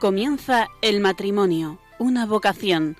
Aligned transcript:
Comienza 0.00 0.68
el 0.80 1.00
matrimonio, 1.00 1.80
una 1.98 2.24
vocación. 2.24 2.96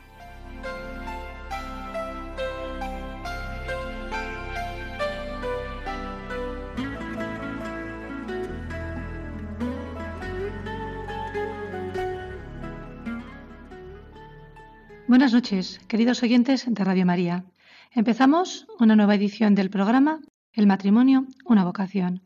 Buenas 15.07 15.33
noches, 15.33 15.81
queridos 15.87 16.25
oyentes 16.25 16.65
de 16.67 16.83
Radio 16.83 17.07
María. 17.07 17.45
Empezamos 17.93 18.67
una 18.81 18.97
nueva 18.97 19.15
edición 19.15 19.55
del 19.55 19.71
programa 19.71 20.19
El 20.53 20.67
matrimonio, 20.67 21.27
una 21.45 21.63
vocación. 21.63 22.23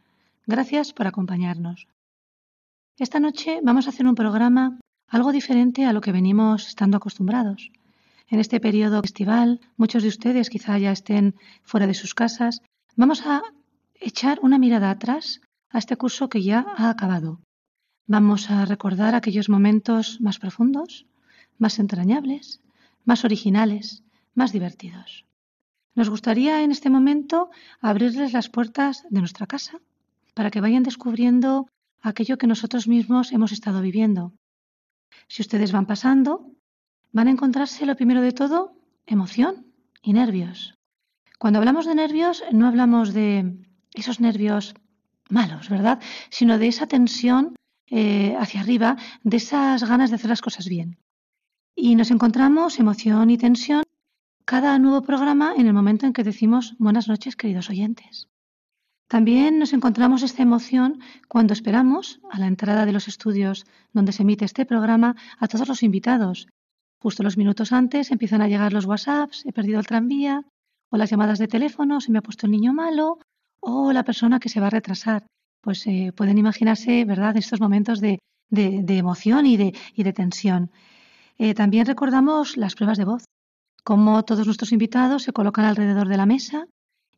Gracias 0.46 0.94
por 0.94 1.06
acompañarnos. 1.06 1.91
Esta 2.98 3.20
noche 3.20 3.60
vamos 3.62 3.86
a 3.86 3.90
hacer 3.90 4.06
un 4.06 4.14
programa 4.14 4.78
algo 5.08 5.32
diferente 5.32 5.86
a 5.86 5.94
lo 5.94 6.02
que 6.02 6.12
venimos 6.12 6.68
estando 6.68 6.98
acostumbrados. 6.98 7.70
En 8.28 8.38
este 8.38 8.60
periodo 8.60 9.00
estival, 9.02 9.60
muchos 9.78 10.02
de 10.02 10.10
ustedes 10.10 10.50
quizá 10.50 10.76
ya 10.78 10.92
estén 10.92 11.34
fuera 11.62 11.86
de 11.86 11.94
sus 11.94 12.14
casas. 12.14 12.60
Vamos 12.94 13.26
a 13.26 13.42
echar 13.94 14.40
una 14.42 14.58
mirada 14.58 14.90
atrás 14.90 15.40
a 15.70 15.78
este 15.78 15.96
curso 15.96 16.28
que 16.28 16.42
ya 16.42 16.66
ha 16.76 16.90
acabado. 16.90 17.40
Vamos 18.06 18.50
a 18.50 18.66
recordar 18.66 19.14
aquellos 19.14 19.48
momentos 19.48 20.20
más 20.20 20.38
profundos, 20.38 21.06
más 21.58 21.78
entrañables, 21.78 22.60
más 23.06 23.24
originales, 23.24 24.04
más 24.34 24.52
divertidos. 24.52 25.24
Nos 25.94 26.10
gustaría 26.10 26.62
en 26.62 26.70
este 26.70 26.90
momento 26.90 27.50
abrirles 27.80 28.34
las 28.34 28.50
puertas 28.50 29.04
de 29.08 29.20
nuestra 29.20 29.46
casa 29.46 29.80
para 30.34 30.50
que 30.50 30.60
vayan 30.60 30.82
descubriendo 30.82 31.68
aquello 32.02 32.38
que 32.38 32.46
nosotros 32.46 32.88
mismos 32.88 33.32
hemos 33.32 33.52
estado 33.52 33.80
viviendo. 33.80 34.34
Si 35.28 35.42
ustedes 35.42 35.72
van 35.72 35.86
pasando, 35.86 36.50
van 37.12 37.28
a 37.28 37.30
encontrarse 37.30 37.86
lo 37.86 37.96
primero 37.96 38.20
de 38.20 38.32
todo, 38.32 38.76
emoción 39.06 39.66
y 40.02 40.12
nervios. 40.12 40.74
Cuando 41.38 41.58
hablamos 41.58 41.86
de 41.86 41.94
nervios, 41.94 42.42
no 42.52 42.66
hablamos 42.66 43.12
de 43.14 43.56
esos 43.94 44.20
nervios 44.20 44.74
malos, 45.28 45.68
¿verdad? 45.68 46.00
Sino 46.30 46.58
de 46.58 46.68
esa 46.68 46.86
tensión 46.86 47.56
eh, 47.88 48.36
hacia 48.38 48.60
arriba, 48.60 48.96
de 49.22 49.36
esas 49.36 49.84
ganas 49.84 50.10
de 50.10 50.16
hacer 50.16 50.30
las 50.30 50.40
cosas 50.40 50.68
bien. 50.68 50.98
Y 51.74 51.94
nos 51.94 52.10
encontramos 52.10 52.78
emoción 52.78 53.30
y 53.30 53.38
tensión 53.38 53.82
cada 54.44 54.78
nuevo 54.78 55.02
programa 55.02 55.54
en 55.56 55.66
el 55.66 55.72
momento 55.72 56.06
en 56.06 56.12
que 56.12 56.24
decimos 56.24 56.74
buenas 56.78 57.08
noches, 57.08 57.36
queridos 57.36 57.70
oyentes. 57.70 58.28
También 59.12 59.58
nos 59.58 59.74
encontramos 59.74 60.22
esta 60.22 60.42
emoción 60.42 61.00
cuando 61.28 61.52
esperamos, 61.52 62.18
a 62.30 62.38
la 62.38 62.46
entrada 62.46 62.86
de 62.86 62.92
los 62.92 63.08
estudios 63.08 63.66
donde 63.92 64.10
se 64.10 64.22
emite 64.22 64.46
este 64.46 64.64
programa, 64.64 65.16
a 65.38 65.48
todos 65.48 65.68
los 65.68 65.82
invitados. 65.82 66.48
Justo 66.98 67.22
los 67.22 67.36
minutos 67.36 67.74
antes 67.74 68.10
empiezan 68.10 68.40
a 68.40 68.48
llegar 68.48 68.72
los 68.72 68.86
WhatsApps, 68.86 69.44
he 69.44 69.52
perdido 69.52 69.80
el 69.80 69.86
tranvía, 69.86 70.46
o 70.88 70.96
las 70.96 71.10
llamadas 71.10 71.38
de 71.38 71.46
teléfono, 71.46 72.00
se 72.00 72.10
me 72.10 72.20
ha 72.20 72.22
puesto 72.22 72.46
el 72.46 72.52
niño 72.52 72.72
malo, 72.72 73.18
o 73.60 73.92
la 73.92 74.02
persona 74.02 74.40
que 74.40 74.48
se 74.48 74.60
va 74.60 74.68
a 74.68 74.76
retrasar. 74.78 75.26
Pues 75.60 75.86
eh, 75.86 76.14
pueden 76.16 76.38
imaginarse, 76.38 77.04
¿verdad?, 77.04 77.36
estos 77.36 77.60
momentos 77.60 78.00
de, 78.00 78.18
emoción 78.50 79.44
y 79.44 79.58
de, 79.58 80.12
tensión. 80.14 80.70
Eh, 81.36 81.52
también 81.52 81.84
recordamos 81.84 82.56
las 82.56 82.74
pruebas 82.74 82.96
de 82.96 83.04
voz, 83.04 83.24
cómo 83.84 84.24
todos 84.24 84.46
nuestros 84.46 84.72
invitados 84.72 85.24
se 85.24 85.34
colocan 85.34 85.66
alrededor 85.66 86.08
de 86.08 86.16
la 86.16 86.24
mesa 86.24 86.66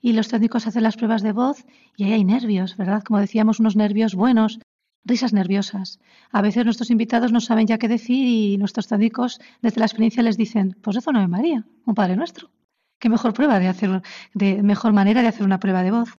y 0.04 0.12
los 0.12 0.28
técnicos 0.28 0.66
hacen 0.66 0.82
las 0.82 0.98
pruebas 0.98 1.22
de 1.22 1.32
voz 1.32 1.64
y 1.96 2.04
ahí 2.04 2.12
hay 2.12 2.24
nervios, 2.24 2.76
¿verdad? 2.76 3.02
Como 3.02 3.20
decíamos, 3.20 3.58
unos 3.58 3.74
nervios 3.74 4.14
buenos, 4.14 4.60
risas 5.02 5.32
nerviosas. 5.32 5.98
A 6.30 6.42
veces 6.42 6.66
nuestros 6.66 6.90
invitados 6.90 7.32
no 7.32 7.40
saben 7.40 7.66
ya 7.66 7.78
qué 7.78 7.88
decir 7.88 8.26
y 8.26 8.58
nuestros 8.58 8.86
técnicos 8.86 9.40
desde 9.62 9.78
la 9.80 9.86
experiencia 9.86 10.22
les 10.22 10.36
dicen, 10.36 10.76
pues 10.82 10.98
eso 10.98 11.10
no 11.10 11.22
es 11.22 11.28
María, 11.30 11.64
un 11.86 11.94
Padre 11.94 12.16
Nuestro. 12.16 12.50
Qué 13.00 13.08
mejor 13.08 13.32
prueba 13.32 13.58
de 13.58 13.68
hacer, 13.68 14.02
de 14.34 14.62
mejor 14.62 14.92
manera 14.92 15.22
de 15.22 15.28
hacer 15.28 15.46
una 15.46 15.58
prueba 15.58 15.82
de 15.82 15.92
voz. 15.92 16.18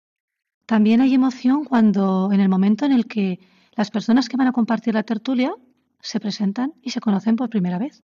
También 0.65 0.99
hay 1.01 1.13
emoción 1.13 1.63
cuando, 1.63 2.31
en 2.33 2.39
el 2.39 2.49
momento 2.49 2.85
en 2.85 2.91
el 2.91 3.05
que 3.05 3.39
las 3.75 3.91
personas 3.91 4.29
que 4.29 4.37
van 4.37 4.47
a 4.47 4.51
compartir 4.51 4.95
la 4.95 5.03
tertulia 5.03 5.53
se 6.01 6.19
presentan 6.19 6.73
y 6.81 6.89
se 6.89 7.01
conocen 7.01 7.35
por 7.35 7.51
primera 7.51 7.77
vez. 7.77 8.01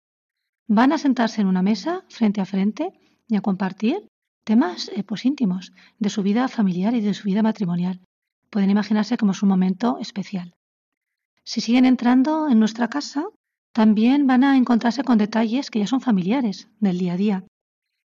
Van 0.68 0.92
a 0.92 0.98
sentarse 0.98 1.42
en 1.42 1.46
una 1.46 1.62
mesa 1.62 2.04
frente 2.10 2.42
a 2.42 2.46
frente 2.46 2.94
y 3.28 3.36
a 3.36 3.42
compartir 3.42 4.08
temas 4.48 4.90
eh, 4.96 5.04
pues 5.04 5.26
íntimos 5.26 5.74
de 6.00 6.10
su 6.10 6.24
vida 6.24 6.48
familiar 6.48 6.94
y 6.96 7.02
de 7.02 7.14
su 7.14 7.24
vida 7.26 7.44
matrimonial. 7.44 8.00
Pueden 8.50 8.70
imaginarse 8.70 9.18
como 9.18 9.34
es 9.34 9.44
un 9.44 9.50
momento 9.50 9.98
especial. 10.00 10.56
Si 11.44 11.60
siguen 11.60 11.86
entrando 11.86 12.48
en 12.48 12.58
nuestra 12.58 12.88
casa, 12.88 13.26
también 13.74 14.26
van 14.26 14.44
a 14.46 14.56
encontrarse 14.56 15.04
con 15.04 15.18
detalles 15.18 15.70
que 15.70 15.80
ya 15.80 15.88
son 15.88 16.00
familiares 16.00 16.70
del 16.80 16.98
día 16.98 17.14
a 17.14 17.18
día. 17.18 17.44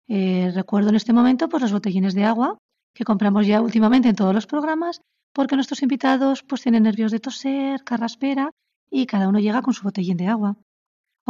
Eh, 0.08 0.50
recuerdo 0.54 0.88
en 0.88 0.96
este 0.96 1.12
momento 1.12 1.48
pues, 1.50 1.62
los 1.62 1.72
botellines 1.72 2.14
de 2.14 2.24
agua 2.24 2.56
que 2.94 3.04
compramos 3.04 3.46
ya 3.46 3.60
últimamente 3.60 4.08
en 4.08 4.16
todos 4.16 4.34
los 4.34 4.46
programas 4.46 5.02
porque 5.34 5.56
nuestros 5.56 5.82
invitados 5.82 6.42
pues 6.42 6.62
tienen 6.62 6.82
nervios 6.84 7.12
de 7.12 7.20
toser, 7.20 7.84
carraspera 7.84 8.50
y 8.90 9.06
cada 9.06 9.28
uno 9.28 9.38
llega 9.38 9.62
con 9.62 9.74
su 9.74 9.84
botellín 9.84 10.16
de 10.16 10.26
agua 10.26 10.56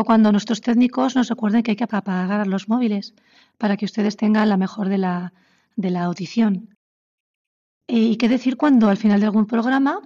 o 0.01 0.05
cuando 0.05 0.33
nuestros 0.33 0.63
técnicos 0.63 1.15
nos 1.15 1.29
recuerden 1.29 1.63
que 1.63 1.73
hay 1.73 1.77
que 1.77 1.85
apagar 1.85 2.47
los 2.47 2.71
móviles 2.71 3.15
para 3.59 3.77
que 3.77 3.85
ustedes 3.85 4.17
tengan 4.17 4.49
la 4.49 4.57
mejor 4.57 4.89
de 4.89 4.97
la, 4.97 5.35
de 5.77 5.91
la 5.91 6.05
audición. 6.05 6.75
¿Y 7.87 8.17
qué 8.17 8.31
decir 8.31 8.57
cuando 8.57 8.89
al 8.89 8.97
final 8.97 9.21
de 9.21 9.27
algún 9.27 9.45
programa 9.45 10.01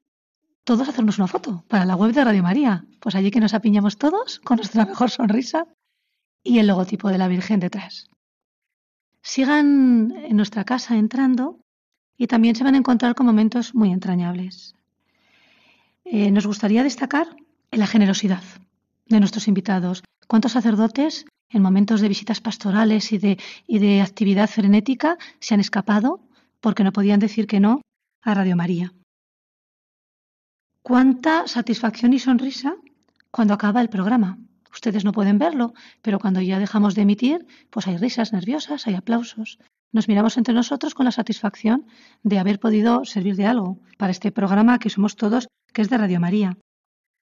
todos 0.64 0.88
hacemos 0.88 1.18
una 1.18 1.28
foto 1.28 1.64
para 1.68 1.84
la 1.84 1.94
web 1.94 2.12
de 2.12 2.24
Radio 2.24 2.42
María? 2.42 2.84
Pues 2.98 3.14
allí 3.14 3.30
que 3.30 3.38
nos 3.38 3.54
apiñamos 3.54 3.96
todos 3.96 4.40
con 4.40 4.56
nuestra 4.56 4.84
mejor 4.90 5.10
sonrisa 5.10 5.68
y 6.42 6.58
el 6.58 6.66
logotipo 6.66 7.08
de 7.10 7.18
la 7.18 7.28
Virgen 7.28 7.60
detrás. 7.60 8.10
Sigan 9.22 10.12
en 10.28 10.36
nuestra 10.36 10.64
casa 10.64 10.96
entrando 10.96 11.60
y 12.16 12.26
también 12.26 12.56
se 12.56 12.64
van 12.64 12.74
a 12.74 12.78
encontrar 12.78 13.14
con 13.14 13.26
momentos 13.26 13.76
muy 13.76 13.92
entrañables. 13.92 14.74
Eh, 16.04 16.32
nos 16.32 16.48
gustaría 16.48 16.82
destacar 16.82 17.28
la 17.70 17.86
generosidad 17.86 18.42
de 19.06 19.20
nuestros 19.20 19.48
invitados. 19.48 20.02
¿Cuántos 20.26 20.52
sacerdotes 20.52 21.26
en 21.50 21.62
momentos 21.62 22.00
de 22.00 22.08
visitas 22.08 22.40
pastorales 22.40 23.12
y 23.12 23.18
de, 23.18 23.38
y 23.66 23.78
de 23.78 24.00
actividad 24.00 24.48
frenética 24.48 25.18
se 25.40 25.54
han 25.54 25.60
escapado 25.60 26.20
porque 26.60 26.84
no 26.84 26.92
podían 26.92 27.20
decir 27.20 27.46
que 27.46 27.60
no 27.60 27.82
a 28.22 28.34
Radio 28.34 28.56
María? 28.56 28.92
¿Cuánta 30.82 31.46
satisfacción 31.46 32.12
y 32.12 32.18
sonrisa 32.18 32.76
cuando 33.30 33.54
acaba 33.54 33.80
el 33.80 33.88
programa? 33.88 34.38
Ustedes 34.70 35.04
no 35.04 35.12
pueden 35.12 35.38
verlo, 35.38 35.72
pero 36.02 36.18
cuando 36.18 36.40
ya 36.40 36.58
dejamos 36.58 36.94
de 36.94 37.02
emitir, 37.02 37.46
pues 37.70 37.86
hay 37.86 37.96
risas 37.96 38.32
nerviosas, 38.32 38.86
hay 38.86 38.94
aplausos. 38.94 39.58
Nos 39.92 40.08
miramos 40.08 40.36
entre 40.36 40.52
nosotros 40.52 40.94
con 40.94 41.04
la 41.04 41.12
satisfacción 41.12 41.86
de 42.24 42.38
haber 42.38 42.58
podido 42.58 43.04
servir 43.04 43.36
de 43.36 43.46
algo 43.46 43.78
para 43.96 44.10
este 44.10 44.32
programa 44.32 44.80
que 44.80 44.90
somos 44.90 45.14
todos, 45.14 45.46
que 45.72 45.82
es 45.82 45.88
de 45.88 45.98
Radio 45.98 46.18
María. 46.18 46.58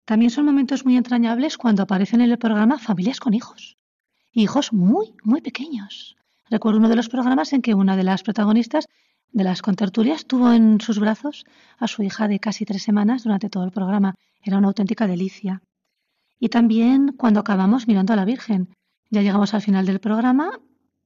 También 0.09 0.31
son 0.31 0.45
momentos 0.45 0.85
muy 0.85 0.97
entrañables 0.97 1.55
cuando 1.55 1.83
aparecen 1.83 2.21
en 2.21 2.31
el 2.31 2.39
programa 2.39 2.79
familias 2.79 3.19
con 3.19 3.35
hijos. 3.35 3.77
Hijos 4.33 4.73
muy, 4.73 5.13
muy 5.21 5.39
pequeños. 5.39 6.17
Recuerdo 6.49 6.79
uno 6.79 6.89
de 6.89 6.95
los 6.95 7.09
programas 7.09 7.53
en 7.53 7.61
que 7.61 7.75
una 7.75 7.95
de 7.95 8.03
las 8.03 8.23
protagonistas 8.23 8.87
de 9.31 9.43
las 9.43 9.61
contertulias 9.61 10.25
tuvo 10.25 10.51
en 10.51 10.81
sus 10.81 10.97
brazos 10.97 11.45
a 11.77 11.85
su 11.87 12.01
hija 12.01 12.27
de 12.27 12.39
casi 12.39 12.65
tres 12.65 12.81
semanas 12.81 13.23
durante 13.23 13.51
todo 13.51 13.63
el 13.65 13.71
programa. 13.71 14.15
Era 14.41 14.57
una 14.57 14.69
auténtica 14.69 15.05
delicia. 15.05 15.61
Y 16.39 16.49
también 16.49 17.13
cuando 17.15 17.39
acabamos 17.39 17.87
mirando 17.87 18.11
a 18.11 18.15
la 18.15 18.25
Virgen. 18.25 18.69
Ya 19.11 19.21
llegamos 19.21 19.53
al 19.53 19.61
final 19.61 19.85
del 19.85 19.99
programa 19.99 20.59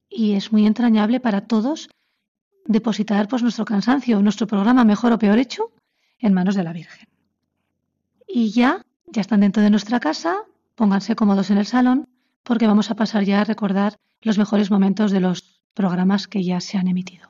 y 0.08 0.32
es 0.32 0.50
muy 0.50 0.66
entrañable 0.66 1.20
para 1.20 1.42
todos 1.42 1.90
depositar 2.64 3.28
pues, 3.28 3.42
nuestro 3.42 3.66
cansancio, 3.66 4.22
nuestro 4.22 4.46
programa 4.46 4.82
mejor 4.82 5.12
o 5.12 5.18
peor 5.18 5.38
hecho, 5.38 5.72
en 6.18 6.32
manos 6.32 6.54
de 6.54 6.64
la 6.64 6.72
Virgen. 6.72 7.06
Y 8.26 8.50
ya 8.50 8.82
ya 9.06 9.20
están 9.20 9.40
dentro 9.40 9.62
de 9.62 9.70
nuestra 9.70 10.00
casa, 10.00 10.36
pónganse 10.74 11.16
cómodos 11.16 11.50
en 11.50 11.58
el 11.58 11.66
salón 11.66 12.08
porque 12.42 12.66
vamos 12.66 12.90
a 12.90 12.94
pasar 12.94 13.24
ya 13.24 13.40
a 13.40 13.44
recordar 13.44 13.98
los 14.20 14.38
mejores 14.38 14.70
momentos 14.70 15.10
de 15.10 15.20
los 15.20 15.62
programas 15.74 16.28
que 16.28 16.44
ya 16.44 16.60
se 16.60 16.78
han 16.78 16.88
emitido. 16.88 17.28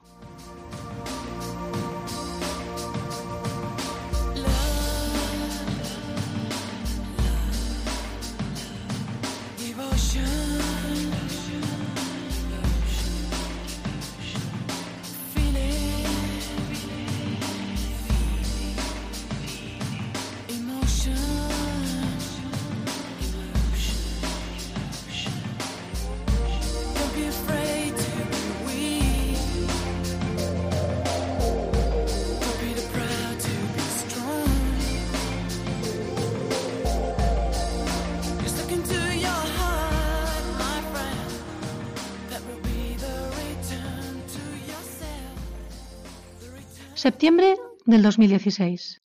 Septiembre 47.04 47.58
del 47.84 48.00
2016. 48.00 49.02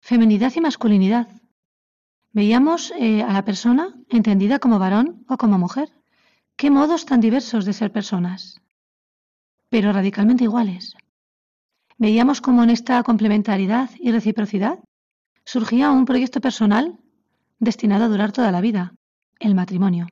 Feminidad 0.00 0.52
y 0.56 0.60
masculinidad. 0.60 1.28
Veíamos 2.32 2.92
eh, 2.98 3.22
a 3.22 3.32
la 3.32 3.44
persona 3.44 3.94
entendida 4.08 4.58
como 4.58 4.80
varón 4.80 5.24
o 5.28 5.36
como 5.36 5.56
mujer. 5.56 5.88
Qué 6.56 6.68
modos 6.68 7.06
tan 7.06 7.20
diversos 7.20 7.64
de 7.64 7.74
ser 7.74 7.92
personas, 7.92 8.60
pero 9.68 9.92
radicalmente 9.92 10.42
iguales. 10.42 10.96
Veíamos 11.96 12.40
cómo 12.40 12.64
en 12.64 12.70
esta 12.70 13.00
complementariedad 13.04 13.88
y 14.00 14.10
reciprocidad 14.10 14.80
surgía 15.44 15.92
un 15.92 16.06
proyecto 16.06 16.40
personal 16.40 16.98
destinado 17.60 18.06
a 18.06 18.08
durar 18.08 18.32
toda 18.32 18.50
la 18.50 18.60
vida, 18.60 18.94
el 19.38 19.54
matrimonio. 19.54 20.08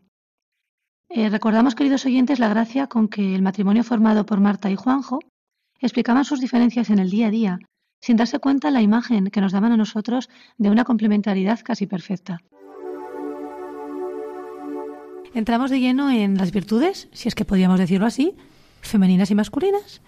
Eh, 1.08 1.28
recordamos, 1.28 1.75
queridos 1.75 2.06
oyentes, 2.06 2.38
la 2.38 2.50
gracia 2.50 2.87
con 2.87 3.08
que 3.08 3.34
el 3.34 3.43
matrimonio 3.43 3.82
formado 3.82 4.25
por 4.26 4.38
Marta 4.38 4.70
y 4.70 4.76
Juanjo 4.76 5.19
explicaban 5.81 6.25
sus 6.25 6.40
diferencias 6.40 6.90
en 6.90 6.99
el 6.99 7.11
día 7.11 7.28
a 7.28 7.31
día, 7.31 7.58
sin 8.00 8.17
darse 8.17 8.38
cuenta 8.38 8.70
la 8.70 8.82
imagen 8.82 9.31
que 9.31 9.40
nos 9.40 9.52
daban 9.52 9.73
a 9.73 9.76
nosotros 9.76 10.28
de 10.58 10.70
una 10.70 10.84
complementariedad 10.84 11.61
casi 11.62 11.87
perfecta. 11.87 12.40
Entramos 15.34 15.70
de 15.70 15.81
lleno 15.81 16.11
en 16.11 16.38
las 16.38 16.50
virtudes, 16.50 17.08
si 17.12 17.28
es 17.28 17.34
que 17.34 17.44
podríamos 17.44 17.78
decirlo 17.78 18.06
así, 18.06 18.34
femeninas 18.81 19.31
y 19.31 19.34
masculinas. 19.34 20.00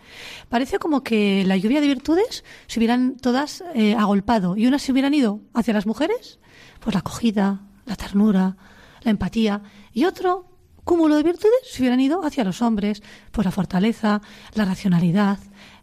Parece 0.49 0.79
como 0.79 1.03
que 1.03 1.45
la 1.45 1.57
lluvia 1.57 1.81
de 1.81 1.87
virtudes 1.87 2.45
se 2.67 2.79
hubieran 2.79 3.17
todas 3.17 3.63
eh, 3.75 3.95
agolpado 3.95 4.57
y 4.57 4.67
unas 4.67 4.83
se 4.83 4.93
hubieran 4.93 5.13
ido 5.13 5.41
hacia 5.53 5.75
las 5.75 5.87
mujeres, 5.87 6.39
pues 6.81 6.95
la 6.95 7.01
acogida, 7.01 7.61
la 7.85 7.97
ternura, 7.97 8.57
la 9.03 9.11
empatía, 9.11 9.63
y 9.93 10.05
otro 10.05 10.47
cúmulo 10.85 11.17
de 11.17 11.23
virtudes 11.23 11.61
se 11.65 11.83
hubieran 11.83 12.01
ido 12.01 12.25
hacia 12.25 12.45
los 12.45 12.63
hombres, 12.63 13.03
pues 13.31 13.45
la 13.45 13.51
fortaleza, 13.51 14.23
la 14.55 14.65
racionalidad, 14.65 15.39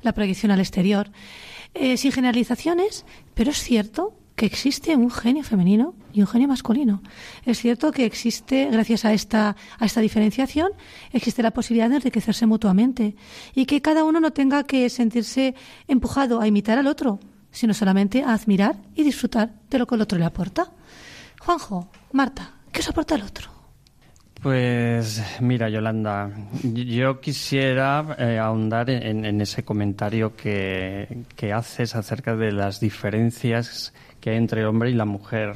la 0.05 0.13
proyección 0.13 0.51
al 0.51 0.59
exterior. 0.59 1.11
Eh, 1.73 1.97
sin 1.97 2.13
generalizaciones, 2.13 3.05
pero 3.33 3.51
es 3.51 3.61
cierto 3.61 4.17
que 4.35 4.45
existe 4.45 4.95
un 4.95 5.09
genio 5.09 5.43
femenino 5.43 5.95
y 6.13 6.21
un 6.21 6.27
genio 6.27 6.47
masculino. 6.47 7.01
Es 7.45 7.59
cierto 7.59 7.91
que 7.91 8.05
existe, 8.05 8.69
gracias 8.71 9.05
a 9.05 9.13
esta, 9.13 9.55
a 9.79 9.85
esta 9.85 10.01
diferenciación, 10.01 10.71
existe 11.11 11.41
la 11.41 11.51
posibilidad 11.51 11.89
de 11.89 11.97
enriquecerse 11.97 12.45
mutuamente 12.45 13.15
y 13.53 13.65
que 13.65 13.81
cada 13.81 14.03
uno 14.03 14.19
no 14.19 14.31
tenga 14.31 14.63
que 14.63 14.89
sentirse 14.89 15.55
empujado 15.87 16.41
a 16.41 16.47
imitar 16.47 16.77
al 16.77 16.87
otro, 16.87 17.19
sino 17.51 17.73
solamente 17.73 18.23
a 18.23 18.33
admirar 18.33 18.75
y 18.93 19.03
disfrutar 19.03 19.53
de 19.69 19.79
lo 19.79 19.87
que 19.87 19.95
el 19.95 20.01
otro 20.01 20.19
le 20.19 20.25
aporta. 20.25 20.71
Juanjo, 21.39 21.89
Marta, 22.11 22.55
¿qué 22.71 22.81
os 22.81 22.89
aporta 22.89 23.15
el 23.15 23.21
otro? 23.21 23.54
Pues 24.45 25.23
mira, 25.41 25.69
Yolanda, 25.69 26.29
yo 26.61 27.19
quisiera 27.19 28.15
eh, 28.19 28.37
ahondar 28.37 28.91
en, 28.91 29.41
ese 29.41 29.65
comentario 29.65 30.35
que, 30.35 31.25
haces 31.51 31.95
acerca 31.95 32.35
de 32.35 32.51
las 32.51 32.79
diferencias 32.79 33.91
que 34.21 34.29
hay 34.29 34.37
entre 34.37 34.61
el 34.61 34.67
hombre 34.67 34.91
y 34.91 34.93
la 34.93 35.05
mujer, 35.05 35.55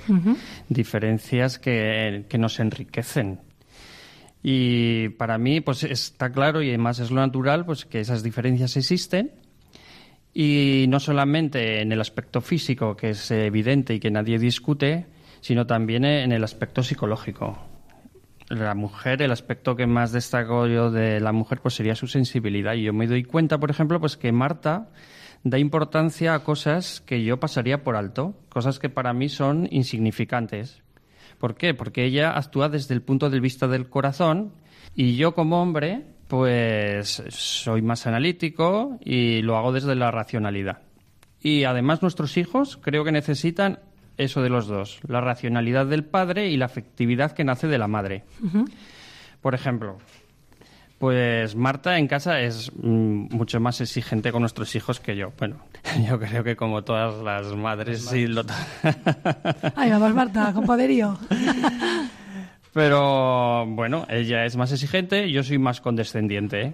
diferencias 0.69 1.59
que, 1.59 2.25
nos 2.39 2.59
enriquecen. 2.59 3.39
Y 4.41 5.09
para 5.09 5.37
mí, 5.37 5.61
pues 5.61 5.83
está 5.83 6.31
claro 6.31 6.63
y 6.63 6.69
además 6.69 6.97
es 6.97 7.11
lo 7.11 7.21
natural, 7.21 7.67
pues 7.67 7.85
que 7.85 7.99
esas 7.99 8.23
diferencias 8.23 8.75
existen. 8.75 9.29
Y 10.33 10.85
no 10.89 10.99
solamente 10.99 11.81
en 11.81 11.91
el 11.91 12.01
aspecto 12.01 12.41
físico, 12.41 12.95
que 12.95 13.11
es 13.11 13.29
evidente 13.29 13.93
y 13.93 13.99
que 13.99 14.09
nadie 14.09 14.39
discute, 14.39 15.05
sino 15.41 15.67
también 15.67 16.05
en 16.05 16.31
el 16.31 16.43
aspecto 16.43 16.81
psicológico 16.81 17.68
la 18.49 18.75
mujer, 18.75 19.21
el 19.21 19.31
aspecto 19.31 19.75
que 19.75 19.87
más 19.87 20.11
destaco 20.11 20.67
yo 20.67 20.91
de 20.91 21.19
la 21.19 21.31
mujer, 21.31 21.61
pues 21.61 21.75
sería 21.75 21.95
su 21.95 22.07
sensibilidad. 22.07 22.73
Y 22.73 22.83
yo 22.83 22.93
me 22.93 23.07
doy 23.07 23.23
cuenta, 23.23 23.59
por 23.59 23.69
ejemplo, 23.69 23.99
pues 23.99 24.17
que 24.17 24.31
Marta 24.31 24.89
da 25.43 25.57
importancia 25.57 26.33
a 26.33 26.43
cosas 26.43 27.01
que 27.01 27.23
yo 27.23 27.39
pasaría 27.39 27.83
por 27.83 27.95
alto, 27.95 28.35
cosas 28.49 28.79
que 28.79 28.89
para 28.89 29.13
mí 29.13 29.29
son 29.29 29.67
insignificantes. 29.71 30.81
¿Por 31.37 31.55
qué? 31.55 31.73
Porque 31.73 32.03
ella 32.03 32.37
actúa 32.37 32.67
desde 32.67 32.93
el 32.93 33.01
punto 33.01 33.29
de 33.29 33.39
vista 33.39 33.67
del 33.67 33.87
corazón 33.87 34.51
y 34.95 35.15
yo 35.15 35.33
como 35.33 35.61
hombre, 35.61 36.03
pues 36.27 37.23
soy 37.29 37.81
más 37.81 38.05
analítico 38.07 38.97
y 39.03 39.41
lo 39.41 39.55
hago 39.57 39.71
desde 39.71 39.95
la 39.95 40.11
racionalidad. 40.11 40.81
Y 41.41 41.63
además 41.63 42.01
nuestros 42.01 42.35
hijos 42.35 42.77
creo 42.81 43.05
que 43.05 43.13
necesitan 43.13 43.79
eso 44.19 44.43
de 44.43 44.49
los 44.49 44.67
dos, 44.67 44.99
la 45.07 45.21
racionalidad 45.21 45.85
del 45.87 46.03
padre 46.03 46.49
y 46.49 46.57
la 46.57 46.65
afectividad 46.65 47.31
que 47.31 47.43
nace 47.43 47.67
de 47.67 47.77
la 47.77 47.87
madre. 47.87 48.23
Por 49.41 49.55
ejemplo, 49.55 49.97
pues 50.99 51.55
Marta 51.55 51.97
en 51.97 52.07
casa 52.07 52.41
es 52.41 52.71
mm, 52.75 53.33
mucho 53.33 53.61
más 53.61 53.79
exigente 53.79 54.33
con 54.33 54.41
nuestros 54.41 54.75
hijos 54.75 54.99
que 54.99 55.15
yo. 55.15 55.31
Bueno, 55.39 55.55
yo 56.07 56.19
creo 56.19 56.43
que 56.43 56.57
como 56.57 56.83
todas 56.83 57.23
las 57.23 57.55
madres, 57.55 58.05
sí 58.05 58.27
lo... 58.27 58.43
Ahí 59.75 59.89
vamos 59.89 60.13
Marta, 60.13 60.53
con 60.53 60.65
poderío. 60.65 61.17
Pero 62.73 63.65
bueno, 63.65 64.05
ella 64.09 64.45
es 64.45 64.57
más 64.57 64.71
exigente, 64.73 65.31
yo 65.31 65.43
soy 65.43 65.57
más 65.57 65.79
condescendiente. 65.79 66.61
¿eh? 66.61 66.73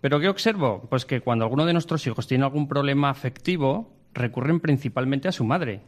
Pero 0.00 0.20
¿qué 0.20 0.28
observo? 0.28 0.86
Pues 0.88 1.04
que 1.04 1.20
cuando 1.20 1.44
alguno 1.44 1.66
de 1.66 1.72
nuestros 1.72 2.06
hijos 2.06 2.28
tiene 2.28 2.44
algún 2.44 2.68
problema 2.68 3.10
afectivo, 3.10 3.90
recurren 4.14 4.60
principalmente 4.60 5.28
a 5.28 5.32
su 5.32 5.44
madre. 5.44 5.80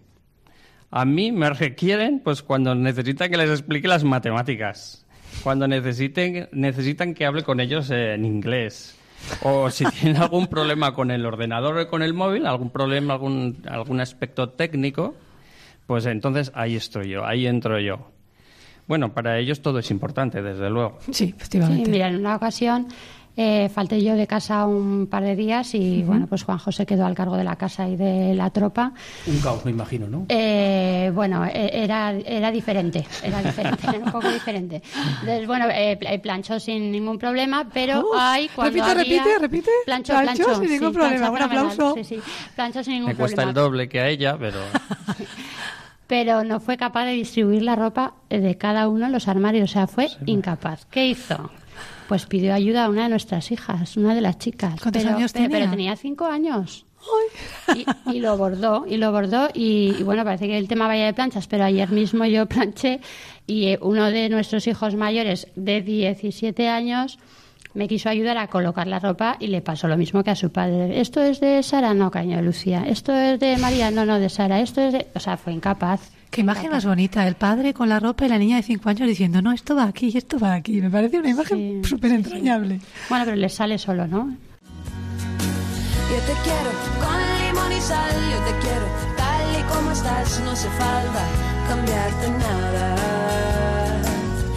A 0.91 1.05
mí 1.05 1.33
me 1.33 1.51
requieren 1.51 2.21
pues 2.21 2.43
cuando 2.43 2.75
necesitan 2.75 3.31
que 3.31 3.37
les 3.37 3.51
explique 3.51 3.89
las 3.89 4.05
matemáticas, 4.05 5.05
cuando 5.43 5.67
necesiten, 5.67 6.49
necesitan 6.53 7.15
que 7.15 7.27
hable 7.27 7.43
con 7.43 7.61
ellos 7.61 7.91
en 7.91 8.25
inglés, 8.25 8.97
o 9.43 9.71
si 9.71 9.85
tienen 10.01 10.23
algún 10.23 10.47
problema 10.47 10.95
con 10.95 11.11
el 11.11 11.27
ordenador 11.27 11.79
o 11.79 11.89
con 11.89 12.03
el 12.03 12.15
móvil, 12.15 12.47
algún 12.47 12.71
problema, 12.71 13.15
algún, 13.15 13.63
algún 13.69 14.01
aspecto 14.01 14.51
técnico, 14.51 15.15
pues 15.87 16.07
entonces 16.07 16.53
ahí 16.55 16.77
estoy 16.77 17.11
yo, 17.11 17.25
ahí 17.25 17.47
entro 17.47 17.79
yo. 17.81 18.11
Bueno, 18.87 19.13
para 19.13 19.39
ellos 19.39 19.63
todo 19.63 19.81
es 19.81 19.91
importante, 19.91 20.43
desde 20.43 20.71
luego. 20.71 20.99
Sí, 21.11 21.35
efectivamente. 21.37 21.87
Sí, 21.87 21.91
mira, 21.91 22.09
en 22.09 22.17
una 22.17 22.37
ocasión 22.37 22.87
eh, 23.37 23.69
falté 23.69 24.03
yo 24.03 24.15
de 24.15 24.27
casa 24.27 24.67
un 24.67 25.09
par 25.09 25.23
de 25.23 25.37
días 25.37 25.75
y 25.75 26.03
bueno, 26.03 26.27
pues 26.27 26.43
Juan 26.43 26.57
José 26.57 26.87
quedó 26.87 27.05
al 27.05 27.15
cargo 27.15 27.37
de 27.37 27.45
la 27.45 27.57
casa 27.57 27.87
y 27.87 27.95
de 27.95 28.35
la 28.35 28.49
tropa. 28.49 28.93
Un 29.27 29.41
caos, 29.41 29.63
me 29.67 29.73
imagino, 29.73 30.07
¿no? 30.09 30.25
Eh, 30.31 31.11
bueno, 31.15 31.45
e, 31.45 31.85
era, 31.85 32.13
era 32.13 32.51
diferente, 32.51 33.07
era 33.23 33.43
diferente, 33.43 33.87
era 33.89 33.99
un 33.99 34.11
poco 34.11 34.31
diferente. 34.31 34.83
Entonces, 35.21 35.47
bueno, 35.47 35.67
eh, 35.71 36.19
planchó 36.23 36.59
sin 36.59 36.91
ningún 36.91 37.19
problema, 37.19 37.69
pero 37.73 38.07
hay 38.17 38.49
cuando 38.49 38.77
Repite, 38.77 38.95
repite, 38.95 39.39
repite. 39.39 39.71
Planchó, 39.85 40.19
planchó, 40.19 40.55
sin 40.61 40.71
ningún 40.71 40.93
problema. 40.95 41.31
Un 41.31 41.43
aplauso. 41.43 41.95
Sí, 41.95 42.05
sí, 42.05 42.21
planchó 42.55 42.83
sin 42.83 42.95
ningún 42.95 43.09
me 43.09 43.17
cuesta 43.17 43.43
el 43.43 43.53
doble 43.53 43.89
que 43.89 44.01
a 44.01 44.09
ella, 44.09 44.37
pero... 44.39 44.61
pero 46.07 46.45
no 46.45 46.61
fue 46.61 46.77
capaz 46.77 47.05
de 47.05 47.13
distribuir 47.13 47.63
la 47.63 47.77
ropa 47.77 48.15
de 48.31 48.57
cada 48.57 48.89
uno 48.89 49.07
en 49.07 49.13
los 49.13 49.29
armarios, 49.29 49.71
o 49.71 49.73
sea, 49.73 49.87
fue 49.87 50.09
incapaz. 50.25 50.87
¿Qué 50.87 51.09
hizo? 51.09 51.51
Pues 52.09 52.27
pidió 52.27 52.55
ayuda 52.55 52.85
a 52.85 52.89
una 52.89 53.05
de 53.05 53.09
nuestras 53.09 53.51
hijas, 53.51 53.97
una 53.97 54.15
de 54.15 54.21
las 54.21 54.39
chicas. 54.39 54.81
¿Cuántos 54.81 55.05
años 55.05 55.33
tenía? 55.33 55.49
Pero 55.49 55.71
tenía 55.71 55.97
cinco 55.97 56.27
años. 56.27 56.87
Y, 58.13 58.21
lo 58.21 58.37
bordó, 58.37 58.85
y 58.89 58.97
lo 58.97 59.13
bordó, 59.13 59.49
y, 59.55 60.03
bueno, 60.03 60.25
parece 60.25 60.47
que 60.49 60.59
el 60.59 60.69
tema 60.69 60.87
vaya 60.87 61.07
de 61.07 61.15
planchas, 61.15 61.47
pero 61.47 61.65
ayer 61.65 61.91
mismo 61.91 62.25
yo 62.25 62.47
planché 62.49 63.01
y 63.47 63.69
eh, 63.69 63.79
uno 63.81 64.11
de 64.11 64.29
nuestros 64.29 64.67
hijos 64.67 64.97
mayores 64.97 65.49
de 65.55 65.83
17 65.83 66.69
años 66.69 67.19
me 67.75 67.89
quiso 67.89 68.09
ayudar 68.09 68.39
a 68.39 68.49
colocar 68.49 68.87
la 68.87 68.99
ropa 68.99 69.37
y 69.39 69.49
le 69.49 69.61
pasó 69.61 69.87
lo 69.87 69.97
mismo 69.97 70.25
que 70.25 70.31
a 70.31 70.35
su 70.35 70.51
padre. 70.51 71.01
¿Esto 71.01 71.23
es 71.23 71.41
de 71.41 71.63
Sara? 71.63 71.93
No, 71.93 72.11
caño, 72.11 72.41
Lucía. 72.41 72.85
¿Esto 72.89 73.15
es 73.15 73.39
de 73.39 73.59
María? 73.59 73.91
No, 73.91 74.07
no, 74.07 74.19
de 74.19 74.31
Sara. 74.31 74.61
Esto 74.61 74.81
es 74.81 74.95
de... 74.95 75.07
O 75.15 75.21
sea, 75.21 75.37
fue 75.37 75.53
incapaz. 75.53 76.11
Qué 76.31 76.43
imagen 76.43 76.71
más 76.71 76.85
bonita, 76.85 77.27
el 77.27 77.35
padre 77.35 77.73
con 77.73 77.89
la 77.89 77.99
ropa 77.99 78.27
y 78.27 78.29
la 78.29 78.39
niña 78.39 78.57
de 78.57 78.63
cinco 78.63 78.91
años 78.91 79.09
diciendo, 79.09 79.41
no, 79.41 79.53
esto 79.53 79.75
va 79.75 79.85
aquí 79.85 80.11
y 80.13 80.19
esto 80.19 80.39
va 80.39 80.55
aquí. 80.55 80.81
Me 80.83 80.91
parece 80.91 81.19
una 81.19 81.31
imagen 81.31 81.83
súper 81.85 82.13
entrañable. 82.13 82.81
Bueno, 83.09 83.25
pero 83.25 83.37
le 83.37 83.49
sale 83.49 83.79
solo, 83.79 84.07
¿no? 84.07 84.37
Yo 86.11 86.19
te 86.23 86.33
quiero 86.45 86.71
con 87.01 87.19
limón 87.41 87.73
y 87.73 87.81
sal, 87.81 88.15
yo 88.31 88.39
te 88.45 88.53
quiero 88.61 88.87
tal 89.17 89.61
y 89.61 89.63
como 89.75 89.91
estás, 89.93 90.41
no 90.45 90.51
hace 90.51 90.69
falta 90.69 91.25
cambiarte 91.69 92.31
nada. 92.31 92.97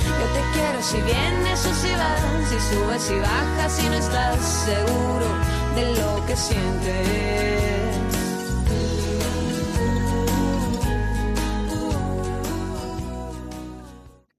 Yo 0.03 0.25
te 0.35 0.41
quiero 0.53 0.81
si 0.81 0.97
vienes 1.01 1.65
o 1.65 1.73
si 1.73 1.91
vas, 1.95 2.21
si 2.49 2.59
subes 2.75 3.11
y 3.11 3.19
bajas, 3.19 3.71
si 3.71 3.87
no 3.87 3.93
estás 3.95 4.39
seguro 4.65 5.27
de 5.75 5.93
lo 6.01 6.25
que 6.27 6.35
sientes. 6.35 7.78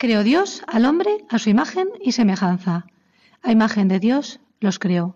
Creó 0.00 0.25
Dios 0.25 0.62
al 0.66 0.87
hombre 0.87 1.26
a 1.28 1.38
su 1.38 1.50
imagen 1.50 1.87
y 2.00 2.12
semejanza. 2.12 2.87
A 3.42 3.52
imagen 3.52 3.87
de 3.87 3.99
Dios 3.99 4.40
los 4.59 4.78
creó. 4.78 5.14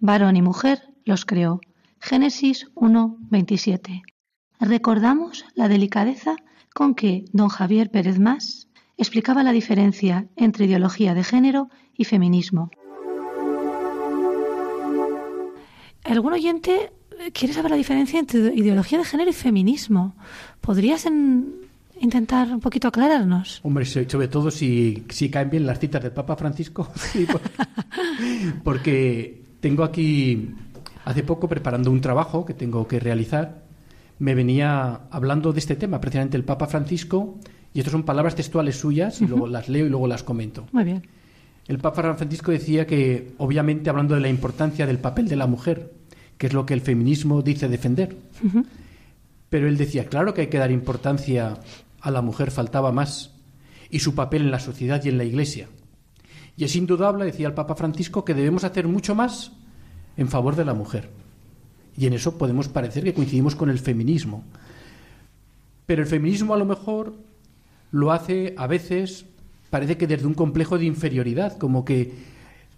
Varón 0.00 0.34
y 0.34 0.42
mujer 0.42 0.82
los 1.04 1.24
creó. 1.24 1.60
Génesis 2.00 2.66
1, 2.74 3.18
27. 3.30 4.02
Recordamos 4.58 5.44
la 5.54 5.68
delicadeza 5.68 6.34
con 6.74 6.96
que 6.96 7.24
don 7.32 7.48
Javier 7.48 7.88
Pérez 7.88 8.18
Más 8.18 8.66
explicaba 8.96 9.44
la 9.44 9.52
diferencia 9.52 10.26
entre 10.34 10.64
ideología 10.64 11.14
de 11.14 11.22
género 11.22 11.70
y 11.96 12.02
feminismo. 12.02 12.70
Algún 16.02 16.32
oyente 16.32 16.92
quiere 17.32 17.54
saber 17.54 17.70
la 17.70 17.76
diferencia 17.76 18.18
entre 18.18 18.52
ideología 18.56 18.98
de 18.98 19.04
género 19.04 19.30
y 19.30 19.34
feminismo. 19.34 20.16
¿Podrías 20.60 21.06
intentar 22.00 22.48
un 22.52 22.60
poquito 22.60 22.88
aclararnos? 22.88 23.60
Hombre, 23.62 23.84
sobre 23.84 24.28
todo 24.28 24.50
si, 24.50 25.04
si 25.08 25.30
caen 25.30 25.50
bien 25.50 25.66
las 25.66 25.78
citas 25.78 26.02
del 26.02 26.12
Papa 26.12 26.36
Francisco. 26.36 26.88
porque 28.64 29.42
tengo 29.60 29.84
aquí, 29.84 30.50
hace 31.04 31.22
poco, 31.22 31.48
preparando 31.48 31.90
un 31.90 32.00
trabajo 32.00 32.44
que 32.44 32.54
tengo 32.54 32.86
que 32.86 33.00
realizar, 33.00 33.64
me 34.18 34.34
venía 34.34 35.00
hablando 35.10 35.52
de 35.52 35.58
este 35.58 35.76
tema, 35.76 36.00
precisamente 36.00 36.36
el 36.36 36.44
Papa 36.44 36.66
Francisco, 36.66 37.38
y 37.74 37.80
estas 37.80 37.92
son 37.92 38.04
palabras 38.04 38.34
textuales 38.34 38.76
suyas, 38.76 39.20
y 39.20 39.26
luego 39.26 39.46
las 39.46 39.68
leo 39.68 39.86
y 39.86 39.90
luego 39.90 40.06
las 40.06 40.22
comento. 40.22 40.66
Muy 40.72 40.84
bien. 40.84 41.02
El 41.68 41.78
Papa 41.78 42.14
Francisco 42.14 42.52
decía 42.52 42.86
que, 42.86 43.34
obviamente, 43.38 43.90
hablando 43.90 44.14
de 44.14 44.20
la 44.20 44.28
importancia 44.28 44.86
del 44.86 44.98
papel 44.98 45.28
de 45.28 45.36
la 45.36 45.46
mujer, 45.46 45.92
que 46.38 46.46
es 46.46 46.52
lo 46.52 46.64
que 46.64 46.74
el 46.74 46.80
feminismo 46.80 47.42
dice 47.42 47.68
defender, 47.68 48.16
pero 49.48 49.68
él 49.68 49.76
decía, 49.76 50.06
claro 50.06 50.32
que 50.32 50.42
hay 50.42 50.46
que 50.46 50.58
dar 50.58 50.70
importancia 50.70 51.58
a 52.06 52.12
la 52.12 52.22
mujer, 52.22 52.52
faltaba 52.52 52.92
más, 52.92 53.32
y 53.90 53.98
su 53.98 54.14
papel 54.14 54.42
en 54.42 54.52
la 54.52 54.60
sociedad 54.60 55.02
y 55.04 55.08
en 55.08 55.18
la 55.18 55.24
Iglesia. 55.24 55.68
Y 56.56 56.62
es 56.62 56.76
indudable, 56.76 57.24
decía 57.24 57.48
el 57.48 57.54
Papa 57.54 57.74
Francisco, 57.74 58.24
que 58.24 58.32
debemos 58.32 58.62
hacer 58.62 58.86
mucho 58.86 59.16
más 59.16 59.50
en 60.16 60.28
favor 60.28 60.54
de 60.54 60.64
la 60.64 60.72
mujer. 60.72 61.10
Y 61.96 62.06
en 62.06 62.12
eso 62.12 62.38
podemos 62.38 62.68
parecer 62.68 63.02
que 63.02 63.12
coincidimos 63.12 63.56
con 63.56 63.70
el 63.70 63.80
feminismo. 63.80 64.44
Pero 65.84 66.00
el 66.00 66.06
feminismo 66.06 66.54
a 66.54 66.58
lo 66.58 66.64
mejor 66.64 67.16
lo 67.90 68.12
hace 68.12 68.54
a 68.56 68.68
veces, 68.68 69.26
parece 69.68 69.96
que 69.96 70.06
desde 70.06 70.28
un 70.28 70.34
complejo 70.34 70.78
de 70.78 70.84
inferioridad, 70.84 71.58
como 71.58 71.84
que 71.84 72.36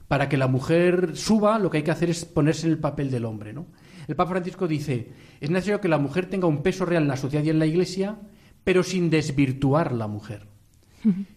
para 0.08 0.30
que 0.30 0.38
la 0.38 0.46
mujer 0.46 1.18
suba 1.18 1.58
lo 1.58 1.68
que 1.68 1.76
hay 1.76 1.82
que 1.82 1.90
hacer 1.90 2.08
es 2.08 2.24
ponerse 2.24 2.66
en 2.66 2.72
el 2.72 2.78
papel 2.78 3.10
del 3.10 3.26
hombre. 3.26 3.52
¿no? 3.52 3.66
El 4.06 4.16
Papa 4.16 4.30
Francisco 4.30 4.66
dice, 4.66 5.12
es 5.38 5.50
necesario 5.50 5.82
que 5.82 5.88
la 5.88 5.98
mujer 5.98 6.30
tenga 6.30 6.46
un 6.46 6.62
peso 6.62 6.86
real 6.86 7.02
en 7.02 7.08
la 7.08 7.18
sociedad 7.18 7.44
y 7.44 7.50
en 7.50 7.58
la 7.58 7.66
Iglesia, 7.66 8.16
pero 8.64 8.82
sin 8.82 9.10
desvirtuar 9.10 9.92
la 9.92 10.06
mujer, 10.06 10.46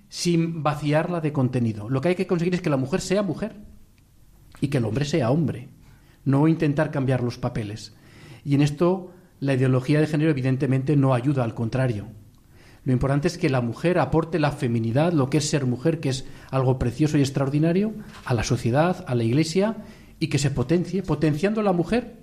sin 0.09 0.63
vaciarla 0.63 1.21
de 1.21 1.33
contenido. 1.33 1.89
Lo 1.89 2.01
que 2.01 2.09
hay 2.09 2.15
que 2.15 2.27
conseguir 2.27 2.55
es 2.55 2.61
que 2.61 2.69
la 2.69 2.77
mujer 2.77 3.01
sea 3.01 3.23
mujer 3.23 3.55
y 4.59 4.67
que 4.67 4.77
el 4.77 4.85
hombre 4.85 5.05
sea 5.05 5.31
hombre 5.31 5.69
no 6.25 6.47
intentar 6.47 6.91
cambiar 6.91 7.23
los 7.23 7.37
papeles. 7.37 7.95
Y 8.43 8.55
en 8.55 8.61
esto 8.61 9.11
la 9.39 9.53
ideología 9.53 9.99
de 9.99 10.07
género 10.07 10.31
evidentemente 10.31 10.95
no 10.95 11.13
ayuda, 11.13 11.43
al 11.43 11.55
contrario. 11.55 12.07
Lo 12.83 12.93
importante 12.93 13.27
es 13.27 13.37
que 13.37 13.49
la 13.49 13.61
mujer 13.61 13.99
aporte 13.99 14.39
la 14.39 14.51
feminidad, 14.51 15.13
lo 15.13 15.29
que 15.29 15.37
es 15.37 15.49
ser 15.49 15.65
mujer, 15.65 15.99
que 15.99 16.09
es 16.09 16.25
algo 16.49 16.79
precioso 16.79 17.17
y 17.17 17.21
extraordinario, 17.21 17.93
a 18.25 18.33
la 18.33 18.43
sociedad, 18.43 19.03
a 19.07 19.15
la 19.15 19.23
iglesia, 19.23 19.77
y 20.19 20.27
que 20.27 20.39
se 20.39 20.51
potencie. 20.51 21.03
Potenciando 21.03 21.61
la 21.61 21.73
mujer, 21.73 22.20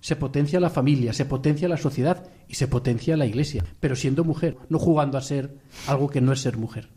se 0.00 0.16
potencia 0.16 0.60
la 0.60 0.70
familia, 0.70 1.12
se 1.12 1.24
potencia 1.24 1.68
la 1.68 1.76
sociedad 1.76 2.30
y 2.48 2.54
se 2.54 2.68
potencia 2.68 3.16
la 3.16 3.26
iglesia, 3.26 3.64
pero 3.80 3.96
siendo 3.96 4.24
mujer, 4.24 4.56
no 4.68 4.78
jugando 4.78 5.18
a 5.18 5.22
ser 5.22 5.58
algo 5.86 6.08
que 6.08 6.20
no 6.20 6.32
es 6.32 6.40
ser 6.40 6.56
mujer. 6.56 6.90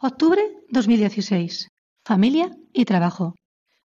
Octubre 0.00 0.42
2016. 0.70 1.68
Familia 2.04 2.56
y 2.72 2.84
trabajo. 2.84 3.34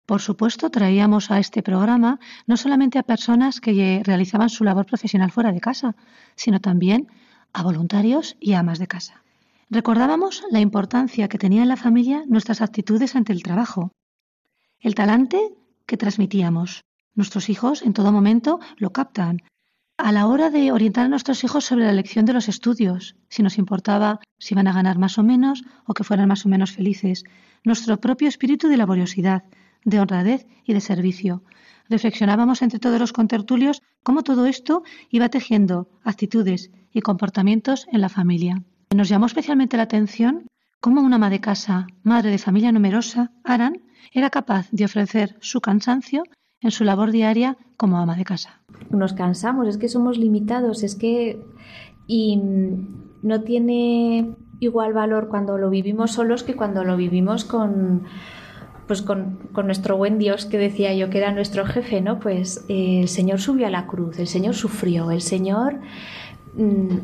Por 0.06 0.20
supuesto, 0.20 0.70
traíamos 0.70 1.30
a 1.30 1.38
este 1.38 1.62
programa 1.62 2.18
no 2.46 2.56
solamente 2.56 2.98
a 2.98 3.04
personas 3.04 3.60
que 3.60 4.02
realizaban 4.04 4.48
su 4.48 4.64
labor 4.64 4.86
profesional 4.86 5.30
fuera 5.30 5.52
de 5.52 5.60
casa, 5.60 5.94
sino 6.34 6.60
también 6.60 7.06
a 7.52 7.62
voluntarios 7.62 8.36
y 8.40 8.54
amas 8.54 8.78
de 8.78 8.88
casa. 8.88 9.22
Recordábamos 9.68 10.42
la 10.50 10.58
importancia 10.58 11.28
que 11.28 11.38
tenía 11.38 11.62
en 11.62 11.68
la 11.68 11.76
familia 11.76 12.24
nuestras 12.26 12.60
actitudes 12.60 13.14
ante 13.14 13.32
el 13.32 13.44
trabajo, 13.44 13.92
el 14.80 14.96
talante 14.96 15.38
que 15.86 15.96
transmitíamos. 15.96 16.82
Nuestros 17.20 17.50
hijos 17.50 17.82
en 17.82 17.92
todo 17.92 18.12
momento 18.12 18.60
lo 18.78 18.94
captan. 18.94 19.42
A 19.98 20.10
la 20.10 20.26
hora 20.26 20.48
de 20.48 20.72
orientar 20.72 21.04
a 21.04 21.08
nuestros 21.10 21.44
hijos 21.44 21.66
sobre 21.66 21.84
la 21.84 21.90
elección 21.90 22.24
de 22.24 22.32
los 22.32 22.48
estudios, 22.48 23.14
si 23.28 23.42
nos 23.42 23.58
importaba 23.58 24.20
si 24.38 24.54
iban 24.54 24.66
a 24.68 24.72
ganar 24.72 24.96
más 24.98 25.18
o 25.18 25.22
menos 25.22 25.62
o 25.84 25.92
que 25.92 26.02
fueran 26.02 26.28
más 26.28 26.46
o 26.46 26.48
menos 26.48 26.72
felices, 26.72 27.24
nuestro 27.62 28.00
propio 28.00 28.26
espíritu 28.26 28.68
de 28.68 28.78
laboriosidad, 28.78 29.44
de 29.84 30.00
honradez 30.00 30.46
y 30.64 30.72
de 30.72 30.80
servicio. 30.80 31.44
Reflexionábamos 31.90 32.62
entre 32.62 32.78
todos 32.78 32.98
los 32.98 33.12
contertulios 33.12 33.82
cómo 34.02 34.22
todo 34.22 34.46
esto 34.46 34.82
iba 35.10 35.28
tejiendo 35.28 35.90
actitudes 36.02 36.70
y 36.90 37.02
comportamientos 37.02 37.86
en 37.92 38.00
la 38.00 38.08
familia. 38.08 38.62
Nos 38.96 39.10
llamó 39.10 39.26
especialmente 39.26 39.76
la 39.76 39.82
atención 39.82 40.46
cómo 40.80 41.02
una 41.02 41.16
ama 41.16 41.28
de 41.28 41.42
casa, 41.42 41.86
madre 42.02 42.30
de 42.30 42.38
familia 42.38 42.72
numerosa, 42.72 43.30
Aran, 43.44 43.82
era 44.10 44.30
capaz 44.30 44.70
de 44.70 44.86
ofrecer 44.86 45.36
su 45.40 45.60
cansancio 45.60 46.22
en 46.60 46.70
su 46.70 46.84
labor 46.84 47.10
diaria 47.10 47.56
como 47.76 47.98
ama 47.98 48.16
de 48.16 48.24
casa. 48.24 48.60
Nos 48.90 49.12
cansamos, 49.12 49.68
es 49.68 49.78
que 49.78 49.88
somos 49.88 50.18
limitados, 50.18 50.82
es 50.82 50.94
que 50.94 51.42
y 52.06 52.40
no 53.22 53.42
tiene 53.42 54.34
igual 54.58 54.92
valor 54.92 55.28
cuando 55.28 55.58
lo 55.58 55.70
vivimos 55.70 56.12
solos 56.12 56.42
que 56.42 56.54
cuando 56.54 56.84
lo 56.84 56.96
vivimos 56.96 57.44
con 57.44 58.02
pues 58.86 59.02
con, 59.02 59.38
nuestro 59.64 59.96
buen 59.96 60.18
Dios 60.18 60.46
que 60.46 60.58
decía 60.58 60.92
yo 60.94 61.10
que 61.10 61.18
era 61.18 61.30
nuestro 61.30 61.64
jefe, 61.64 62.00
¿no? 62.00 62.18
Pues 62.18 62.64
eh, 62.68 63.02
el 63.02 63.08
Señor 63.08 63.40
subió 63.40 63.68
a 63.68 63.70
la 63.70 63.86
cruz, 63.86 64.18
el 64.18 64.26
Señor 64.26 64.54
sufrió, 64.56 65.12
el 65.12 65.20
Señor 65.20 65.78
mm, 66.54 66.96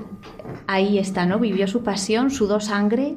ahí 0.66 0.98
está, 0.98 1.26
¿no? 1.26 1.38
Vivió 1.38 1.68
su 1.68 1.84
pasión, 1.84 2.30
sudó 2.30 2.58
sangre. 2.58 3.16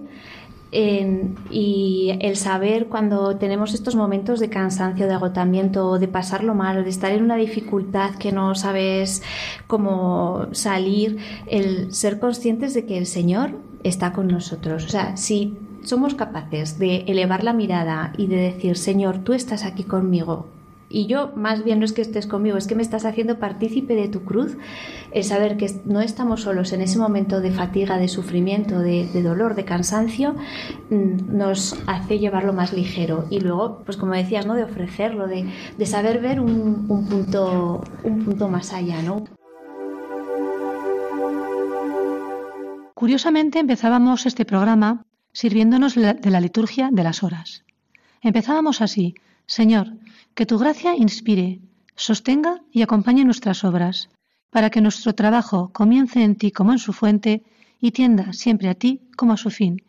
Y 0.71 2.17
el 2.21 2.35
saber 2.35 2.87
cuando 2.87 3.37
tenemos 3.37 3.73
estos 3.73 3.95
momentos 3.95 4.39
de 4.39 4.49
cansancio, 4.49 5.07
de 5.07 5.13
agotamiento, 5.13 5.97
de 5.97 6.07
pasarlo 6.07 6.53
mal, 6.53 6.83
de 6.83 6.89
estar 6.89 7.11
en 7.11 7.23
una 7.23 7.37
dificultad 7.37 8.15
que 8.15 8.31
no 8.31 8.53
sabes 8.55 9.23
cómo 9.67 10.47
salir, 10.51 11.17
el 11.47 11.93
ser 11.93 12.19
conscientes 12.19 12.73
de 12.73 12.85
que 12.85 12.97
el 12.97 13.05
Señor 13.05 13.51
está 13.83 14.13
con 14.13 14.27
nosotros. 14.27 14.85
O 14.85 14.89
sea, 14.89 15.17
si 15.17 15.57
somos 15.83 16.13
capaces 16.13 16.77
de 16.77 16.97
elevar 17.07 17.43
la 17.43 17.53
mirada 17.53 18.13
y 18.17 18.27
de 18.27 18.37
decir, 18.37 18.77
Señor, 18.77 19.19
tú 19.19 19.33
estás 19.33 19.63
aquí 19.63 19.83
conmigo. 19.83 20.47
Y 20.91 21.05
yo, 21.05 21.31
más 21.35 21.63
bien 21.63 21.77
no 21.79 21.85
es 21.85 21.93
que 21.93 22.01
estés 22.01 22.25
conmigo, 22.25 22.57
es 22.57 22.65
que 22.65 22.73
me 22.73 22.81
estás 22.81 23.05
haciendo 23.05 23.37
partícipe 23.37 23.93
de 23.93 24.07
tu 24.07 24.23
cruz, 24.23 24.57
el 25.11 25.23
saber 25.23 25.55
que 25.55 25.69
no 25.85 26.01
estamos 26.01 26.41
solos 26.41 26.73
en 26.73 26.81
ese 26.81 26.97
momento 26.97 27.41
de 27.41 27.51
fatiga, 27.51 27.99
de 27.99 28.07
sufrimiento, 28.07 28.79
de, 28.79 29.07
dolor, 29.21 29.53
de 29.53 29.65
cansancio, 29.65 30.35
mm, 30.89 31.37
nos 31.37 31.77
hace 31.85 32.17
llevarlo 32.17 32.53
más 32.53 32.73
ligero. 32.73 33.27
Y 33.29 33.39
luego, 33.39 33.83
pues 33.85 33.97
como 33.97 34.13
decías, 34.13 34.47
¿no? 34.47 34.55
de 34.55 34.63
ofrecerlo, 34.63 35.27
de, 35.27 35.45
saber 35.85 36.21
ver 36.21 36.39
un, 36.39 36.87
punto, 36.87 37.83
un 38.03 38.25
punto 38.25 38.47
más 38.49 38.73
allá. 38.73 39.03
¿no? 39.03 39.25
Curiosamente 42.95 43.59
empezábamos 43.59 44.25
este 44.25 44.43
programa 44.43 45.05
sirviéndonos 45.31 45.93
de 45.93 46.17
la 46.23 46.41
liturgia 46.41 46.89
de 46.91 47.03
las 47.03 47.21
horas. 47.21 47.63
Empezábamos 48.21 48.81
así, 48.81 49.13
Señor, 49.49 49.87
que 50.35 50.45
tu 50.45 50.59
gracia 50.59 50.95
inspire, 50.95 51.59
sostenga 51.95 52.61
y 52.71 52.83
acompañe 52.83 53.25
nuestras 53.25 53.63
obras, 53.63 54.11
para 54.51 54.69
que 54.69 54.79
nuestro 54.79 55.15
trabajo 55.15 55.71
comience 55.73 56.23
en 56.23 56.35
ti 56.35 56.51
como 56.51 56.71
en 56.71 56.77
su 56.77 56.93
fuente 56.93 57.41
y 57.81 57.89
tienda 57.89 58.31
siempre 58.31 58.69
a 58.69 58.75
ti 58.75 59.01
como 59.17 59.33
a 59.33 59.37
su 59.37 59.49
fin. 59.49 59.81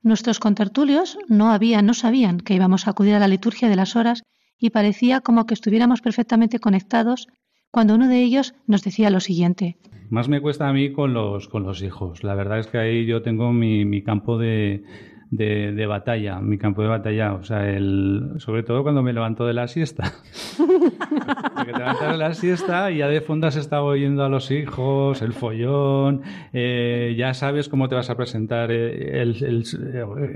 Nuestros 0.00 0.38
contertulios 0.38 1.18
no 1.26 1.50
habían, 1.50 1.86
no 1.86 1.94
sabían 1.94 2.38
que 2.38 2.54
íbamos 2.54 2.86
a 2.86 2.90
acudir 2.90 3.14
a 3.14 3.18
la 3.18 3.26
liturgia 3.26 3.68
de 3.68 3.74
las 3.74 3.96
horas 3.96 4.22
y 4.60 4.70
parecía 4.70 5.20
como 5.20 5.44
que 5.44 5.54
estuviéramos 5.54 6.00
perfectamente 6.00 6.60
conectados 6.60 7.26
cuando 7.72 7.96
uno 7.96 8.06
de 8.06 8.22
ellos 8.22 8.54
nos 8.68 8.84
decía 8.84 9.10
lo 9.10 9.18
siguiente. 9.18 9.76
Más 10.08 10.28
me 10.28 10.40
cuesta 10.40 10.68
a 10.68 10.72
mí 10.72 10.92
con 10.92 11.14
los, 11.14 11.48
con 11.48 11.64
los 11.64 11.82
hijos. 11.82 12.22
La 12.22 12.36
verdad 12.36 12.60
es 12.60 12.68
que 12.68 12.78
ahí 12.78 13.06
yo 13.06 13.22
tengo 13.22 13.52
mi, 13.52 13.84
mi 13.84 14.02
campo 14.02 14.38
de, 14.38 14.84
de, 15.32 15.72
de, 15.72 15.86
batalla, 15.86 16.40
mi 16.40 16.58
campo 16.58 16.82
de 16.82 16.88
batalla. 16.88 17.32
O 17.32 17.42
sea, 17.42 17.68
el, 17.68 18.34
sobre 18.36 18.62
todo 18.62 18.82
cuando 18.82 19.02
me 19.02 19.14
levanto 19.14 19.46
de 19.46 19.54
la 19.54 19.66
siesta. 19.66 20.12
Porque 20.58 21.72
te 21.72 21.78
levantas 21.78 22.12
de 22.12 22.18
la 22.18 22.34
siesta 22.34 22.90
y 22.90 22.98
ya 22.98 23.08
de 23.08 23.22
fondo 23.22 23.46
has 23.46 23.56
estado 23.56 23.86
oyendo 23.86 24.24
a 24.24 24.28
los 24.28 24.50
hijos, 24.50 25.22
el 25.22 25.32
follón, 25.32 26.20
eh, 26.52 27.14
ya 27.16 27.32
sabes 27.32 27.70
cómo 27.70 27.88
te 27.88 27.94
vas 27.94 28.10
a 28.10 28.16
presentar 28.16 28.70
eh, 28.70 29.22
el, 29.22 29.42
el, 29.42 29.64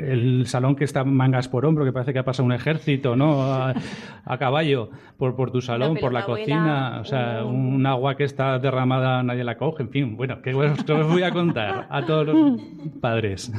el, 0.08 0.46
salón 0.46 0.76
que 0.76 0.84
está 0.84 1.04
mangas 1.04 1.48
por 1.48 1.66
hombro, 1.66 1.84
que 1.84 1.92
parece 1.92 2.14
que 2.14 2.20
ha 2.20 2.24
pasado 2.24 2.46
un 2.46 2.52
ejército, 2.52 3.16
¿no? 3.16 3.42
A, 3.42 3.74
a 4.24 4.38
caballo, 4.38 4.90
por, 5.18 5.36
por 5.36 5.50
tu 5.50 5.60
salón, 5.60 5.98
por 6.00 6.12
la 6.12 6.24
cocina, 6.24 7.00
o 7.02 7.04
sea, 7.04 7.44
un 7.44 7.84
agua 7.84 8.16
que 8.16 8.24
está 8.24 8.58
derramada, 8.58 9.22
nadie 9.22 9.44
la 9.44 9.58
coge, 9.58 9.82
en 9.82 9.90
fin, 9.90 10.16
bueno, 10.16 10.40
que 10.40 10.54
os 10.54 11.06
voy 11.06 11.22
a 11.22 11.32
contar 11.32 11.86
a 11.90 12.06
todos 12.06 12.26
los 12.26 12.60
padres. 13.00 13.52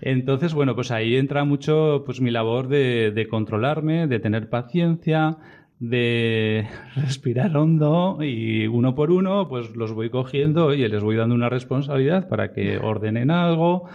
Entonces, 0.00 0.43
entonces, 0.44 0.56
bueno, 0.56 0.74
pues 0.74 0.90
ahí 0.90 1.16
entra 1.16 1.44
mucho 1.44 2.02
pues 2.04 2.20
mi 2.20 2.30
labor 2.30 2.68
de, 2.68 3.26
controlarme, 3.30 4.06
de 4.06 4.20
tener 4.20 4.50
paciencia, 4.50 5.38
de 5.80 6.66
respirar 6.96 7.56
hondo 7.56 8.18
y 8.20 8.66
uno 8.66 8.94
por 8.94 9.10
uno 9.10 9.48
pues 9.48 9.74
los 9.74 9.94
voy 9.94 10.10
cogiendo 10.10 10.74
y 10.74 10.86
les 10.86 11.02
voy 11.02 11.16
dando 11.16 11.34
una 11.34 11.48
responsabilidad 11.48 12.28
para 12.28 12.52
que 12.52 12.76
ordenen 12.76 13.30
algo 13.30 13.88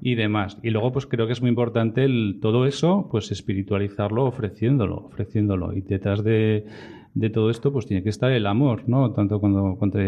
y 0.00 0.16
demás. 0.16 0.58
Y 0.64 0.70
luego 0.70 0.90
pues 0.90 1.06
creo 1.06 1.28
que 1.28 1.34
es 1.34 1.40
muy 1.40 1.50
importante 1.50 2.02
el, 2.02 2.40
todo 2.42 2.66
eso 2.66 3.06
pues 3.08 3.30
espiritualizarlo 3.30 4.24
ofreciéndolo, 4.24 5.06
ofreciéndolo 5.06 5.72
y 5.72 5.82
detrás 5.82 6.24
de 6.24 6.66
de 7.14 7.30
todo 7.30 7.50
esto, 7.50 7.72
pues 7.72 7.86
tiene 7.86 8.02
que 8.02 8.08
estar 8.08 8.32
el 8.32 8.46
amor, 8.46 8.84
¿no? 8.88 9.12
Tanto 9.12 9.38
cuando, 9.38 9.76
cuando 9.78 9.98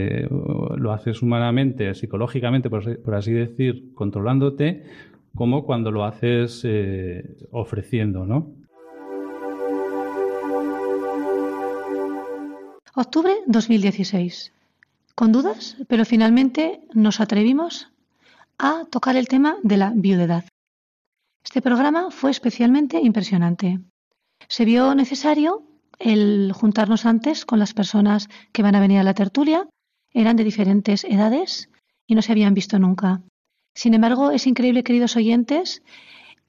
lo 0.76 0.92
haces 0.92 1.22
humanamente, 1.22 1.94
psicológicamente, 1.94 2.70
por, 2.70 3.14
así 3.14 3.32
decir, 3.32 3.92
controlándote, 3.94 4.84
como 5.34 5.64
cuando 5.64 5.90
lo 5.90 6.04
haces 6.04 6.62
eh, 6.64 7.36
ofreciendo, 7.50 8.24
¿no? 8.24 8.54
Octubre 12.94 13.34
2016. 13.46 14.52
Con 15.16 15.32
dudas, 15.32 15.76
pero 15.88 16.04
finalmente 16.04 16.80
nos 16.92 17.20
atrevimos 17.20 17.90
a 18.58 18.84
tocar 18.90 19.16
el 19.16 19.26
tema 19.26 19.56
de 19.62 19.76
la 19.76 19.92
viudedad. 19.94 20.44
Este 21.44 21.60
programa 21.60 22.10
fue 22.10 22.30
especialmente 22.30 23.00
impresionante. 23.00 23.80
Se 24.48 24.64
vio 24.64 24.94
necesario 24.94 25.62
el 25.98 26.52
juntarnos 26.52 27.06
antes 27.06 27.44
con 27.44 27.58
las 27.58 27.74
personas 27.74 28.28
que 28.52 28.62
van 28.62 28.74
a 28.76 28.80
venir 28.80 28.98
a 29.00 29.04
la 29.04 29.14
tertulia. 29.14 29.68
Eran 30.12 30.36
de 30.36 30.44
diferentes 30.44 31.04
edades 31.04 31.70
y 32.06 32.14
no 32.14 32.22
se 32.22 32.32
habían 32.32 32.54
visto 32.54 32.78
nunca. 32.78 33.22
Sin 33.74 33.94
embargo, 33.94 34.30
es 34.30 34.46
increíble, 34.46 34.84
queridos 34.84 35.16
oyentes, 35.16 35.82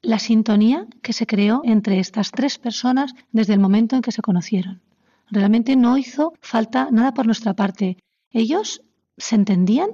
la 0.01 0.19
sintonía 0.19 0.85
que 1.01 1.13
se 1.13 1.25
creó 1.25 1.61
entre 1.63 1.99
estas 1.99 2.31
tres 2.31 2.59
personas 2.59 3.13
desde 3.31 3.53
el 3.53 3.59
momento 3.59 3.95
en 3.95 4.01
que 4.01 4.11
se 4.11 4.21
conocieron. 4.21 4.81
Realmente 5.31 5.75
no 5.75 5.97
hizo 5.97 6.33
falta 6.41 6.89
nada 6.91 7.13
por 7.13 7.25
nuestra 7.25 7.55
parte. 7.55 7.97
Ellos 8.31 8.83
se 9.17 9.35
entendían 9.35 9.89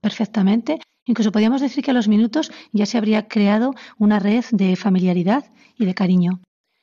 perfectamente, 0.00 0.80
incluso 1.06 1.30
podíamos 1.30 1.60
decir 1.60 1.84
que 1.84 1.92
a 1.92 1.94
los 1.94 2.08
minutos 2.08 2.50
ya 2.72 2.86
se 2.86 2.98
habría 2.98 3.28
creado 3.28 3.74
una 3.98 4.18
red 4.18 4.44
de 4.50 4.74
familiaridad 4.74 5.52
y 5.78 5.84
de 5.84 5.94
cariño. 5.94 6.40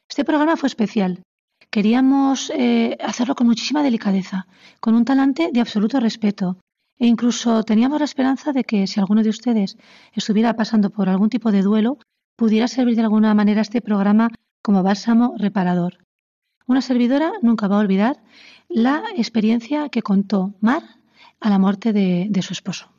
Este 0.08 0.24
programa 0.24 0.56
fue 0.56 0.68
especial. 0.68 1.22
Queríamos 1.70 2.51
eh, 2.56 2.98
hacerlo 3.03 3.36
con 3.36 3.48
muchísima 3.48 3.84
delicadeza, 3.84 4.48
con 4.79 4.96
un 4.96 5.06
talante 5.06 5.50
de 5.51 5.60
absoluto 5.60 6.00
respeto, 6.00 6.58
e 7.00 7.08
incluso 7.08 7.63
teníamos 7.63 8.00
la 8.00 8.06
esperanza 8.06 8.51
de 8.51 8.63
que 8.63 8.86
si 8.86 9.00
alguno 9.00 9.24
de 9.24 9.29
ustedes 9.29 9.77
estuviera 10.13 10.56
pasando 10.56 10.89
por 10.89 11.08
algún 11.08 11.29
tipo 11.29 11.51
de 11.51 11.62
duelo, 11.62 11.98
pudiera 12.36 12.68
servir 12.68 12.96
de 12.96 13.03
alguna 13.03 13.34
manera 13.34 13.62
este 13.62 13.82
programa 13.82 14.29
como 14.62 14.84
bálsamo 14.84 15.36
reparador. 15.38 15.98
Una 16.68 16.82
servidora 16.82 17.32
nunca 17.41 17.68
va 17.68 17.77
a 17.77 17.79
olvidar 17.79 18.22
la 18.68 19.01
experiencia 19.15 19.89
que 19.89 20.01
contó 20.01 20.53
Mar 20.60 20.84
a 21.39 21.50
la 21.50 21.58
muerte 21.58 21.94
de, 21.94 22.27
de 22.29 22.41
su 22.41 22.53
esposo. 22.53 22.89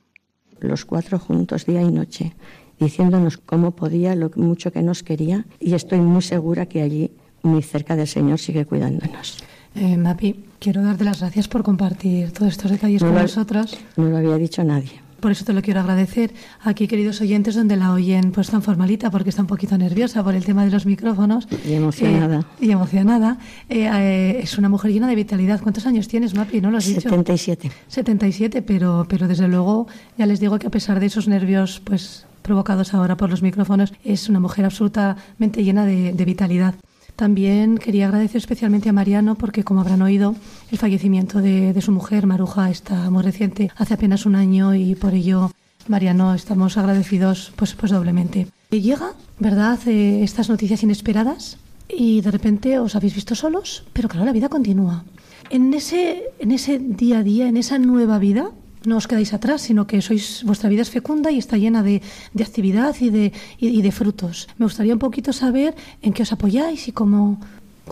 Los 0.59 0.85
cuatro 0.85 1.19
juntos 1.19 1.67
día 1.67 1.83
y 1.83 1.93
noche, 1.93 2.35
diciéndonos 2.79 3.37
cómo 3.37 3.71
podía, 3.73 4.15
lo 4.17 4.31
mucho 4.35 4.73
que 4.73 4.83
nos 4.83 5.03
quería, 5.03 5.45
y 5.61 5.75
estoy 5.75 6.01
muy 6.01 6.23
segura 6.23 6.67
que 6.67 6.83
allí 6.83 7.13
muy 7.43 7.63
cerca 7.63 7.97
del 7.97 8.07
Señor 8.07 8.39
sigue 8.39 8.67
cuidándonos. 8.67 9.39
Eh, 9.75 9.97
Mapi, 9.97 10.37
quiero 10.59 10.83
darte 10.83 11.05
las 11.05 11.21
gracias 11.21 11.49
por 11.49 11.63
compartir 11.63 12.33
todos 12.33 12.53
estos 12.53 12.71
detalles 12.71 13.03
con 13.03 13.15
nosotros. 13.15 13.77
No 13.97 14.05
lo 14.07 14.17
había 14.17 14.37
dicho 14.37 14.65
nadie. 14.65 15.01
Por 15.21 15.33
eso 15.33 15.45
te 15.45 15.53
lo 15.53 15.61
quiero 15.61 15.81
agradecer. 15.81 16.33
Aquí, 16.63 16.89
queridos 16.89 17.21
oyentes, 17.21 17.55
donde 17.55 17.77
la 17.77 17.93
oyen 17.93 18.33
pues 18.33 18.51
tan 18.51 18.63
formalita, 18.63 19.11
porque 19.11 19.29
está 19.29 19.43
un 19.43 19.49
poquito 19.49 19.77
nerviosa 19.77 20.25
por 20.25 20.35
el 20.35 20.45
tema 20.45 20.65
de 20.65 20.71
los 20.71 20.87
micrófonos. 20.87 21.47
Y 21.67 21.75
emocionada. 21.75 22.41
Eh, 22.59 22.67
y 22.67 22.71
emocionada. 22.71 23.39
Eh, 23.69 24.41
es 24.43 24.57
una 24.57 24.71
mujer 24.71 24.93
llena 24.93 25.07
de 25.09 25.15
vitalidad. 25.15 25.61
¿Cuántos 25.61 25.87
años 25.87 26.09
tienes, 26.09 26.35
Mapi? 26.35 26.63
¿No 26.63 26.71
lo 26.71 26.79
has 26.79 26.87
dicho? 26.87 27.03
77. 27.03 27.71
77, 27.89 28.63
pero, 28.63 29.07
pero 29.09 29.29
desde 29.29 29.47
luego, 29.47 29.89
ya 30.17 30.25
les 30.25 30.41
digo 30.41 30.59
que 30.59 30.69
a 30.69 30.71
pesar 30.71 31.01
de 31.01 31.07
esos 31.07 31.29
nervios, 31.29 31.83
pues 31.85 32.25
provocados 32.41 32.95
ahora 32.95 33.19
por 33.19 33.29
los 33.29 33.43
micrófonos, 33.43 33.93
es 34.03 34.31
una 34.31 34.41
mujer 34.41 34.65
absolutamente 34.65 35.63
llena 35.63 35.85
de 35.85 36.25
vitalidad. 36.25 36.75
También 37.17 37.79
quería 37.79 38.07
agradecer 38.07 38.39
especialmente 38.39 38.89
a 38.89 38.93
Mariano 38.93 39.35
porque, 39.35 39.65
como 39.65 39.81
habrán 39.81 40.03
oído, 40.03 40.35
el 40.71 40.79
fallecimiento 40.79 41.41
de, 41.41 41.79
su 41.81 41.93
mujer, 41.93 42.27
Maruja, 42.27 42.71
está 42.71 43.11
muy 43.11 43.23
reciente, 43.23 43.71
hace 43.77 43.95
apenas 43.95 44.27
un 44.27 44.35
año 44.35 44.75
y 44.75 44.95
por 44.95 45.15
ello, 45.15 45.51
Mariano, 45.89 46.35
estamos 46.35 46.77
agradecidos 46.77 47.53
pues, 47.57 47.75
pues 47.75 47.93
doblemente. 47.93 48.47
Y 48.71 48.81
llega, 48.81 49.15
¿verdad?, 49.39 49.79
eh, 49.87 50.23
estas 50.23 50.49
noticias 50.49 50.83
inesperadas 50.83 51.59
y 51.89 52.21
de 52.21 52.31
repente 52.31 52.79
os 52.79 52.95
habéis 52.97 53.15
visto 53.15 53.35
solos, 53.35 53.85
pero 53.93 54.09
claro, 54.09 54.27
la 54.27 54.33
vida 54.33 54.49
continúa. 54.49 55.05
En 55.51 55.75
ese, 55.75 56.23
en 56.39 56.53
ese 56.53 56.79
día 56.79 57.19
a 57.19 57.23
día, 57.23 57.49
en 57.49 57.57
esa 57.57 57.79
nueva 57.79 58.19
vida, 58.19 58.51
no 58.85 58.97
os 58.97 59.07
quedáis 59.07 59.33
atrás, 59.35 59.63
sino 59.63 59.87
que 59.87 60.01
sois 60.01 60.45
vuestra 60.45 60.69
vida 60.69 60.83
es 60.83 60.91
fecunda 60.91 61.31
y 61.31 61.39
está 61.39 61.57
llena 61.57 61.83
de, 61.83 62.03
de 62.33 62.45
actividad 62.45 62.95
y 63.01 63.11
de, 63.11 63.33
y, 63.59 63.83
de 63.83 63.93
frutos. 63.93 64.49
Me 64.59 64.67
gustaría 64.67 64.93
un 64.93 64.99
poquito 64.99 65.33
saber 65.33 65.75
en 66.03 66.13
qué 66.13 66.23
os 66.23 66.33
apoyáis 66.33 66.89
y 66.89 66.93
cómo, 66.93 67.41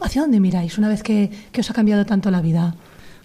hacia 0.00 0.22
dónde 0.22 0.40
miráis 0.40 0.78
una 0.78 0.88
vez 0.88 1.02
que, 1.02 1.30
que 1.52 1.60
os 1.60 1.70
ha 1.70 1.74
cambiado 1.74 2.06
tanto 2.06 2.30
la 2.30 2.40
vida. 2.40 2.74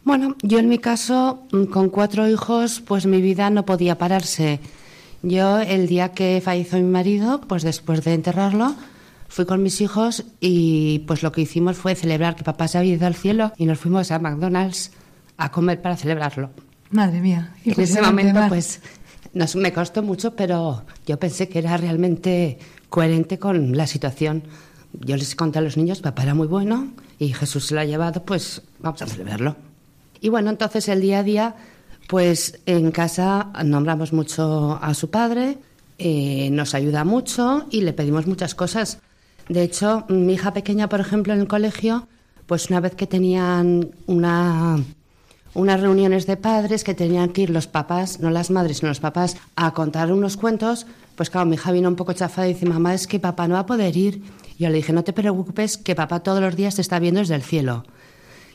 Bueno, 0.04 0.36
yo 0.43 0.60
en 0.60 0.67
mi 0.67 0.80
caso, 0.80 1.43
mm, 1.52 1.65
con 1.65 1.89
cuatro 1.89 2.28
hijos, 2.28 2.82
pues 2.82 3.06
mi 3.06 3.21
vida 3.21 3.49
no 3.49 3.65
podía 3.65 3.97
pararse. 3.97 4.60
Yo 5.21 5.60
el 5.60 5.88
día 5.88 6.12
que 6.12 6.41
falleció 6.43 6.80
mi 6.80 6.89
marido, 6.89 7.39
pues 7.47 7.63
después 7.63 8.04
de 8.04 8.13
enterrarlo, 8.13 8.76
fui 9.30 9.45
con 9.45 9.63
mis 9.63 9.80
hijos 9.80 10.26
y 10.41 10.99
pues 11.08 11.23
lo 11.23 11.32
que 11.32 11.41
hicimos 11.41 11.78
fue 11.78 11.95
celebrar 11.95 12.36
que 12.36 12.43
papá 12.43 12.67
se 12.67 12.78
había 12.78 12.95
ido 12.95 13.08
al 13.08 13.15
cielo 13.15 13.54
y 13.58 13.65
nos 13.65 13.80
fuimos 13.80 14.12
a 14.12 14.19
McDonald's 14.19 14.91
a 15.38 15.49
comer 15.49 15.82
para 15.82 15.95
celebrarlo. 15.95 16.52
Madre 16.93 17.21
mía. 17.21 17.51
en 17.65 17.82
ese 17.82 18.01
momento, 18.01 18.39
pues, 18.49 18.79
nos, 19.34 19.56
me 19.56 19.73
costó 19.73 20.03
mucho, 20.03 20.36
pero 20.36 20.86
yo 21.08 21.17
pensé 21.17 21.49
que 21.49 21.58
era 21.58 21.75
realmente 21.75 22.60
coherente 22.88 23.39
con 23.39 23.75
la 23.75 23.88
situación. 23.88 24.43
Yo 24.93 25.17
les 25.17 25.36
conté 25.36 25.58
a 25.58 25.62
los 25.63 25.75
niños, 25.75 26.01
papá 26.01 26.21
era 26.21 26.36
muy 26.36 26.45
bueno 26.45 26.89
y 27.17 27.34
Jesús 27.34 27.65
se 27.65 27.73
lo 27.73 27.82
ha 27.82 27.86
llevado, 27.86 28.23
pues 28.23 28.62
vamos 28.79 29.01
a 29.01 29.08
celebrarlo. 29.08 29.56
Y 30.21 30.29
bueno, 30.29 30.51
entonces 30.51 30.88
el 30.88 31.01
día 31.01 31.19
a 31.19 31.23
día, 31.23 31.56
pues 32.08 32.60
en 32.67 32.91
casa 32.91 33.51
nombramos 33.65 34.13
mucho 34.13 34.77
a 34.79 34.93
su 34.93 35.10
padre, 35.10 35.58
eh, 35.97 36.49
nos 36.51 36.75
ayuda 36.75 37.03
mucho 37.03 37.65
y 37.71 37.82
le 37.82 37.93
pedimos 37.93 38.27
muchas 38.27 38.53
cosas. 38.53 38.99
De 39.49 39.63
hecho, 39.63 40.06
mi 40.10 40.34
hija 40.34 40.53
pequeña, 40.53 40.89
por 40.89 40.99
ejemplo, 40.99 41.34
en 41.34 41.39
el 41.39 41.47
colegio, 41.47 42.08
pues 42.45 42.69
una 42.69 42.79
vez 42.82 42.93
que 42.93 43.08
tenían 43.08 43.89
una 44.06 44.77
unas 45.54 45.80
reuniones 45.80 46.26
de 46.26 46.38
padres 46.38 46.84
que 46.84 46.94
tenían 46.94 47.30
que 47.30 47.42
ir 47.42 47.50
los 47.50 47.68
papás, 47.68 48.20
no 48.20 48.30
las 48.30 48.50
madres, 48.50 48.78
sino 48.78 48.89
los 48.89 49.00
papás, 49.00 49.38
a 49.56 49.74
contar 49.74 50.12
unos 50.12 50.38
cuentos. 50.38 50.86
Pues 51.16 51.30
claro, 51.30 51.48
mi 51.48 51.56
hija 51.56 51.72
vino 51.72 51.89
un 51.89 51.96
poco 51.96 52.13
chafada 52.13 52.48
y 52.48 52.54
dice, 52.54 52.66
mamá, 52.66 52.94
es 52.94 53.08
que 53.08 53.20
papá 53.20 53.48
no 53.48 53.56
va 53.56 53.62
a 53.62 53.66
poder 53.66 53.96
ir. 53.96 54.24
Y 54.58 54.63
yo 54.63 54.70
le 54.70 54.78
dije, 54.78 54.94
no 54.94 55.04
te 55.04 55.13
preocupes, 55.13 55.78
que 55.78 55.96
papá 55.96 56.22
todos 56.22 56.42
los 56.42 56.56
días 56.56 56.76
te 56.76 56.82
está 56.82 57.00
viendo 57.00 57.20
desde 57.20 57.36
el 57.36 57.44
cielo. 57.44 57.86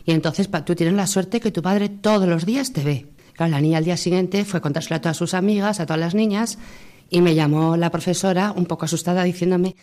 Y 0.04 0.12
entonces 0.12 0.48
tú 0.64 0.74
tienes 0.74 0.94
la 0.94 1.06
suerte 1.06 1.40
que 1.40 1.52
tu 1.52 1.62
padre 1.62 1.88
todos 1.88 2.28
los 2.28 2.46
días 2.46 2.72
te 2.72 2.82
ve. 2.82 3.06
Claro, 3.34 3.52
la 3.52 3.60
niña 3.60 3.78
al 3.78 3.84
día 3.84 3.96
siguiente 3.96 4.44
fue 4.44 4.58
a 4.58 4.60
contárselo 4.60 4.96
a 4.96 5.00
todas 5.00 5.16
sus 5.16 5.34
amigas, 5.34 5.78
a 5.78 5.86
todas 5.86 6.00
las 6.00 6.14
niñas, 6.14 6.58
y 7.10 7.20
me 7.20 7.34
llamó 7.34 7.76
la 7.76 7.90
profesora 7.90 8.52
un 8.56 8.66
poco 8.66 8.86
asustada 8.86 9.22
diciéndome 9.22 9.76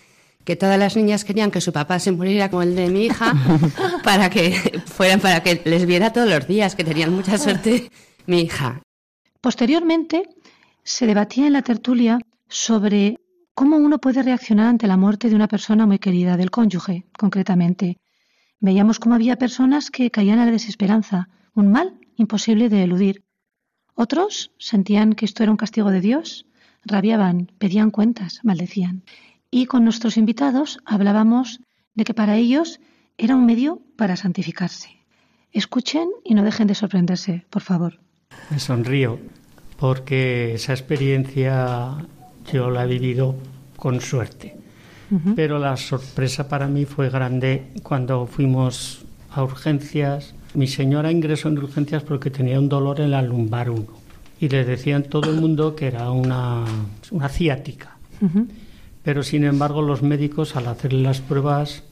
que 0.45 0.55
todas 0.55 0.79
las 0.79 0.95
niñas 0.95 1.25
querían 1.25 1.51
que 1.51 1.59
su 1.59 1.73
papá 1.73 1.99
se 1.99 2.11
muriera 2.11 2.49
como 2.49 2.61
el 2.61 2.75
de 2.75 2.89
mi 2.89 3.05
hija 3.05 3.33
para 4.03 4.29
que 4.29 4.79
fueran 4.85 5.19
para 5.19 5.41
que 5.41 5.61
les 5.65 5.85
viera 5.85 6.13
todos 6.13 6.29
los 6.29 6.47
días, 6.47 6.75
que 6.75 6.83
tenían 6.83 7.13
mucha 7.13 7.37
suerte 7.37 7.89
mi 8.27 8.41
hija. 8.41 8.81
Posteriormente 9.41 10.29
se 10.83 11.07
debatía 11.07 11.47
en 11.47 11.53
la 11.53 11.63
tertulia 11.63 12.19
sobre 12.47 13.19
cómo 13.55 13.77
uno 13.77 13.97
puede 13.99 14.21
reaccionar 14.21 14.67
ante 14.67 14.87
la 14.87 14.97
muerte 14.97 15.29
de 15.29 15.35
una 15.35 15.47
persona 15.47 15.87
muy 15.87 15.97
querida, 15.97 16.37
del 16.37 16.51
cónyuge, 16.51 17.05
concretamente. 17.17 17.97
Veíamos 18.59 18.99
cómo 18.99 19.15
había 19.15 19.37
personas 19.37 19.89
que 19.89 20.11
caían 20.11 20.39
a 20.39 20.45
la 20.45 20.51
desesperanza, 20.51 21.27
un 21.55 21.71
mal 21.71 21.99
imposible 22.17 22.69
de 22.69 22.83
eludir. 22.83 23.23
Otros 23.95 24.51
sentían 24.59 25.13
que 25.13 25.25
esto 25.25 25.41
era 25.41 25.51
un 25.51 25.57
castigo 25.57 25.89
de 25.89 26.01
Dios, 26.01 26.45
rabiaban, 26.83 27.51
pedían 27.57 27.89
cuentas, 27.89 28.41
maldecían 28.43 29.03
y 29.51 29.65
con 29.65 29.83
nuestros 29.83 30.17
invitados 30.17 30.79
hablábamos 30.85 31.59
de 31.93 32.03
que 32.03 32.13
para 32.13 32.35
ellos 32.35 32.79
era 33.17 33.35
un 33.35 33.45
medio 33.45 33.81
para 33.95 34.15
santificarse. 34.15 34.89
Escuchen 35.51 36.09
y 36.23 36.33
no 36.33 36.43
dejen 36.43 36.67
de 36.67 36.75
sorprenderse, 36.75 37.45
por 37.49 37.61
favor. 37.61 37.99
Me 38.49 38.59
sonrío 38.59 39.19
porque 39.77 40.53
esa 40.55 40.73
experiencia 40.73 41.97
yo 42.51 42.69
la 42.69 42.83
he 42.83 42.87
vivido 42.87 43.35
con 43.77 44.01
suerte. 44.01 44.57
Pero 45.35 45.59
la 45.59 45.77
sorpresa 45.77 46.49
para 46.49 46.67
mí 46.67 46.85
fue 46.85 47.09
grande 47.09 47.71
cuando 47.83 48.25
fuimos 48.25 49.05
a 49.29 49.43
urgencias. 49.43 50.33
Mi 50.55 50.67
señora 50.67 51.11
ingresó 51.11 51.47
en 51.47 51.59
urgencias 51.59 52.03
porque 52.03 52.31
tenía 52.31 52.59
un 52.59 52.67
dolor 52.67 52.99
en 52.99 53.11
la 53.11 53.21
lumbar 53.21 53.69
1 53.69 53.85
y 54.39 54.49
le 54.49 54.65
decían 54.65 55.03
todo 55.03 55.29
el 55.29 55.39
mundo 55.39 55.75
que 55.75 55.87
era 55.87 56.09
una, 56.09 56.65
una 57.11 57.29
ciática 57.29 57.97
pero 59.05 59.21
sin 59.21 59.43
embargo 59.43 59.83
los 59.83 60.01
médicos 60.01 60.55
al 60.55 60.67
hacerle 60.67 61.03
las 61.03 61.21
pruebas 61.21 61.83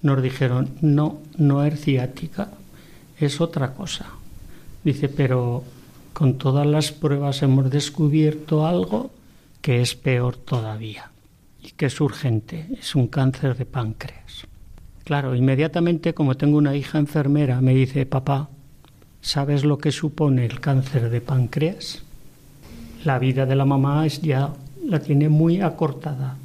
nos 0.00 0.22
dijeron, 0.22 0.70
no, 0.80 1.18
no 1.36 1.64
es 1.64 1.78
ciática, 1.78 2.48
es 3.20 3.42
otra 3.42 3.74
cosa. 3.74 4.06
Dice, 4.82 5.10
pero 5.10 5.62
con 6.14 6.38
todas 6.38 6.66
las 6.66 6.90
pruebas 6.90 7.42
hemos 7.42 7.70
descubierto 7.70 8.66
algo 8.66 9.10
que 9.60 9.82
es 9.82 9.94
peor 9.94 10.36
todavía 10.36 11.10
y 11.62 11.72
que 11.72 11.86
es 11.86 12.00
urgente, 12.00 12.66
es 12.80 12.94
un 12.94 13.06
cáncer 13.06 13.54
de 13.56 13.66
páncreas. 13.66 14.46
Claro, 15.04 15.36
inmediatamente 15.36 16.14
como 16.14 16.38
tengo 16.38 16.56
una 16.56 16.74
hija 16.74 16.98
enfermera, 16.98 17.60
me 17.60 17.74
dice, 17.74 18.06
papá, 18.06 18.48
¿sabes 19.20 19.62
lo 19.62 19.76
que 19.76 19.92
supone 19.92 20.46
el 20.46 20.58
cáncer 20.58 21.10
de 21.10 21.20
páncreas? 21.20 22.02
La 23.04 23.18
vida 23.18 23.44
de 23.44 23.56
la 23.56 23.66
mamá 23.66 24.06
es 24.06 24.22
ya 24.22 24.54
la 24.84 25.00
tiene 25.00 25.28
muy 25.28 25.60
acortada. 25.60 26.38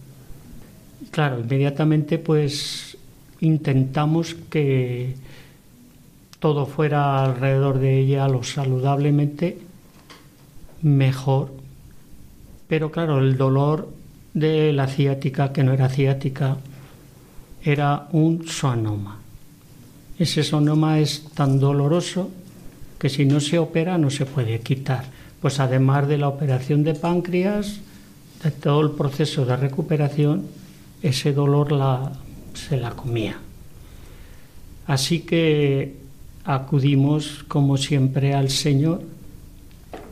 Claro, 1.12 1.39
inmediatamente 1.39 2.17
pues 2.20 2.98
intentamos 3.39 4.36
que 4.50 5.15
todo 6.39 6.65
fuera 6.65 7.24
alrededor 7.24 7.80
de 7.80 8.00
ella 8.00 8.28
lo 8.28 8.43
saludablemente 8.43 9.58
mejor. 10.82 11.52
Pero 12.67 12.91
claro, 12.91 13.20
el 13.20 13.38
dolor 13.38 13.89
de 14.34 14.74
la 14.74 14.88
ciática, 14.88 15.52
que 15.52 15.63
no 15.63 15.74
era 15.74 15.89
ciática, 15.89 16.58
era 17.63 18.08
un 18.12 18.48
sonoma. 18.48 19.20
Ese 20.20 20.43
sonoma 20.43 21.00
es 21.00 21.24
tan 21.34 21.60
doloroso 21.60 22.30
que 23.00 23.10
si 23.10 23.26
no 23.26 23.39
se 23.39 23.60
opera 23.60 23.98
no 23.98 24.10
se 24.10 24.26
puede 24.26 24.60
quitar. 24.60 25.06
Pues 25.41 25.60
además 25.60 26.08
de 26.08 26.17
la 26.17 26.28
operación 26.28 26.84
de 26.84 26.96
páncreas, 26.96 27.80
de 28.43 28.52
todo 28.52 28.82
el 28.82 28.91
proceso 28.91 29.46
de 29.46 29.56
recuperación, 29.56 30.46
ese 31.01 31.33
dolor 31.33 31.71
la, 31.71 32.12
se 32.53 32.77
la 32.77 32.91
comía. 32.91 33.38
Así 34.86 35.19
que 35.19 35.97
acudimos, 36.45 37.43
como 37.47 37.77
siempre, 37.77 38.33
al 38.33 38.49
Señor 38.49 39.01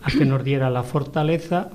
a 0.04 0.12
que 0.12 0.26
nos 0.26 0.44
diera 0.44 0.70
la 0.70 0.84
fortaleza 0.84 1.70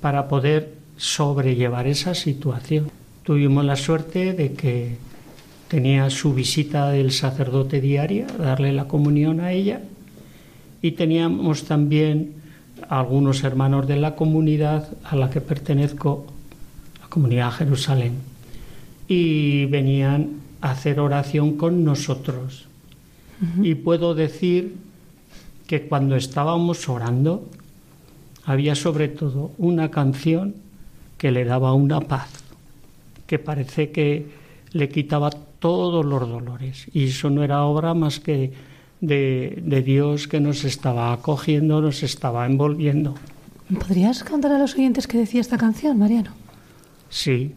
para 0.00 0.28
poder 0.28 0.74
sobrellevar 0.96 1.86
esa 1.86 2.14
situación. 2.14 2.90
Tuvimos 3.22 3.64
la 3.64 3.76
suerte 3.76 4.32
de 4.32 4.52
que 4.52 4.96
tenía 5.68 6.08
su 6.08 6.34
visita 6.34 6.90
del 6.90 7.10
sacerdote 7.10 7.80
diaria, 7.80 8.26
darle 8.26 8.72
la 8.72 8.86
comunión 8.86 9.40
a 9.40 9.52
ella, 9.52 9.82
y 10.80 10.92
teníamos 10.92 11.64
también 11.64 12.34
algunos 12.88 13.44
hermanos 13.44 13.88
de 13.88 13.96
la 13.96 14.14
comunidad 14.14 14.88
a 15.04 15.16
la 15.16 15.30
que 15.30 15.40
pertenezco, 15.40 16.26
comunidad 17.14 17.52
Jerusalén, 17.52 18.14
y 19.06 19.66
venían 19.66 20.40
a 20.60 20.72
hacer 20.72 20.98
oración 20.98 21.56
con 21.56 21.84
nosotros. 21.84 22.66
Y 23.62 23.76
puedo 23.76 24.16
decir 24.16 24.74
que 25.68 25.86
cuando 25.86 26.16
estábamos 26.16 26.88
orando, 26.88 27.48
había 28.44 28.74
sobre 28.74 29.06
todo 29.06 29.52
una 29.58 29.92
canción 29.92 30.56
que 31.16 31.30
le 31.30 31.44
daba 31.44 31.72
una 31.74 32.00
paz, 32.00 32.30
que 33.28 33.38
parece 33.38 33.92
que 33.92 34.26
le 34.72 34.88
quitaba 34.88 35.30
todos 35.60 36.04
los 36.04 36.28
dolores. 36.28 36.86
Y 36.92 37.04
eso 37.04 37.30
no 37.30 37.44
era 37.44 37.62
obra 37.62 37.94
más 37.94 38.18
que 38.18 38.52
de, 39.00 39.62
de 39.62 39.82
Dios 39.82 40.26
que 40.26 40.40
nos 40.40 40.64
estaba 40.64 41.12
acogiendo, 41.12 41.80
nos 41.80 42.02
estaba 42.02 42.44
envolviendo. 42.46 43.14
¿Podrías 43.78 44.24
contar 44.24 44.50
a 44.50 44.58
los 44.58 44.74
oyentes 44.74 45.06
qué 45.06 45.18
decía 45.18 45.40
esta 45.40 45.58
canción, 45.58 45.96
Mariano? 45.96 46.43
Sí, 47.14 47.54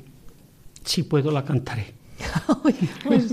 si 0.86 1.02
puedo 1.02 1.32
la 1.32 1.44
cantaré. 1.44 1.96
pues, 3.04 3.32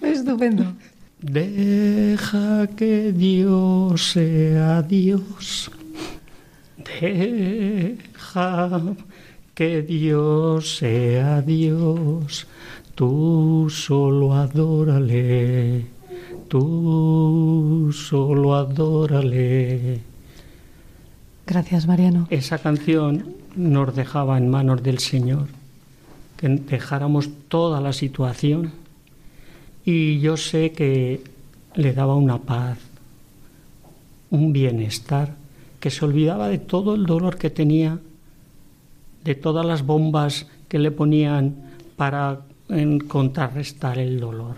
estupendo. 0.00 0.72
Deja 1.20 2.68
que 2.76 3.10
Dios 3.10 4.12
sea 4.12 4.82
Dios. 4.82 5.72
Deja 7.00 8.80
que 9.52 9.82
Dios 9.82 10.76
sea 10.76 11.42
Dios. 11.42 12.46
Tú 12.94 13.66
solo 13.68 14.32
adórale. 14.32 15.86
Tú 16.46 17.90
solo 17.92 18.54
adórale. 18.54 20.02
Gracias, 21.44 21.88
Mariano. 21.88 22.28
Esa 22.30 22.58
canción 22.58 23.42
nos 23.56 23.94
dejaba 23.94 24.38
en 24.38 24.48
manos 24.50 24.82
del 24.82 24.98
Señor, 24.98 25.48
dejáramos 26.48 27.30
toda 27.48 27.80
la 27.80 27.92
situación 27.92 28.72
y 29.84 30.20
yo 30.20 30.36
sé 30.36 30.72
que 30.72 31.22
le 31.74 31.92
daba 31.92 32.16
una 32.16 32.38
paz, 32.38 32.78
un 34.30 34.52
bienestar, 34.52 35.36
que 35.80 35.90
se 35.90 36.04
olvidaba 36.04 36.48
de 36.48 36.58
todo 36.58 36.94
el 36.94 37.06
dolor 37.06 37.36
que 37.36 37.50
tenía, 37.50 37.98
de 39.22 39.34
todas 39.34 39.64
las 39.66 39.84
bombas 39.84 40.46
que 40.68 40.78
le 40.78 40.90
ponían 40.90 41.56
para 41.96 42.40
contrarrestar 43.08 43.98
el 43.98 44.20
dolor. 44.20 44.56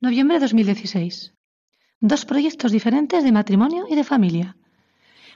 Noviembre 0.00 0.36
de 0.38 0.40
2016. 0.40 1.34
Dos 2.00 2.24
proyectos 2.24 2.72
diferentes 2.72 3.22
de 3.22 3.32
matrimonio 3.32 3.84
y 3.88 3.94
de 3.94 4.04
familia. 4.04 4.56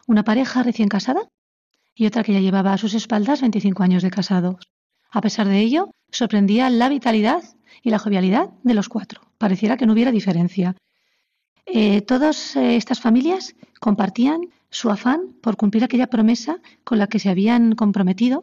Una 0.06 0.24
pareja 0.24 0.62
recién 0.62 0.88
casada 0.88 1.28
y 1.94 2.06
otra 2.06 2.22
que 2.22 2.32
ya 2.32 2.40
llevaba 2.40 2.72
a 2.72 2.78
sus 2.78 2.94
espaldas 2.94 3.40
25 3.40 3.82
años 3.82 4.02
de 4.02 4.10
casados. 4.10 4.68
A 5.10 5.20
pesar 5.20 5.46
de 5.48 5.60
ello, 5.60 5.90
sorprendía 6.10 6.68
la 6.70 6.88
vitalidad 6.88 7.42
y 7.82 7.90
la 7.90 7.98
jovialidad 7.98 8.50
de 8.62 8.74
los 8.74 8.88
cuatro. 8.88 9.20
Pareciera 9.38 9.76
que 9.76 9.86
no 9.86 9.92
hubiera 9.92 10.10
diferencia. 10.10 10.74
Eh, 11.66 12.02
todas 12.02 12.56
eh, 12.56 12.76
estas 12.76 13.00
familias 13.00 13.54
compartían 13.80 14.40
su 14.70 14.90
afán 14.90 15.36
por 15.40 15.56
cumplir 15.56 15.84
aquella 15.84 16.08
promesa 16.08 16.58
con 16.82 16.98
la 16.98 17.06
que 17.06 17.18
se 17.18 17.30
habían 17.30 17.74
comprometido 17.74 18.42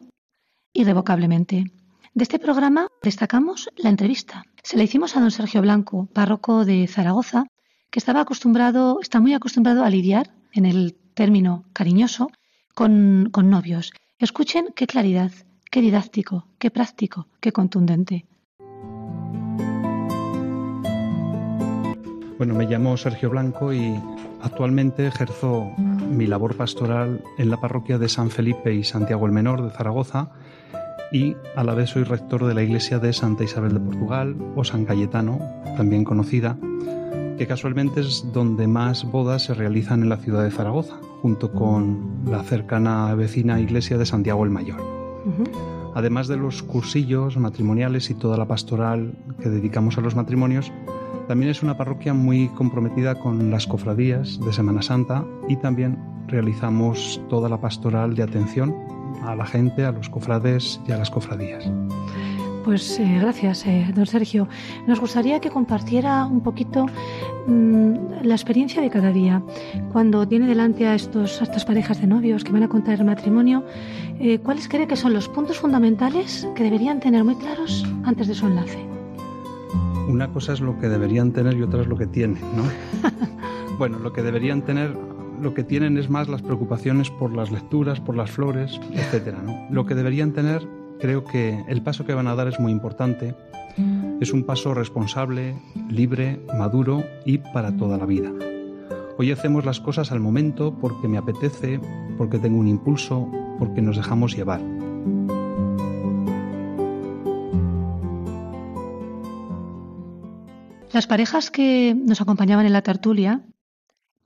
irrevocablemente. 0.72 1.66
De 2.14 2.22
este 2.24 2.38
programa 2.38 2.88
destacamos 3.02 3.70
la 3.76 3.90
entrevista. 3.90 4.44
Se 4.62 4.76
la 4.76 4.84
hicimos 4.84 5.16
a 5.16 5.20
don 5.20 5.30
Sergio 5.30 5.60
Blanco, 5.62 6.08
párroco 6.12 6.64
de 6.64 6.86
Zaragoza, 6.86 7.46
que 7.90 7.98
estaba 7.98 8.20
acostumbrado, 8.20 8.98
está 9.00 9.20
muy 9.20 9.34
acostumbrado 9.34 9.84
a 9.84 9.90
lidiar, 9.90 10.34
en 10.52 10.66
el 10.66 10.94
término 11.14 11.64
cariñoso, 11.72 12.30
con 12.74 13.30
novios. 13.32 13.92
Escuchen 14.18 14.66
qué 14.74 14.86
claridad, 14.86 15.32
Qué 15.72 15.80
didáctico, 15.80 16.48
qué 16.58 16.70
práctico, 16.70 17.28
qué 17.40 17.50
contundente. 17.50 18.26
Bueno, 22.36 22.54
me 22.54 22.66
llamo 22.66 22.98
Sergio 22.98 23.30
Blanco 23.30 23.72
y 23.72 23.98
actualmente 24.42 25.06
ejerzo 25.06 25.72
mi 25.78 26.26
labor 26.26 26.58
pastoral 26.58 27.24
en 27.38 27.48
la 27.48 27.58
parroquia 27.58 27.96
de 27.96 28.10
San 28.10 28.28
Felipe 28.28 28.74
y 28.74 28.84
Santiago 28.84 29.24
el 29.24 29.32
Menor 29.32 29.62
de 29.62 29.70
Zaragoza 29.70 30.32
y 31.10 31.36
a 31.56 31.64
la 31.64 31.72
vez 31.72 31.88
soy 31.88 32.04
rector 32.04 32.44
de 32.44 32.52
la 32.52 32.62
iglesia 32.62 32.98
de 32.98 33.14
Santa 33.14 33.44
Isabel 33.44 33.72
de 33.72 33.80
Portugal 33.80 34.36
o 34.54 34.64
San 34.64 34.84
Cayetano, 34.84 35.38
también 35.78 36.04
conocida, 36.04 36.58
que 37.38 37.46
casualmente 37.46 38.00
es 38.00 38.24
donde 38.32 38.66
más 38.66 39.10
bodas 39.10 39.44
se 39.44 39.54
realizan 39.54 40.02
en 40.02 40.08
la 40.08 40.16
ciudad 40.16 40.44
de 40.44 40.50
Zaragoza, 40.50 40.98
junto 41.20 41.52
con 41.52 42.24
la 42.26 42.42
cercana 42.42 43.14
vecina 43.14 43.60
iglesia 43.60 43.98
de 43.98 44.06
Santiago 44.06 44.44
el 44.44 44.50
Mayor. 44.50 44.80
Además 45.94 46.28
de 46.28 46.36
los 46.36 46.62
cursillos 46.62 47.36
matrimoniales 47.36 48.10
y 48.10 48.14
toda 48.14 48.36
la 48.36 48.46
pastoral 48.46 49.14
que 49.40 49.50
dedicamos 49.50 49.98
a 49.98 50.00
los 50.00 50.16
matrimonios, 50.16 50.72
también 51.28 51.50
es 51.50 51.62
una 51.62 51.76
parroquia 51.76 52.14
muy 52.14 52.48
comprometida 52.48 53.14
con 53.14 53.50
las 53.50 53.66
cofradías 53.66 54.40
de 54.40 54.52
Semana 54.52 54.82
Santa 54.82 55.24
y 55.48 55.56
también 55.56 55.98
realizamos 56.26 57.20
toda 57.28 57.48
la 57.48 57.60
pastoral 57.60 58.14
de 58.14 58.22
atención 58.22 58.74
a 59.22 59.36
la 59.36 59.46
gente, 59.46 59.84
a 59.84 59.92
los 59.92 60.08
cofrades 60.08 60.80
y 60.86 60.92
a 60.92 60.98
las 60.98 61.10
cofradías. 61.10 61.70
Pues 62.64 62.98
eh, 63.00 63.18
gracias, 63.20 63.66
eh, 63.66 63.90
don 63.92 64.06
Sergio. 64.06 64.48
Nos 64.86 65.00
gustaría 65.00 65.40
que 65.40 65.50
compartiera 65.50 66.26
un 66.26 66.42
poquito 66.42 66.86
mm, 67.48 68.22
la 68.22 68.34
experiencia 68.34 68.80
de 68.80 68.88
cada 68.88 69.10
día. 69.10 69.42
Cuando 69.90 70.26
tiene 70.28 70.46
delante 70.46 70.86
a, 70.86 70.94
estos, 70.94 71.42
estas 71.42 71.64
parejas 71.64 72.00
de 72.00 72.06
novios 72.06 72.44
que 72.44 72.52
van 72.52 72.62
a 72.62 72.68
contar 72.68 73.00
el 73.00 73.04
matrimonio, 73.04 73.64
eh, 74.20 74.38
¿cuáles 74.38 74.68
cree 74.68 74.86
que 74.86 74.96
son 74.96 75.12
los 75.12 75.28
puntos 75.28 75.58
fundamentales 75.58 76.46
que 76.54 76.62
deberían 76.62 77.00
tener 77.00 77.24
muy 77.24 77.34
claros 77.34 77.84
antes 78.04 78.28
de 78.28 78.34
su 78.34 78.46
enlace? 78.46 78.78
Una 80.08 80.28
cosa 80.28 80.52
es 80.52 80.60
lo 80.60 80.78
que 80.78 80.88
deberían 80.88 81.32
tener 81.32 81.56
y 81.56 81.62
otra 81.62 81.80
es 81.80 81.88
lo 81.88 81.96
que 81.96 82.06
tienen, 82.06 82.42
¿no? 82.56 82.62
bueno, 83.78 83.98
lo 83.98 84.12
que 84.12 84.22
deberían 84.22 84.62
tener 84.62 84.96
lo 85.40 85.54
que 85.54 85.64
tienen 85.64 85.98
es 85.98 86.08
más 86.08 86.28
las 86.28 86.42
preocupaciones 86.42 87.10
por 87.10 87.34
las 87.34 87.50
lecturas, 87.50 87.98
por 87.98 88.14
las 88.14 88.30
flores, 88.30 88.80
etcétera, 88.92 89.42
¿no? 89.44 89.66
Lo 89.70 89.86
que 89.86 89.96
deberían 89.96 90.32
tener 90.32 90.68
creo 91.02 91.24
que 91.24 91.64
el 91.66 91.82
paso 91.82 92.06
que 92.06 92.14
van 92.14 92.28
a 92.28 92.36
dar 92.36 92.46
es 92.46 92.60
muy 92.60 92.70
importante. 92.70 93.34
Es 94.20 94.32
un 94.32 94.44
paso 94.44 94.72
responsable, 94.72 95.60
libre, 95.90 96.40
maduro 96.56 97.02
y 97.26 97.38
para 97.38 97.76
toda 97.76 97.98
la 97.98 98.06
vida. 98.06 98.30
Hoy 99.18 99.32
hacemos 99.32 99.64
las 99.64 99.80
cosas 99.80 100.12
al 100.12 100.20
momento 100.20 100.78
porque 100.80 101.08
me 101.08 101.18
apetece, 101.18 101.80
porque 102.16 102.38
tengo 102.38 102.58
un 102.58 102.68
impulso, 102.68 103.28
porque 103.58 103.82
nos 103.82 103.96
dejamos 103.96 104.36
llevar. 104.36 104.60
Las 110.92 111.08
parejas 111.08 111.50
que 111.50 111.96
nos 111.96 112.20
acompañaban 112.20 112.66
en 112.66 112.72
la 112.72 112.82
tertulia 112.82 113.42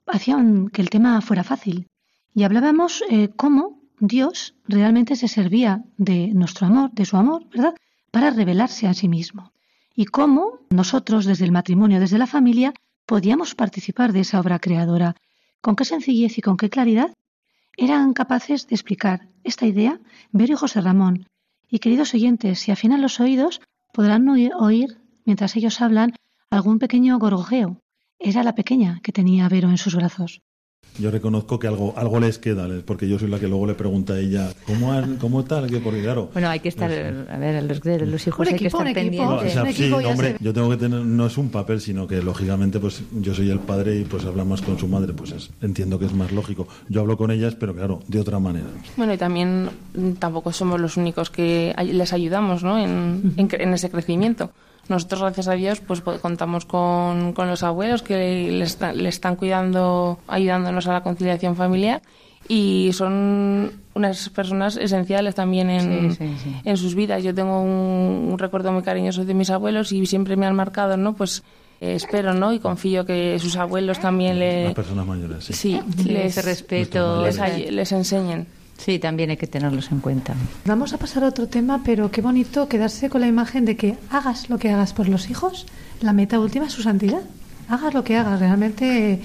hacían 0.05 0.67
que 0.67 0.83
el 0.83 0.91
tema 0.91 1.21
fuera 1.21 1.43
fácil 1.43 1.87
y 2.35 2.43
hablábamos 2.43 3.03
eh, 3.09 3.29
cómo 3.35 3.76
Dios 3.99 4.55
realmente 4.67 5.15
se 5.15 5.27
servía 5.27 5.83
de 5.97 6.27
nuestro 6.33 6.67
amor, 6.67 6.91
de 6.91 7.05
su 7.05 7.17
amor, 7.17 7.47
¿verdad? 7.49 7.73
Para 8.11 8.29
revelarse 8.29 8.87
a 8.87 8.93
sí 8.93 9.09
mismo. 9.09 9.51
Y 9.95 10.05
cómo 10.05 10.59
nosotros, 10.69 11.25
desde 11.25 11.45
el 11.45 11.51
matrimonio, 11.51 11.99
desde 11.99 12.19
la 12.19 12.27
familia, 12.27 12.73
podíamos 13.07 13.55
participar 13.55 14.13
de 14.13 14.19
esa 14.19 14.39
obra 14.39 14.59
creadora. 14.59 15.15
Con 15.61 15.75
qué 15.75 15.85
sencillez 15.85 16.37
y 16.37 16.41
con 16.41 16.57
qué 16.57 16.69
claridad 16.69 17.13
eran 17.75 18.13
capaces 18.13 18.67
de 18.67 18.75
explicar 18.75 19.27
esta 19.43 19.65
idea 19.65 19.99
Vero 20.31 20.53
y 20.53 20.57
José 20.57 20.81
Ramón. 20.81 21.27
Y 21.69 21.79
queridos 21.79 22.13
oyentes, 22.13 22.59
si 22.59 22.71
afinan 22.71 23.01
los 23.01 23.19
oídos, 23.19 23.61
podrán 23.93 24.27
oír, 24.29 25.01
mientras 25.25 25.55
ellos 25.55 25.81
hablan, 25.81 26.13
algún 26.49 26.79
pequeño 26.79 27.17
gorgojeo. 27.17 27.79
Era 28.19 28.43
la 28.43 28.55
pequeña 28.55 28.99
que 29.03 29.11
tenía 29.11 29.49
Vero 29.49 29.69
en 29.69 29.77
sus 29.77 29.95
brazos. 29.95 30.41
Yo 30.99 31.11
reconozco 31.11 31.59
que 31.59 31.67
algo 31.67 31.93
algo 31.95 32.19
les 32.19 32.39
queda, 32.39 32.67
porque 32.85 33.07
yo 33.07 33.19
soy 33.19 33.29
la 33.29 33.39
que 33.39 33.47
luego 33.47 33.67
le 33.67 33.75
pregunta 33.75 34.13
a 34.13 34.19
ella, 34.19 34.49
¿cómo, 34.65 34.91
cómo 35.19 35.43
tal? 35.43 35.69
Porque 35.83 36.01
claro... 36.01 36.29
Bueno, 36.33 36.49
hay 36.49 36.59
que 36.59 36.69
estar, 36.69 36.91
a 36.91 37.37
ver, 37.37 37.63
los, 37.63 37.85
los 37.85 38.27
hijos 38.27 38.47
hay 38.47 38.55
que 38.55 38.67
estar 38.67 38.93
pendientes. 38.93 39.53
sí, 39.75 39.91
hombre, 39.91 40.37
yo 40.39 40.53
tengo 40.53 40.69
que 40.69 40.77
tener, 40.77 40.99
no 41.01 41.27
es 41.27 41.37
un 41.37 41.49
papel, 41.49 41.81
sino 41.81 42.07
que 42.07 42.21
lógicamente 42.21 42.79
pues 42.79 43.03
yo 43.21 43.33
soy 43.35 43.49
el 43.49 43.59
padre 43.59 43.99
y 43.99 44.03
pues 44.05 44.25
habla 44.25 44.43
más 44.43 44.61
con 44.61 44.79
su 44.79 44.87
madre, 44.87 45.13
pues 45.13 45.51
entiendo 45.61 45.99
que 45.99 46.05
es 46.05 46.13
más 46.13 46.31
lógico. 46.31 46.67
Yo 46.89 47.01
hablo 47.01 47.17
con 47.17 47.29
ellas, 47.31 47.55
pero 47.55 47.75
claro, 47.75 47.99
de 48.07 48.19
otra 48.19 48.39
manera. 48.39 48.67
Bueno, 48.95 49.13
y 49.13 49.17
también 49.17 49.69
tampoco 50.19 50.51
somos 50.51 50.79
los 50.79 50.97
únicos 50.97 51.29
que 51.29 51.75
les 51.85 52.13
ayudamos 52.13 52.63
¿no? 52.63 52.79
en, 52.79 53.33
en 53.37 53.73
ese 53.73 53.89
crecimiento. 53.89 54.51
Nosotros, 54.89 55.21
gracias 55.21 55.47
a 55.47 55.53
Dios, 55.53 55.81
pues 55.81 56.01
contamos 56.01 56.65
con, 56.65 57.33
con 57.33 57.47
los 57.47 57.63
abuelos 57.63 58.01
que 58.01 58.49
le, 58.51 59.09
están 59.09 59.35
cuidando, 59.35 60.19
ayudándonos 60.27 60.87
a 60.87 60.93
la 60.93 61.03
conciliación 61.03 61.55
familiar 61.55 62.01
y 62.47 62.91
son 62.93 63.71
unas 63.93 64.29
personas 64.29 64.77
esenciales 64.77 65.35
también 65.35 65.69
en, 65.69 66.17
en 66.63 66.77
sus 66.77 66.95
vidas. 66.95 67.23
Yo 67.23 67.35
tengo 67.35 67.61
un, 67.61 68.37
recuerdo 68.37 68.71
muy 68.71 68.83
cariñoso 68.83 69.25
de 69.25 69.33
mis 69.33 69.49
abuelos 69.49 69.91
y 69.91 70.05
siempre 70.05 70.37
me 70.37 70.45
han 70.45 70.55
marcado, 70.55 70.95
¿no? 70.95 71.13
Pues 71.13 71.43
eh, 71.81 71.95
espero, 71.95 72.33
¿no? 72.33 72.53
Y 72.53 72.59
confío 72.59 73.05
que 73.05 73.37
sus 73.39 73.57
abuelos 73.57 73.99
también 73.99 74.39
le... 74.39 74.65
Las 74.65 74.73
personas 74.73 75.05
mayores, 75.05 75.43
sí. 75.43 75.53
Sí, 75.53 75.81
les, 76.05 76.43
respeto, 76.43 77.25
les, 77.25 77.39
les 77.71 77.91
enseñen. 77.91 78.47
Sí, 78.77 78.99
también 78.99 79.29
hay 79.31 79.37
que 79.37 79.47
tenerlos 79.47 79.91
en 79.91 79.99
cuenta. 79.99 80.35
Vamos 80.65 80.93
a 80.93 80.97
pasar 80.97 81.23
a 81.23 81.27
otro 81.27 81.47
tema, 81.47 81.81
pero 81.83 82.11
qué 82.11 82.21
bonito 82.21 82.69
quedarse 82.69 83.09
con 83.09 83.21
la 83.21 83.27
imagen 83.27 83.65
de 83.65 83.75
que 83.75 83.97
hagas 84.09 84.49
lo 84.49 84.59
que 84.59 84.69
hagas 84.69 84.93
por 84.93 85.09
los 85.09 85.29
hijos, 85.29 85.65
la 86.01 86.13
meta 86.13 86.39
última 86.39 86.67
es 86.67 86.73
su 86.73 86.83
santidad. 86.83 87.21
Hagas 87.69 87.93
lo 87.93 88.03
que 88.03 88.15
hagas, 88.15 88.39
realmente 88.39 89.19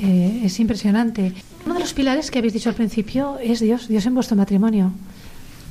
eh, 0.00 0.40
es 0.44 0.60
impresionante. 0.60 1.32
Uno 1.64 1.74
de 1.74 1.80
los 1.80 1.92
pilares 1.92 2.30
que 2.30 2.38
habéis 2.38 2.54
dicho 2.54 2.68
al 2.68 2.74
principio 2.74 3.38
es 3.42 3.60
Dios, 3.60 3.88
Dios 3.88 4.06
en 4.06 4.14
vuestro 4.14 4.36
matrimonio. 4.36 4.92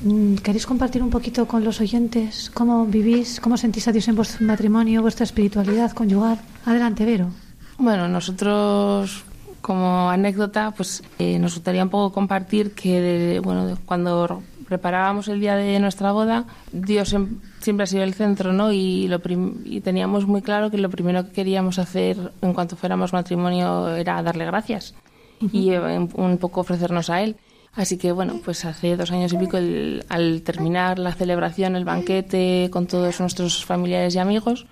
Mm, 0.04 0.36
¿Queréis 0.36 0.66
compartir 0.66 1.02
un 1.02 1.10
poquito 1.10 1.46
con 1.46 1.64
los 1.64 1.80
oyentes 1.80 2.50
cómo 2.52 2.84
vivís, 2.86 3.40
cómo 3.40 3.56
sentís 3.56 3.88
a 3.88 3.92
Dios 3.92 4.06
en 4.08 4.16
vuestro 4.16 4.44
matrimonio, 4.46 5.02
vuestra 5.02 5.24
espiritualidad 5.24 5.92
conyugal? 5.92 6.38
Adelante, 6.66 7.04
Vero. 7.04 7.30
Bueno, 7.78 8.06
nosotros 8.06 9.24
como 9.64 10.10
anécdota, 10.10 10.74
pues 10.76 11.02
eh, 11.18 11.38
nos 11.38 11.54
gustaría 11.54 11.82
un 11.82 11.88
poco 11.88 12.12
compartir 12.12 12.74
que 12.74 13.40
bueno, 13.42 13.78
cuando 13.86 14.42
preparábamos 14.68 15.28
el 15.28 15.40
día 15.40 15.56
de 15.56 15.80
nuestra 15.80 16.12
boda, 16.12 16.44
Dios 16.70 17.16
siempre 17.60 17.84
ha 17.84 17.86
sido 17.86 18.02
el 18.02 18.12
centro, 18.12 18.52
¿no? 18.52 18.72
Y, 18.72 19.08
lo 19.08 19.22
y 19.64 19.80
teníamos 19.80 20.26
muy 20.26 20.42
claro 20.42 20.70
que 20.70 20.76
lo 20.76 20.90
primero 20.90 21.24
que 21.24 21.32
queríamos 21.32 21.78
hacer 21.78 22.32
en 22.42 22.52
cuanto 22.52 22.76
fuéramos 22.76 23.14
matrimonio 23.14 23.88
era 23.96 24.22
darle 24.22 24.44
gracias 24.44 24.94
y 25.40 25.70
eh, 25.70 26.08
un 26.12 26.36
poco 26.36 26.60
ofrecernos 26.60 27.08
a 27.08 27.22
Él. 27.22 27.36
Así 27.72 27.96
que 27.96 28.12
bueno, 28.12 28.42
pues 28.44 28.66
hace 28.66 28.98
dos 28.98 29.12
años 29.12 29.32
y 29.32 29.38
pico, 29.38 29.56
al 29.56 30.42
terminar 30.42 30.98
la 30.98 31.14
celebración, 31.14 31.74
el 31.74 31.86
banquete 31.86 32.68
con 32.70 32.86
todos 32.86 33.18
nuestros 33.18 33.64
familiares 33.64 34.14
y 34.14 34.18
amigos, 34.18 34.66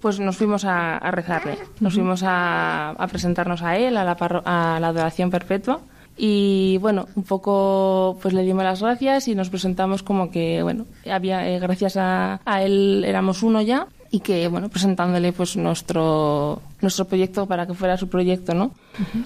pues 0.00 0.18
nos 0.18 0.36
fuimos 0.36 0.64
a, 0.64 0.98
rezarle, 1.10 1.58
nos 1.80 1.94
fuimos 1.94 2.22
a, 2.24 2.94
presentarnos 3.10 3.62
a 3.62 3.76
él, 3.76 3.96
a 3.96 4.04
la, 4.04 4.12
a 4.12 4.78
la 4.80 4.88
adoración 4.88 5.30
perpetua. 5.30 5.80
Y 6.16 6.78
bueno, 6.78 7.06
un 7.14 7.22
poco 7.22 8.18
pues 8.20 8.34
le 8.34 8.42
dimos 8.42 8.64
las 8.64 8.82
gracias 8.82 9.28
y 9.28 9.34
nos 9.34 9.48
presentamos 9.48 10.02
como 10.02 10.30
que, 10.30 10.62
bueno, 10.62 10.86
había, 11.10 11.48
eh, 11.48 11.58
gracias 11.58 11.96
a, 11.96 12.40
a, 12.44 12.62
él 12.62 13.04
éramos 13.06 13.42
uno 13.42 13.62
ya 13.62 13.86
y 14.12 14.20
que, 14.20 14.48
bueno, 14.48 14.68
presentándole 14.68 15.32
pues 15.32 15.56
nuestro, 15.56 16.60
nuestro 16.80 17.04
proyecto 17.04 17.46
para 17.46 17.66
que 17.66 17.74
fuera 17.74 17.96
su 17.96 18.08
proyecto, 18.08 18.54
¿no? 18.54 18.72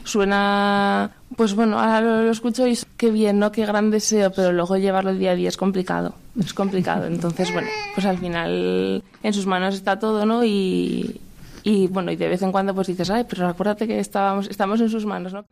Suena, 0.04 1.10
pues 1.36 1.54
bueno, 1.54 1.78
ahora 1.78 2.00
lo, 2.02 2.30
escucho 2.30 2.66
y 2.66 2.78
qué 2.98 3.10
bien, 3.10 3.38
¿no? 3.38 3.50
Qué 3.50 3.64
gran 3.64 3.90
deseo, 3.90 4.30
pero 4.30 4.52
luego 4.52 4.76
llevarlo 4.76 5.14
día 5.14 5.30
a 5.30 5.34
día 5.34 5.48
es 5.48 5.56
complicado, 5.56 6.14
es 6.38 6.52
complicado. 6.52 7.06
Entonces, 7.06 7.50
bueno, 7.52 7.68
pues 7.94 8.06
al 8.06 8.18
final 8.18 9.02
en 9.22 9.32
sus 9.32 9.46
manos 9.46 9.74
está 9.74 9.98
todo, 9.98 10.26
¿no? 10.26 10.44
Y, 10.44 11.18
y 11.62 11.86
bueno, 11.86 12.12
y 12.12 12.16
de 12.16 12.28
vez 12.28 12.42
en 12.42 12.52
cuando 12.52 12.74
pues 12.74 12.88
dices, 12.88 13.08
ay, 13.08 13.24
pero 13.26 13.48
acuérdate 13.48 13.86
que 13.86 13.98
estábamos, 13.98 14.48
estamos 14.48 14.82
en 14.82 14.90
sus 14.90 15.06
manos, 15.06 15.32
¿no? 15.32 15.46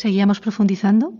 Seguíamos 0.00 0.40
profundizando 0.40 1.12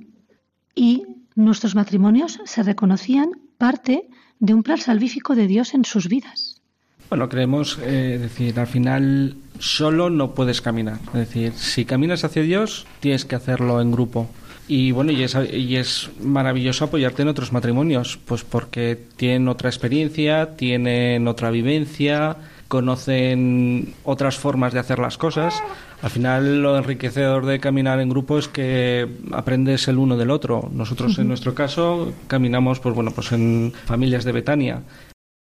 y 0.75 1.05
nuestros 1.35 1.75
matrimonios 1.75 2.40
se 2.47 2.62
reconocían 2.62 3.29
parte 3.59 4.09
de 4.38 4.55
un 4.55 4.62
plan 4.62 4.79
salvífico 4.79 5.35
de 5.35 5.47
Dios 5.47 5.75
en 5.75 5.85
sus 5.85 6.09
vidas. 6.09 6.62
Bueno, 7.11 7.29
creemos, 7.29 7.79
eh, 7.83 8.16
decir, 8.19 8.59
al 8.59 8.66
final 8.66 9.37
solo 9.59 10.09
no 10.09 10.35
puedes 10.35 10.62
caminar. 10.62 10.99
Es 11.09 11.12
decir, 11.12 11.53
si 11.53 11.85
caminas 11.85 12.25
hacia 12.25 12.40
Dios, 12.40 12.87
tienes 13.01 13.27
que 13.27 13.35
hacerlo 13.35 13.83
en 13.83 13.93
grupo. 13.93 14.31
Y 14.66 14.93
bueno, 14.93 15.12
y 15.12 15.25
es, 15.25 15.37
y 15.53 15.77
es 15.77 16.09
maravilloso 16.23 16.87
apoyarte 16.87 17.21
en 17.21 17.29
otros 17.29 17.53
matrimonios, 17.53 18.19
pues 18.25 18.45
porque 18.45 18.99
tienen 19.16 19.49
otra 19.49 19.69
experiencia, 19.69 20.57
tienen 20.57 21.29
otra 21.29 21.51
vivencia, 21.51 22.38
conocen 22.69 23.93
otras 24.05 24.38
formas 24.38 24.73
de 24.73 24.79
hacer 24.79 25.01
las 25.01 25.19
cosas. 25.19 25.61
Al 26.03 26.11
final 26.11 26.63
lo 26.63 26.79
enriquecedor 26.79 27.45
de 27.45 27.61
caminar 27.61 28.01
en 28.01 28.09
grupo 28.09 28.39
es 28.39 28.49
que 28.49 29.07
aprendes 29.33 29.87
el 29.89 29.99
uno 29.99 30.17
del 30.17 30.31
otro. 30.31 30.71
Nosotros 30.73 31.19
en 31.19 31.29
nuestro 31.29 31.55
caso 31.55 32.13
caminamos 32.27 32.81
pues 32.81 32.95
bueno, 32.95 33.11
pues 33.11 33.33
en 33.33 33.73
familias 33.85 34.25
de 34.25 34.33
Betania. 34.33 34.83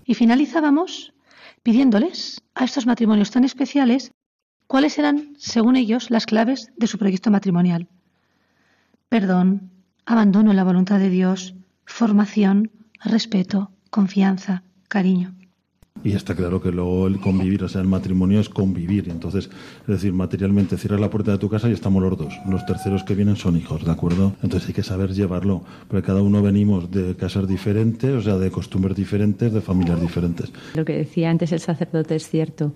Y 0.05 0.15
finalizábamos 0.15 1.13
pidiéndoles 1.63 2.43
a 2.55 2.65
estos 2.65 2.87
matrimonios 2.87 3.31
tan 3.31 3.45
especiales 3.45 4.11
cuáles 4.67 4.99
eran, 4.99 5.35
según 5.39 5.77
ellos, 5.77 6.11
las 6.11 6.27
claves 6.27 6.73
de 6.77 6.87
su 6.89 6.99
proyecto 6.99 7.31
matrimonial. 7.31 7.87
Perdón, 9.09 9.71
abandono 10.05 10.51
en 10.51 10.57
la 10.57 10.65
voluntad 10.65 10.99
de 10.99 11.11
Dios, 11.11 11.55
formación, 11.85 12.71
respeto, 13.05 13.71
confianza, 13.91 14.63
cariño. 14.89 15.35
Y 16.03 16.13
está 16.13 16.35
claro 16.35 16.63
que 16.63 16.73
luego 16.73 17.07
el 17.07 17.21
convivir, 17.21 17.63
o 17.65 17.69
sea, 17.69 17.83
el 17.83 17.87
matrimonio 17.87 18.41
es 18.41 18.49
convivir. 18.49 19.11
Entonces, 19.11 19.51
es 19.83 19.87
decir, 19.87 20.13
materialmente 20.13 20.79
cierras 20.79 21.01
la 21.01 21.11
puerta 21.11 21.33
de 21.33 21.39
tu 21.39 21.49
casa 21.51 21.69
y 21.69 21.73
estamos 21.73 22.03
los 22.03 22.17
dos. 22.17 22.35
Los 22.49 22.65
terceros 22.65 23.05
que 23.05 23.15
vienen 23.15 23.37
son 23.37 23.57
hijos, 23.57 23.85
¿de 23.85 23.91
acuerdo? 23.91 24.33
Entonces 24.43 24.69
hay 24.69 24.75
que 24.75 24.83
saber 24.83 25.13
llevarlo. 25.13 25.63
Porque 25.89 26.07
cada 26.07 26.23
uno 26.23 26.41
venimos 26.41 26.91
de 26.91 27.15
casas 27.17 27.47
diferentes, 27.47 28.11
o 28.11 28.23
sea, 28.23 28.39
de 28.39 28.51
costumbres 28.51 28.97
diferentes, 28.97 29.53
de 29.53 29.61
familias 29.61 30.01
diferentes. 30.01 30.51
Lo 30.75 30.85
que 30.85 30.95
decía 30.95 31.31
antes 31.31 31.53
el 31.53 31.61
sacerdote 31.61 32.17
es 32.17 32.29
cierto. 32.29 32.73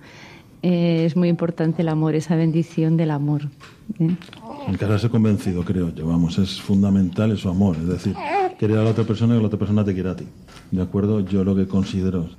Eh, 0.63 1.05
es 1.05 1.15
muy 1.15 1.29
importante 1.29 1.83
el 1.83 1.89
amor, 1.89 2.15
esa 2.15 2.37
bendición 2.37 2.97
del 2.97 3.11
amor. 3.11 3.43
¿eh? 3.99 4.17
En 4.67 4.77
casarse 4.77 5.11
convencido, 5.11 5.63
creo 5.63 5.95
yo, 5.95 6.07
vamos, 6.07 6.39
es 6.39 6.61
fundamental 6.61 7.33
eso, 7.33 7.51
amor. 7.51 7.77
Es 7.77 7.87
decir, 7.87 8.15
querer 8.59 8.79
a 8.79 8.85
la 8.85 8.91
otra 8.91 9.05
persona 9.05 9.35
y 9.35 9.37
que 9.37 9.43
la 9.43 9.47
otra 9.49 9.59
persona 9.59 9.85
te 9.85 9.93
quiera 9.93 10.13
a 10.13 10.17
ti. 10.17 10.25
¿De 10.71 10.81
acuerdo? 10.81 11.21
Yo 11.21 11.45
lo 11.45 11.55
que 11.55 11.67
considero 11.67 12.31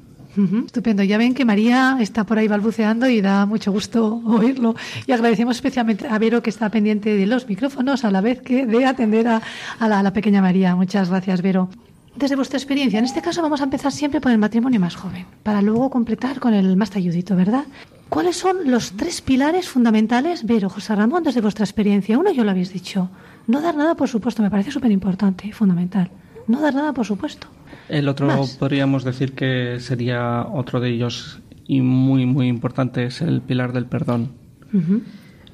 Estupendo. 0.65 1.04
Ya 1.04 1.17
ven 1.17 1.34
que 1.34 1.45
María 1.45 1.98
está 2.00 2.26
por 2.26 2.38
ahí 2.38 2.48
balbuceando 2.48 3.08
y 3.08 3.21
da 3.21 3.45
mucho 3.45 3.71
gusto 3.71 4.21
oírlo. 4.26 4.76
Y 5.08 5.12
agradecemos 5.12 5.56
especialmente 5.56 6.08
a 6.08 6.17
Vero 6.19 6.41
que 6.41 6.50
está 6.50 6.69
pendiente 6.69 7.15
de 7.15 7.26
los 7.26 7.48
micrófonos 7.48 8.04
a 8.04 8.12
la 8.12 8.21
vez 8.21 8.41
que 8.41 8.65
de 8.65 8.86
atender 8.86 9.28
a, 9.28 9.41
la, 9.80 10.13
pequeña 10.13 10.41
María. 10.41 10.76
Muchas 10.76 11.10
gracias, 11.10 11.41
Vero. 11.41 11.69
Desde 12.15 12.36
vuestra 12.36 12.58
experiencia, 12.58 13.00
en 13.00 13.06
este 13.06 13.21
caso 13.21 13.41
vamos 13.41 13.60
a 13.60 13.65
empezar 13.65 13.91
siempre 13.91 14.21
por 14.21 14.32
el 14.32 14.38
matrimonio 14.38 14.80
más 14.80 14.95
joven, 14.95 15.26
para 15.43 15.62
luego 15.62 15.89
completar 15.89 16.39
con 16.39 16.54
el 16.54 16.78
más 16.78 16.89
talludito, 16.89 17.36
¿verdad? 17.36 17.65
¿Cuáles 18.08 18.38
son 18.38 18.71
los 18.71 18.93
tres 18.93 19.21
pilares 19.21 19.67
fundamentales, 19.67 20.45
Vero, 20.45 20.69
José 20.69 20.95
Ramón, 20.95 21.24
desde 21.24 21.41
vuestra 21.41 21.65
experiencia? 21.65 22.17
Uno, 22.17 22.32
yo 22.32 22.45
lo 22.45 22.52
habéis 22.52 22.71
dicho. 22.71 23.10
No 23.48 23.60
dar 23.60 23.76
nada, 23.76 23.95
por 23.95 24.08
supuesto, 24.08 24.41
me 24.41 24.50
parece 24.50 24.71
súper 24.71 24.91
importante, 24.91 25.52
fundamental. 25.52 26.10
No 26.48 26.62
dar 26.62 26.74
nada, 26.74 26.93
por 26.93 27.06
supuesto. 27.06 27.48
El 27.89 28.08
otro 28.08 28.45
podríamos 28.60 29.04
decir 29.04 29.34
que 29.34 29.80
sería 29.80 30.48
otro 30.52 30.80
de 30.80 30.89
ellos 30.89 31.39
y 31.67 31.82
muy, 31.82 32.26
muy 32.26 32.48
importante, 32.48 33.06
es 33.06 33.21
el 33.21 33.41
pilar 33.41 33.74
del 33.74 33.86
perdón. 33.86 34.32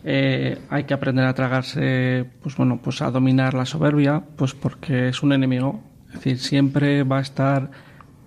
Eh, 0.03 0.57
hay 0.69 0.85
que 0.85 0.93
aprender 0.93 1.25
a 1.25 1.33
tragarse, 1.33 2.25
pues 2.41 2.55
bueno, 2.55 2.79
pues 2.81 3.01
a 3.01 3.11
dominar 3.11 3.53
la 3.53 3.65
soberbia, 3.65 4.23
pues 4.35 4.53
porque 4.53 5.09
es 5.09 5.23
un 5.23 5.33
enemigo. 5.33 5.81
Es 6.07 6.15
decir, 6.15 6.39
siempre 6.39 7.03
va 7.03 7.19
a 7.19 7.21
estar 7.21 7.71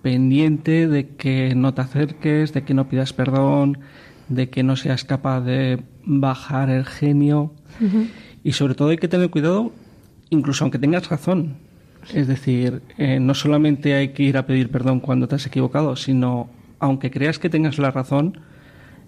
pendiente 0.01 0.87
de 0.87 1.15
que 1.15 1.53
no 1.55 1.73
te 1.73 1.81
acerques, 1.81 2.53
de 2.53 2.63
que 2.63 2.73
no 2.73 2.87
pidas 2.87 3.13
perdón, 3.13 3.79
de 4.29 4.49
que 4.49 4.63
no 4.63 4.75
seas 4.75 5.03
capaz 5.03 5.41
de 5.41 5.83
bajar 6.03 6.69
el 6.69 6.85
genio. 6.85 7.53
Y 8.43 8.53
sobre 8.53 8.75
todo 8.75 8.89
hay 8.89 8.97
que 8.97 9.07
tener 9.07 9.29
cuidado, 9.29 9.71
incluso 10.29 10.63
aunque 10.63 10.79
tengas 10.79 11.09
razón. 11.09 11.57
Es 12.13 12.27
decir, 12.27 12.81
eh, 12.97 13.19
no 13.19 13.33
solamente 13.33 13.95
hay 13.95 14.09
que 14.09 14.23
ir 14.23 14.37
a 14.37 14.45
pedir 14.45 14.69
perdón 14.69 14.99
cuando 14.99 15.27
te 15.27 15.35
has 15.35 15.45
equivocado, 15.45 15.95
sino 15.95 16.49
aunque 16.79 17.11
creas 17.11 17.39
que 17.39 17.49
tengas 17.49 17.77
la 17.79 17.91
razón, 17.91 18.39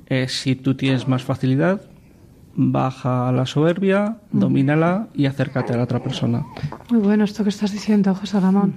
eh, 0.08 0.28
si 0.28 0.56
tú 0.56 0.76
tienes 0.76 1.08
más 1.08 1.24
facilidad, 1.24 1.82
baja 2.56 3.32
la 3.32 3.46
soberbia, 3.46 4.18
domínala 4.32 5.08
y 5.14 5.28
acércate 5.28 5.74
a 5.74 5.78
la 5.78 5.84
otra 5.84 6.02
persona. 6.02 6.44
Muy 6.90 7.00
bueno 7.00 7.24
esto 7.24 7.44
que 7.44 7.50
estás 7.50 7.72
diciendo, 7.72 8.16
José 8.16 8.40
Ramón. 8.40 8.74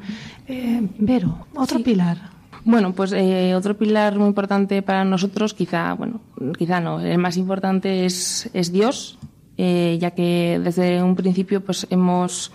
Eh, 0.47 0.87
Vero, 0.99 1.47
otro 1.55 1.83
pilar. 1.83 2.19
Bueno, 2.65 2.93
pues 2.93 3.13
eh, 3.13 3.55
otro 3.55 3.77
pilar 3.79 4.19
muy 4.19 4.29
importante 4.29 4.83
para 4.83 5.05
nosotros, 5.05 5.55
quizá, 5.55 5.95
bueno, 5.95 6.21
quizá 6.59 6.81
no, 6.81 7.01
el 7.01 7.17
más 7.17 7.39
importante 7.39 8.05
es, 8.05 8.51
es 8.53 8.71
Dios, 8.71 9.19
eh, 9.57 9.97
ya 9.99 10.11
que 10.11 10.61
desde 10.63 11.03
un 11.03 11.17
principio 11.17 11.65
pues 11.65 11.87
hemos 11.89 12.53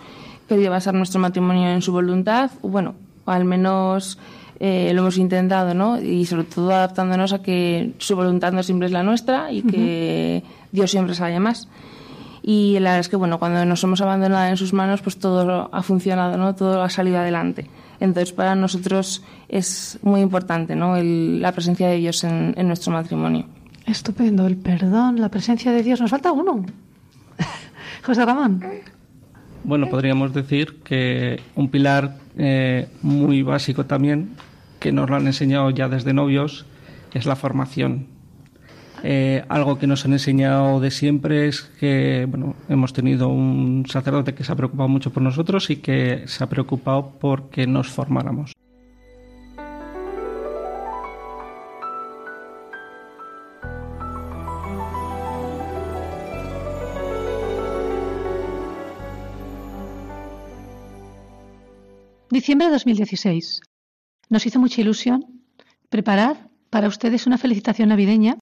querido 0.48 0.70
basar 0.70 0.94
nuestro 0.94 1.20
matrimonio 1.20 1.68
en 1.70 1.82
su 1.82 1.92
voluntad, 1.92 2.50
bueno, 2.62 2.94
al 3.26 3.44
menos 3.44 4.18
eh, 4.60 4.92
lo 4.94 5.02
hemos 5.02 5.18
intentado, 5.18 5.74
¿no? 5.74 6.00
Y 6.00 6.24
sobre 6.26 6.44
todo 6.44 6.72
adaptándonos 6.72 7.32
a 7.32 7.42
que 7.42 7.92
su 7.98 8.16
voluntad 8.16 8.52
no 8.52 8.62
siempre 8.62 8.86
es 8.86 8.92
la 8.92 9.02
nuestra 9.02 9.50
y 9.52 9.62
que 9.62 10.42
Dios 10.72 10.90
siempre 10.90 11.14
sabe 11.14 11.38
más. 11.40 11.68
Y 12.42 12.74
la 12.74 12.90
verdad 12.90 13.00
es 13.00 13.08
que, 13.08 13.16
bueno, 13.16 13.38
cuando 13.40 13.64
nos 13.64 13.82
hemos 13.82 14.00
abandonado 14.00 14.48
en 14.48 14.56
sus 14.56 14.72
manos, 14.72 15.02
pues 15.02 15.18
todo 15.18 15.68
ha 15.72 15.82
funcionado, 15.82 16.36
¿no? 16.38 16.54
Todo 16.54 16.82
ha 16.82 16.88
salido 16.90 17.18
adelante. 17.18 17.68
Entonces, 17.98 18.32
para 18.32 18.54
nosotros 18.54 19.24
es 19.48 19.98
muy 20.02 20.20
importante, 20.20 20.76
¿no? 20.76 20.96
El- 20.96 21.40
la 21.42 21.50
presencia 21.52 21.88
de 21.88 21.96
Dios 21.96 22.22
en, 22.24 22.54
en 22.56 22.68
nuestro 22.68 22.92
matrimonio. 22.92 23.46
Estupendo, 23.86 24.46
el 24.46 24.56
perdón, 24.56 25.20
la 25.20 25.28
presencia 25.28 25.72
de 25.72 25.82
Dios. 25.82 26.00
Nos 26.00 26.10
falta 26.10 26.30
uno. 26.30 26.64
José 28.04 28.24
Ramón. 28.24 28.62
Bueno, 29.66 29.88
podríamos 29.88 30.32
decir 30.32 30.76
que 30.84 31.40
un 31.56 31.70
pilar 31.70 32.18
eh, 32.38 32.86
muy 33.02 33.42
básico 33.42 33.84
también, 33.84 34.36
que 34.78 34.92
nos 34.92 35.10
lo 35.10 35.16
han 35.16 35.26
enseñado 35.26 35.70
ya 35.70 35.88
desde 35.88 36.12
novios, 36.12 36.66
es 37.12 37.26
la 37.26 37.34
formación. 37.34 38.06
Eh, 39.02 39.42
algo 39.48 39.76
que 39.76 39.88
nos 39.88 40.04
han 40.04 40.12
enseñado 40.12 40.78
de 40.78 40.92
siempre 40.92 41.48
es 41.48 41.62
que 41.80 42.26
bueno, 42.28 42.54
hemos 42.68 42.92
tenido 42.92 43.26
un 43.26 43.84
sacerdote 43.88 44.34
que 44.36 44.44
se 44.44 44.52
ha 44.52 44.54
preocupado 44.54 44.88
mucho 44.88 45.12
por 45.12 45.24
nosotros 45.24 45.68
y 45.68 45.78
que 45.78 46.22
se 46.26 46.44
ha 46.44 46.48
preocupado 46.48 47.18
por 47.18 47.50
que 47.50 47.66
nos 47.66 47.88
formáramos. 47.88 48.52
Diciembre 62.36 62.66
de 62.66 62.74
2016. 62.74 63.62
Nos 64.28 64.44
hizo 64.44 64.60
mucha 64.60 64.82
ilusión 64.82 65.40
preparar 65.88 66.50
para 66.68 66.86
ustedes 66.86 67.26
una 67.26 67.38
felicitación 67.38 67.88
navideña 67.88 68.36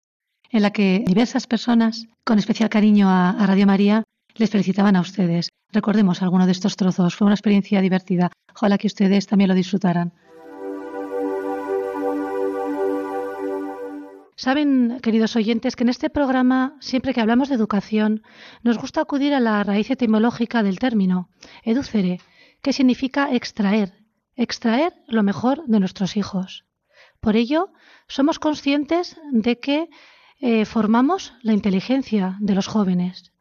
en 0.51 0.63
la 0.63 0.73
que 0.73 1.05
diversas 1.07 1.47
personas, 1.47 2.09
con 2.25 2.41
especial 2.41 2.69
cariño 2.71 3.09
a, 3.09 3.31
a 3.31 3.47
Radio 3.47 3.69
María, 3.69 4.03
les 4.35 4.51
felicitaban 4.51 4.97
a 4.97 5.01
ustedes. 5.01 5.51
Recordemos 5.73 6.23
alguno 6.23 6.45
de 6.45 6.51
estos 6.51 6.75
trozos. 6.75 7.15
Fue 7.15 7.27
una 7.27 7.37
experiencia 7.37 7.81
divertida. 7.81 8.33
Ojalá 8.53 8.79
que 8.79 8.89
ustedes 8.89 9.29
también 9.29 9.47
lo 9.47 9.55
disfrutaran. 9.55 10.13
Saben, 14.35 14.99
queridos 15.05 15.37
oyentes, 15.37 15.77
que 15.77 15.85
en 15.85 15.91
este 15.91 16.11
programa, 16.11 16.77
siempre 16.81 17.15
que 17.15 17.21
hablamos 17.21 17.49
de 17.49 17.55
educación, 17.55 18.25
nos 18.65 18.77
gusta 18.77 19.03
acudir 19.03 19.35
a 19.35 19.39
la 19.39 19.63
raíz 19.63 19.89
etimológica 19.89 20.65
del 20.65 20.81
término, 20.81 21.29
educere, 21.63 22.19
que 22.65 22.73
significa 22.73 23.31
extraer, 23.35 23.93
extraer 24.37 24.95
lo 25.07 25.23
mejor 25.23 25.67
de 25.67 25.81
nuestros 25.81 26.17
hijos. 26.17 26.65
Por 27.21 27.37
ello, 27.37 27.69
somos 28.09 28.39
conscientes 28.39 29.21
de 29.33 29.61
que 29.61 29.91
eh, 30.41 30.65
formamos 30.65 31.35
la 31.43 31.53
inteligencia 31.53 32.39
de 32.41 32.55
los 32.55 32.67
jóvenes, 32.67 33.33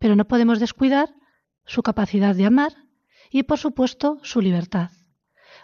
pero 0.00 0.16
no 0.16 0.24
podemos 0.26 0.58
descuidar 0.58 1.08
su 1.64 1.84
capacidad 1.84 2.34
de 2.34 2.46
amar 2.46 2.72
y, 3.30 3.44
por 3.44 3.58
supuesto, 3.58 4.18
su 4.24 4.40
libertad. 4.40 4.90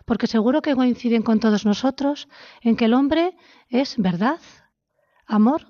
Porque 0.05 0.29
seguro 0.29 0.63
que 0.63 0.77
coinciden 0.77 1.23
con 1.23 1.41
todos 1.41 1.67
nosotros 1.67 2.29
en 2.63 2.77
que 2.77 2.85
el 2.85 2.95
hombre 2.95 3.37
es 3.69 3.97
verdad, 3.99 4.39
amor 5.27 5.67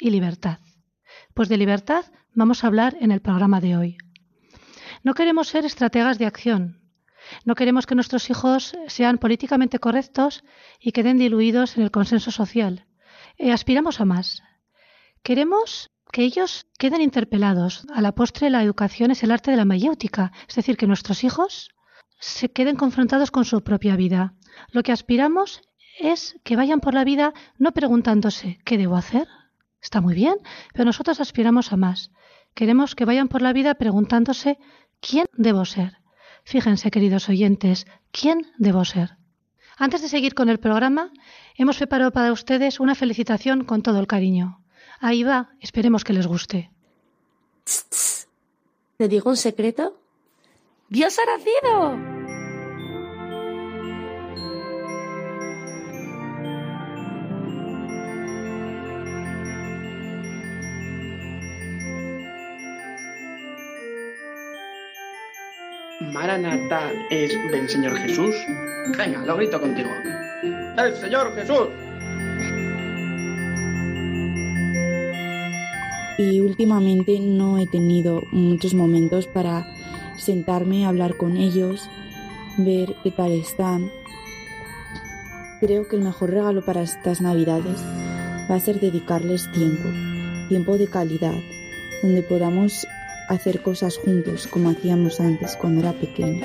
y 0.00 0.10
libertad. 0.10 0.58
Pues 1.32 1.48
de 1.48 1.58
libertad 1.58 2.04
vamos 2.34 2.64
a 2.64 2.66
hablar 2.66 2.96
en 3.00 3.12
el 3.12 3.20
programa 3.20 3.60
de 3.60 3.76
hoy. 3.76 3.98
No 5.02 5.14
queremos 5.14 5.48
ser 5.48 5.64
estrategas 5.64 6.18
de 6.18 6.26
acción. 6.26 6.80
No 7.44 7.54
queremos 7.54 7.86
que 7.86 7.94
nuestros 7.94 8.30
hijos 8.30 8.76
sean 8.88 9.18
políticamente 9.18 9.78
correctos 9.78 10.44
y 10.80 10.92
queden 10.92 11.18
diluidos 11.18 11.76
en 11.76 11.84
el 11.84 11.90
consenso 11.90 12.30
social. 12.30 12.86
Eh, 13.38 13.52
aspiramos 13.52 14.00
a 14.00 14.04
más. 14.04 14.42
Queremos 15.22 15.90
que 16.12 16.22
ellos 16.22 16.66
queden 16.78 17.00
interpelados. 17.00 17.84
A 17.92 18.00
la 18.00 18.12
postre, 18.12 18.50
la 18.50 18.62
educación 18.62 19.10
es 19.10 19.22
el 19.22 19.30
arte 19.30 19.50
de 19.50 19.56
la 19.56 19.64
mayéutica, 19.64 20.32
es 20.48 20.54
decir, 20.54 20.76
que 20.76 20.86
nuestros 20.86 21.24
hijos 21.24 21.70
se 22.20 22.50
queden 22.50 22.76
confrontados 22.76 23.30
con 23.30 23.44
su 23.44 23.62
propia 23.62 23.96
vida. 23.96 24.34
Lo 24.70 24.82
que 24.82 24.92
aspiramos 24.92 25.62
es 25.98 26.36
que 26.44 26.56
vayan 26.56 26.80
por 26.80 26.94
la 26.94 27.04
vida 27.04 27.32
no 27.58 27.72
preguntándose 27.72 28.58
¿qué 28.64 28.78
debo 28.78 28.96
hacer? 28.96 29.26
Está 29.80 30.00
muy 30.00 30.14
bien, 30.14 30.36
pero 30.72 30.84
nosotros 30.84 31.20
aspiramos 31.20 31.72
a 31.72 31.76
más. 31.76 32.12
Queremos 32.54 32.94
que 32.94 33.04
vayan 33.04 33.28
por 33.28 33.42
la 33.42 33.52
vida 33.52 33.74
preguntándose 33.74 34.58
¿quién 35.02 35.26
debo 35.34 35.66
ser? 35.66 35.98
Fíjense, 36.44 36.90
queridos 36.90 37.28
oyentes, 37.28 37.86
¿quién 38.10 38.46
debo 38.56 38.84
ser? 38.86 39.18
Antes 39.76 40.00
de 40.00 40.08
seguir 40.08 40.34
con 40.34 40.48
el 40.48 40.58
programa, 40.58 41.10
hemos 41.56 41.76
preparado 41.76 42.12
para 42.12 42.32
ustedes 42.32 42.80
una 42.80 42.94
felicitación 42.94 43.64
con 43.64 43.82
todo 43.82 43.98
el 44.00 44.06
cariño. 44.06 44.62
Ahí 45.00 45.22
va, 45.24 45.50
esperemos 45.60 46.04
que 46.04 46.12
les 46.12 46.26
guste. 46.26 46.70
¿Te 48.96 49.08
digo 49.08 49.30
un 49.30 49.36
secreto? 49.36 49.98
¡Dios 50.88 51.18
ha 51.18 52.21
Maranatha 66.32 66.90
es 67.10 67.30
ven 67.50 67.68
Señor 67.68 67.94
Jesús. 67.98 68.34
Venga, 68.96 69.18
lo 69.26 69.36
grito 69.36 69.60
contigo. 69.60 69.90
¡El 70.78 70.96
Señor 70.96 71.34
Jesús! 71.34 71.68
y 76.18 76.40
últimamente 76.40 77.18
no 77.20 77.58
he 77.58 77.66
tenido 77.66 78.22
muchos 78.30 78.74
momentos 78.74 79.26
para 79.26 79.66
sentarme, 80.16 80.86
hablar 80.86 81.16
con 81.16 81.36
ellos, 81.36 81.88
ver 82.56 82.94
qué 83.02 83.10
tal 83.10 83.32
están. 83.32 83.90
Creo 85.60 85.88
que 85.88 85.96
el 85.96 86.02
mejor 86.02 86.30
regalo 86.30 86.64
para 86.64 86.82
estas 86.82 87.20
navidades 87.20 87.82
va 88.50 88.54
a 88.54 88.60
ser 88.60 88.78
dedicarles 88.78 89.50
tiempo, 89.52 89.88
tiempo 90.48 90.78
de 90.78 90.86
calidad, 90.86 91.34
donde 92.02 92.22
podamos 92.22 92.86
hacer 93.34 93.60
cosas 93.60 93.98
juntos 93.98 94.46
como 94.46 94.70
hacíamos 94.70 95.20
antes 95.20 95.56
cuando 95.56 95.80
era 95.80 95.92
pequeño. 95.92 96.44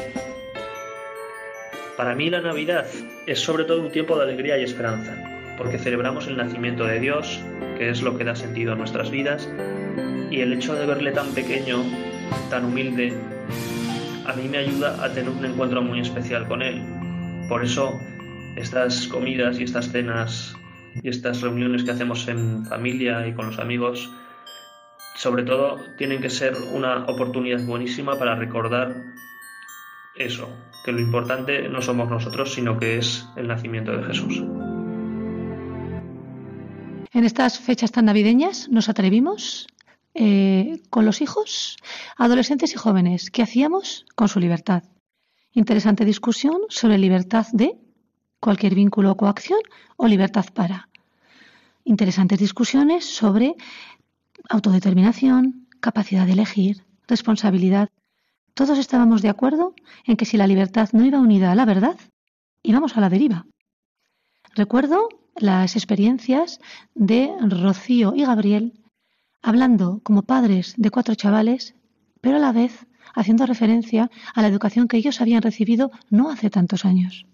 Para 1.96 2.16
mí 2.16 2.30
la 2.30 2.42
Navidad 2.42 2.86
es 3.26 3.40
sobre 3.40 3.64
todo 3.64 3.82
un 3.82 3.92
tiempo 3.92 4.18
de 4.18 4.24
alegría 4.24 4.58
y 4.58 4.64
esperanza, 4.64 5.16
porque 5.58 5.80
celebramos 5.80 6.28
el 6.28 6.38
nacimiento 6.38 6.86
de 6.86 7.00
Dios, 7.00 7.40
que 7.78 7.90
es 7.90 8.02
lo 8.02 8.18
que 8.18 8.24
da 8.24 8.36
sentido 8.36 8.74
a 8.74 8.76
nuestras 8.76 9.10
vidas, 9.10 9.50
y 10.30 10.42
el 10.42 10.54
hecho 10.54 10.76
de 10.76 10.86
verle 10.86 11.12
tan 11.12 11.34
pequeño, 11.34 11.84
tan 12.50 12.66
humilde, 12.66 13.14
a 14.26 14.34
mí 14.34 14.48
me 14.48 14.58
ayuda 14.58 15.04
a 15.04 15.12
tener 15.12 15.30
un 15.30 15.44
encuentro 15.44 15.82
muy 15.82 16.02
especial 16.02 16.48
con 16.48 16.62
Él. 16.62 16.82
Por 17.48 17.64
eso 17.64 18.00
estas 18.58 19.08
comidas 19.08 19.60
y 19.60 19.64
estas 19.64 19.90
cenas 19.92 20.56
y 21.02 21.10
estas 21.10 21.42
reuniones 21.42 21.84
que 21.84 21.92
hacemos 21.92 22.28
en 22.28 22.66
familia 22.66 23.26
y 23.28 23.34
con 23.34 23.48
los 23.48 23.60
amigos, 23.60 24.12
sobre 25.18 25.44
todo 25.44 25.80
tienen 25.98 26.22
que 26.22 26.30
ser 26.30 26.56
una 26.74 27.06
oportunidad 27.06 27.66
buenísima 27.66 28.18
para 28.18 28.36
recordar 28.36 28.96
eso, 30.16 30.48
que 30.86 30.92
lo 30.92 31.00
importante 31.00 31.68
no 31.70 31.82
somos 31.82 32.10
nosotros, 32.10 32.54
sino 32.54 32.78
que 32.78 33.00
es 33.00 33.28
el 33.36 33.48
nacimiento 33.48 33.98
de 33.98 34.04
Jesús. 34.04 34.44
En 37.14 37.24
estas 37.24 37.60
fechas 37.60 37.92
tan 37.92 38.06
navideñas 38.06 38.70
nos 38.70 38.90
atrevimos 38.90 39.68
eh, 40.14 40.82
con 40.92 41.06
los 41.06 41.22
hijos, 41.22 41.78
adolescentes 42.16 42.74
y 42.74 42.78
jóvenes. 42.78 43.32
¿Qué 43.32 43.42
hacíamos 43.42 44.06
con 44.16 44.28
su 44.28 44.40
libertad? 44.40 44.84
Interesante 45.52 46.06
discusión 46.06 46.58
sobre 46.70 47.00
libertad 47.00 47.48
de 47.54 47.76
cualquier 48.40 48.76
vínculo 48.76 49.12
o 49.12 49.18
coacción 49.18 49.60
o 49.96 50.08
libertad 50.08 50.46
para. 50.54 50.90
Interesantes 51.84 52.38
discusiones 52.38 53.06
sobre 53.06 53.56
autodeterminación, 54.50 55.68
capacidad 55.80 56.26
de 56.26 56.34
elegir, 56.34 56.84
responsabilidad. 57.08 57.90
Todos 58.54 58.78
estábamos 58.80 59.22
de 59.22 59.30
acuerdo 59.30 59.74
en 60.06 60.18
que 60.18 60.26
si 60.26 60.38
la 60.38 60.48
libertad 60.48 60.90
no 60.94 61.06
iba 61.06 61.20
unida 61.20 61.52
a 61.52 61.56
la 61.56 61.66
verdad, 61.66 61.98
íbamos 62.64 62.98
a 62.98 63.02
la 63.02 63.10
deriva. 63.10 63.46
Recuerdo 64.56 65.10
las 65.36 65.76
experiencias 65.76 66.60
de 66.96 67.32
Rocío 67.42 68.14
y 68.16 68.26
Gabriel 68.26 68.74
hablando 69.42 70.02
como 70.04 70.24
padres 70.24 70.74
de 70.78 70.90
cuatro 70.90 71.16
chavales, 71.16 71.76
pero 72.22 72.38
a 72.38 72.40
la 72.40 72.52
vez 72.52 72.88
haciendo 73.14 73.46
referencia 73.46 74.10
a 74.34 74.42
la 74.42 74.48
educación 74.48 74.88
que 74.88 74.98
ellos 74.98 75.22
habían 75.22 75.42
recibido 75.42 75.92
no 76.10 76.30
hace 76.30 76.50
tantos 76.50 76.86
años 76.86 77.28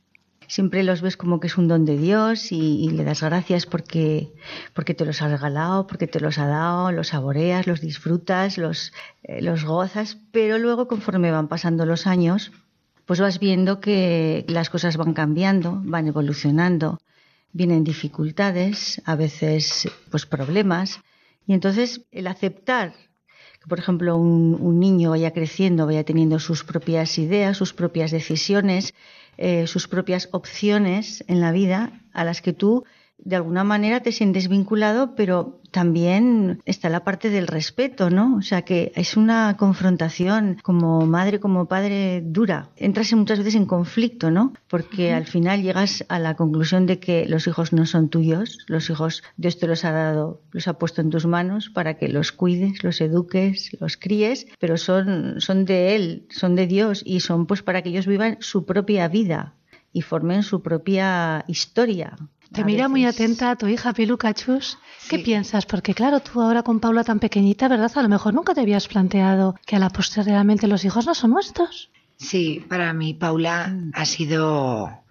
siempre 0.47 0.83
los 0.83 1.01
ves 1.01 1.17
como 1.17 1.39
que 1.39 1.47
es 1.47 1.57
un 1.57 1.67
don 1.67 1.85
de 1.85 1.97
Dios 1.97 2.51
y, 2.51 2.89
le 2.89 3.03
das 3.03 3.21
gracias 3.21 3.65
porque, 3.65 4.33
porque 4.73 4.93
te 4.93 5.05
los 5.05 5.21
ha 5.21 5.27
regalado, 5.27 5.87
porque 5.87 6.07
te 6.07 6.19
los 6.19 6.37
ha 6.37 6.47
dado, 6.47 6.91
los 6.91 7.09
saboreas, 7.09 7.67
los 7.67 7.81
disfrutas, 7.81 8.57
los, 8.57 8.93
eh, 9.23 9.41
los 9.41 9.65
gozas, 9.65 10.17
pero 10.31 10.57
luego 10.57 10.87
conforme 10.87 11.31
van 11.31 11.47
pasando 11.47 11.85
los 11.85 12.07
años, 12.07 12.51
pues 13.05 13.19
vas 13.19 13.39
viendo 13.39 13.79
que 13.79 14.45
las 14.47 14.69
cosas 14.69 14.97
van 14.97 15.13
cambiando, 15.13 15.81
van 15.83 16.07
evolucionando, 16.07 16.99
vienen 17.51 17.83
dificultades, 17.83 19.01
a 19.05 19.15
veces 19.15 19.89
pues 20.09 20.25
problemas, 20.25 21.01
y 21.45 21.53
entonces 21.53 22.01
el 22.11 22.27
aceptar 22.27 22.93
que, 23.63 23.69
por 23.69 23.79
ejemplo, 23.79 24.17
un, 24.17 24.57
un 24.59 24.79
niño 24.79 25.11
vaya 25.11 25.31
creciendo, 25.31 25.85
vaya 25.85 26.03
teniendo 26.03 26.39
sus 26.39 26.65
propias 26.65 27.17
ideas, 27.17 27.55
sus 27.55 27.73
propias 27.73 28.11
decisiones, 28.11 28.93
eh, 29.37 29.67
sus 29.67 29.87
propias 29.87 30.27
opciones 30.31 31.23
en 31.29 31.39
la 31.39 31.53
vida 31.53 32.01
a 32.13 32.25
las 32.25 32.41
que 32.41 32.51
tú 32.51 32.83
de 33.17 33.35
alguna 33.35 33.63
manera 33.63 34.01
te 34.01 34.11
sientes 34.11 34.47
vinculado, 34.49 35.15
pero 35.15 35.61
también 35.71 36.61
está 36.65 36.89
la 36.89 37.03
parte 37.03 37.29
del 37.29 37.47
respeto, 37.47 38.09
¿no? 38.09 38.35
O 38.35 38.41
sea 38.41 38.61
que 38.61 38.91
es 38.95 39.17
una 39.17 39.57
confrontación 39.57 40.59
como 40.61 41.05
madre, 41.07 41.39
como 41.39 41.67
padre 41.67 42.21
dura. 42.23 42.69
Entras 42.75 43.11
muchas 43.13 43.39
veces 43.39 43.55
en 43.55 43.65
conflicto, 43.65 44.29
¿no? 44.29 44.53
Porque 44.67 45.13
al 45.13 45.25
final 45.25 45.63
llegas 45.63 46.05
a 46.09 46.19
la 46.19 46.35
conclusión 46.35 46.85
de 46.85 46.99
que 46.99 47.25
los 47.27 47.47
hijos 47.47 47.73
no 47.73 47.85
son 47.85 48.09
tuyos, 48.09 48.59
los 48.67 48.89
hijos 48.89 49.23
Dios 49.35 49.57
te 49.57 49.67
los 49.67 49.83
ha 49.83 49.91
dado, 49.91 50.41
los 50.51 50.67
ha 50.67 50.77
puesto 50.77 51.01
en 51.01 51.09
tus 51.09 51.25
manos 51.25 51.69
para 51.69 51.97
que 51.97 52.07
los 52.09 52.31
cuides, 52.31 52.83
los 52.83 53.01
eduques, 53.01 53.75
los 53.79 53.97
críes, 53.97 54.45
pero 54.59 54.77
son, 54.77 55.41
son 55.41 55.65
de 55.65 55.95
Él, 55.95 56.27
son 56.29 56.55
de 56.55 56.67
Dios 56.67 57.01
y 57.05 57.21
son 57.21 57.47
pues 57.47 57.63
para 57.63 57.81
que 57.81 57.89
ellos 57.89 58.05
vivan 58.05 58.37
su 58.41 58.65
propia 58.65 59.07
vida 59.07 59.55
y 59.91 60.01
formen 60.01 60.43
su 60.43 60.61
propia 60.61 61.45
historia. 61.47 62.15
Te 62.53 62.63
mira 62.63 62.87
muy 62.87 63.05
atenta 63.05 63.49
a 63.49 63.55
tu 63.55 63.67
hija 63.67 63.93
Piluca 63.93 64.31
Chus. 64.33 64.77
¿Qué 65.09 65.19
piensas? 65.19 65.65
Porque 65.65 65.95
claro, 65.95 66.19
tú 66.19 66.39
ahora 66.39 66.61
con 66.61 66.79
Paula 66.79 67.03
tan 67.03 67.19
pequeñita, 67.19 67.67
¿verdad? 67.67 67.91
A 67.95 68.03
lo 68.03 68.09
mejor 68.09 68.35
nunca 68.35 68.53
te 68.53 68.61
habías 68.61 68.87
planteado 68.87 69.55
que 69.65 69.75
a 69.75 69.79
la 69.79 69.89
postre 69.89 70.21
realmente 70.21 70.67
los 70.67 70.85
hijos 70.85 71.07
no 71.07 71.15
son 71.15 71.31
nuestros. 71.31 71.89
Sí, 72.17 72.63
para 72.69 72.93
mí 72.93 73.15
Paula 73.15 73.75
ha 73.93 74.05
sido 74.05 75.03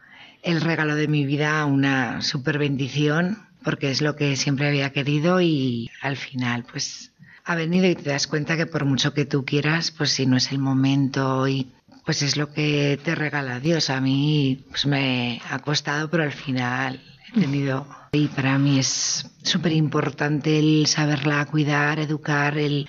el 0.42 0.60
regalo 0.60 0.94
de 0.94 1.08
mi 1.08 1.26
vida, 1.26 1.64
una 1.66 2.22
super 2.22 2.58
bendición, 2.58 3.38
porque 3.64 3.90
es 3.90 4.02
lo 4.02 4.14
que 4.14 4.36
siempre 4.36 4.68
había 4.68 4.90
querido 4.90 5.40
y 5.40 5.90
al 6.00 6.16
final 6.16 6.64
pues 6.70 7.12
ha 7.44 7.56
venido 7.56 7.86
y 7.86 7.96
te 7.96 8.10
das 8.10 8.28
cuenta 8.28 8.56
que 8.56 8.66
por 8.66 8.84
mucho 8.84 9.14
que 9.14 9.24
tú 9.24 9.44
quieras, 9.44 9.90
pues 9.90 10.10
si 10.10 10.26
no 10.26 10.36
es 10.36 10.52
el 10.52 10.60
momento 10.60 11.48
y 11.48 11.72
pues 12.04 12.22
es 12.22 12.36
lo 12.36 12.52
que 12.52 13.00
te 13.02 13.16
regala 13.16 13.58
Dios. 13.58 13.90
A 13.90 14.00
mí 14.00 14.64
pues 14.70 14.86
me 14.86 15.40
ha 15.50 15.58
costado, 15.58 16.08
pero 16.08 16.22
al 16.22 16.32
final 16.32 17.00
tenido. 17.32 17.86
Y 18.12 18.28
para 18.28 18.58
mí 18.58 18.78
es 18.78 19.30
súper 19.42 19.72
importante 19.72 20.58
el 20.58 20.86
saberla 20.86 21.44
cuidar, 21.46 21.98
educar, 21.98 22.58
el 22.58 22.88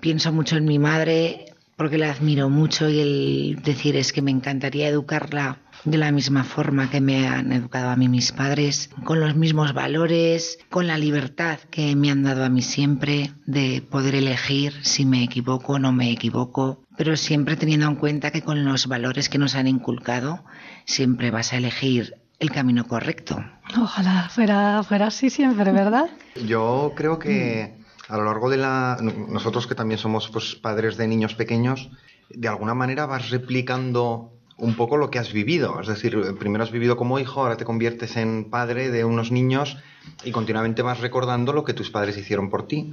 pienso 0.00 0.32
mucho 0.32 0.56
en 0.56 0.64
mi 0.64 0.78
madre 0.78 1.50
porque 1.80 1.96
la 1.96 2.10
admiro 2.10 2.50
mucho 2.50 2.90
y 2.90 3.00
el 3.00 3.62
decir 3.64 3.96
es 3.96 4.12
que 4.12 4.20
me 4.20 4.30
encantaría 4.30 4.88
educarla 4.88 5.62
de 5.86 5.96
la 5.96 6.12
misma 6.12 6.44
forma 6.44 6.90
que 6.90 7.00
me 7.00 7.26
han 7.26 7.52
educado 7.52 7.88
a 7.88 7.96
mí 7.96 8.06
mis 8.06 8.32
padres, 8.32 8.90
con 9.04 9.18
los 9.18 9.34
mismos 9.34 9.72
valores, 9.72 10.58
con 10.68 10.86
la 10.86 10.98
libertad 10.98 11.58
que 11.70 11.96
me 11.96 12.10
han 12.10 12.22
dado 12.22 12.44
a 12.44 12.50
mí 12.50 12.60
siempre 12.60 13.32
de 13.46 13.80
poder 13.80 14.14
elegir 14.14 14.74
si 14.82 15.06
me 15.06 15.24
equivoco 15.24 15.72
o 15.72 15.78
no 15.78 15.90
me 15.90 16.10
equivoco, 16.10 16.84
pero 16.98 17.16
siempre 17.16 17.56
teniendo 17.56 17.86
en 17.86 17.96
cuenta 17.96 18.30
que 18.30 18.42
con 18.42 18.62
los 18.62 18.86
valores 18.86 19.30
que 19.30 19.38
nos 19.38 19.54
han 19.54 19.66
inculcado 19.66 20.44
siempre 20.84 21.30
vas 21.30 21.54
a 21.54 21.56
elegir 21.56 22.19
el 22.40 22.50
camino 22.50 22.88
correcto. 22.88 23.36
Ojalá 23.80 24.28
fuera, 24.30 24.82
fuera 24.82 25.06
así 25.08 25.30
siempre, 25.30 25.70
¿verdad? 25.70 26.10
Yo 26.46 26.92
creo 26.96 27.18
que 27.18 27.76
a 28.08 28.16
lo 28.16 28.24
largo 28.24 28.50
de 28.50 28.56
la... 28.56 28.98
Nosotros 29.00 29.66
que 29.66 29.74
también 29.74 29.98
somos 29.98 30.28
pues, 30.30 30.56
padres 30.56 30.96
de 30.96 31.06
niños 31.06 31.34
pequeños, 31.34 31.90
de 32.30 32.48
alguna 32.48 32.74
manera 32.74 33.06
vas 33.06 33.30
replicando 33.30 34.32
un 34.56 34.74
poco 34.74 34.96
lo 34.96 35.10
que 35.10 35.18
has 35.18 35.32
vivido. 35.32 35.80
Es 35.80 35.86
decir, 35.86 36.18
primero 36.38 36.64
has 36.64 36.70
vivido 36.70 36.96
como 36.96 37.18
hijo, 37.18 37.42
ahora 37.42 37.56
te 37.56 37.64
conviertes 37.64 38.16
en 38.16 38.50
padre 38.50 38.90
de 38.90 39.04
unos 39.04 39.30
niños 39.30 39.76
y 40.24 40.32
continuamente 40.32 40.82
vas 40.82 41.00
recordando 41.00 41.52
lo 41.52 41.64
que 41.64 41.74
tus 41.74 41.90
padres 41.90 42.16
hicieron 42.16 42.50
por 42.50 42.66
ti. 42.66 42.92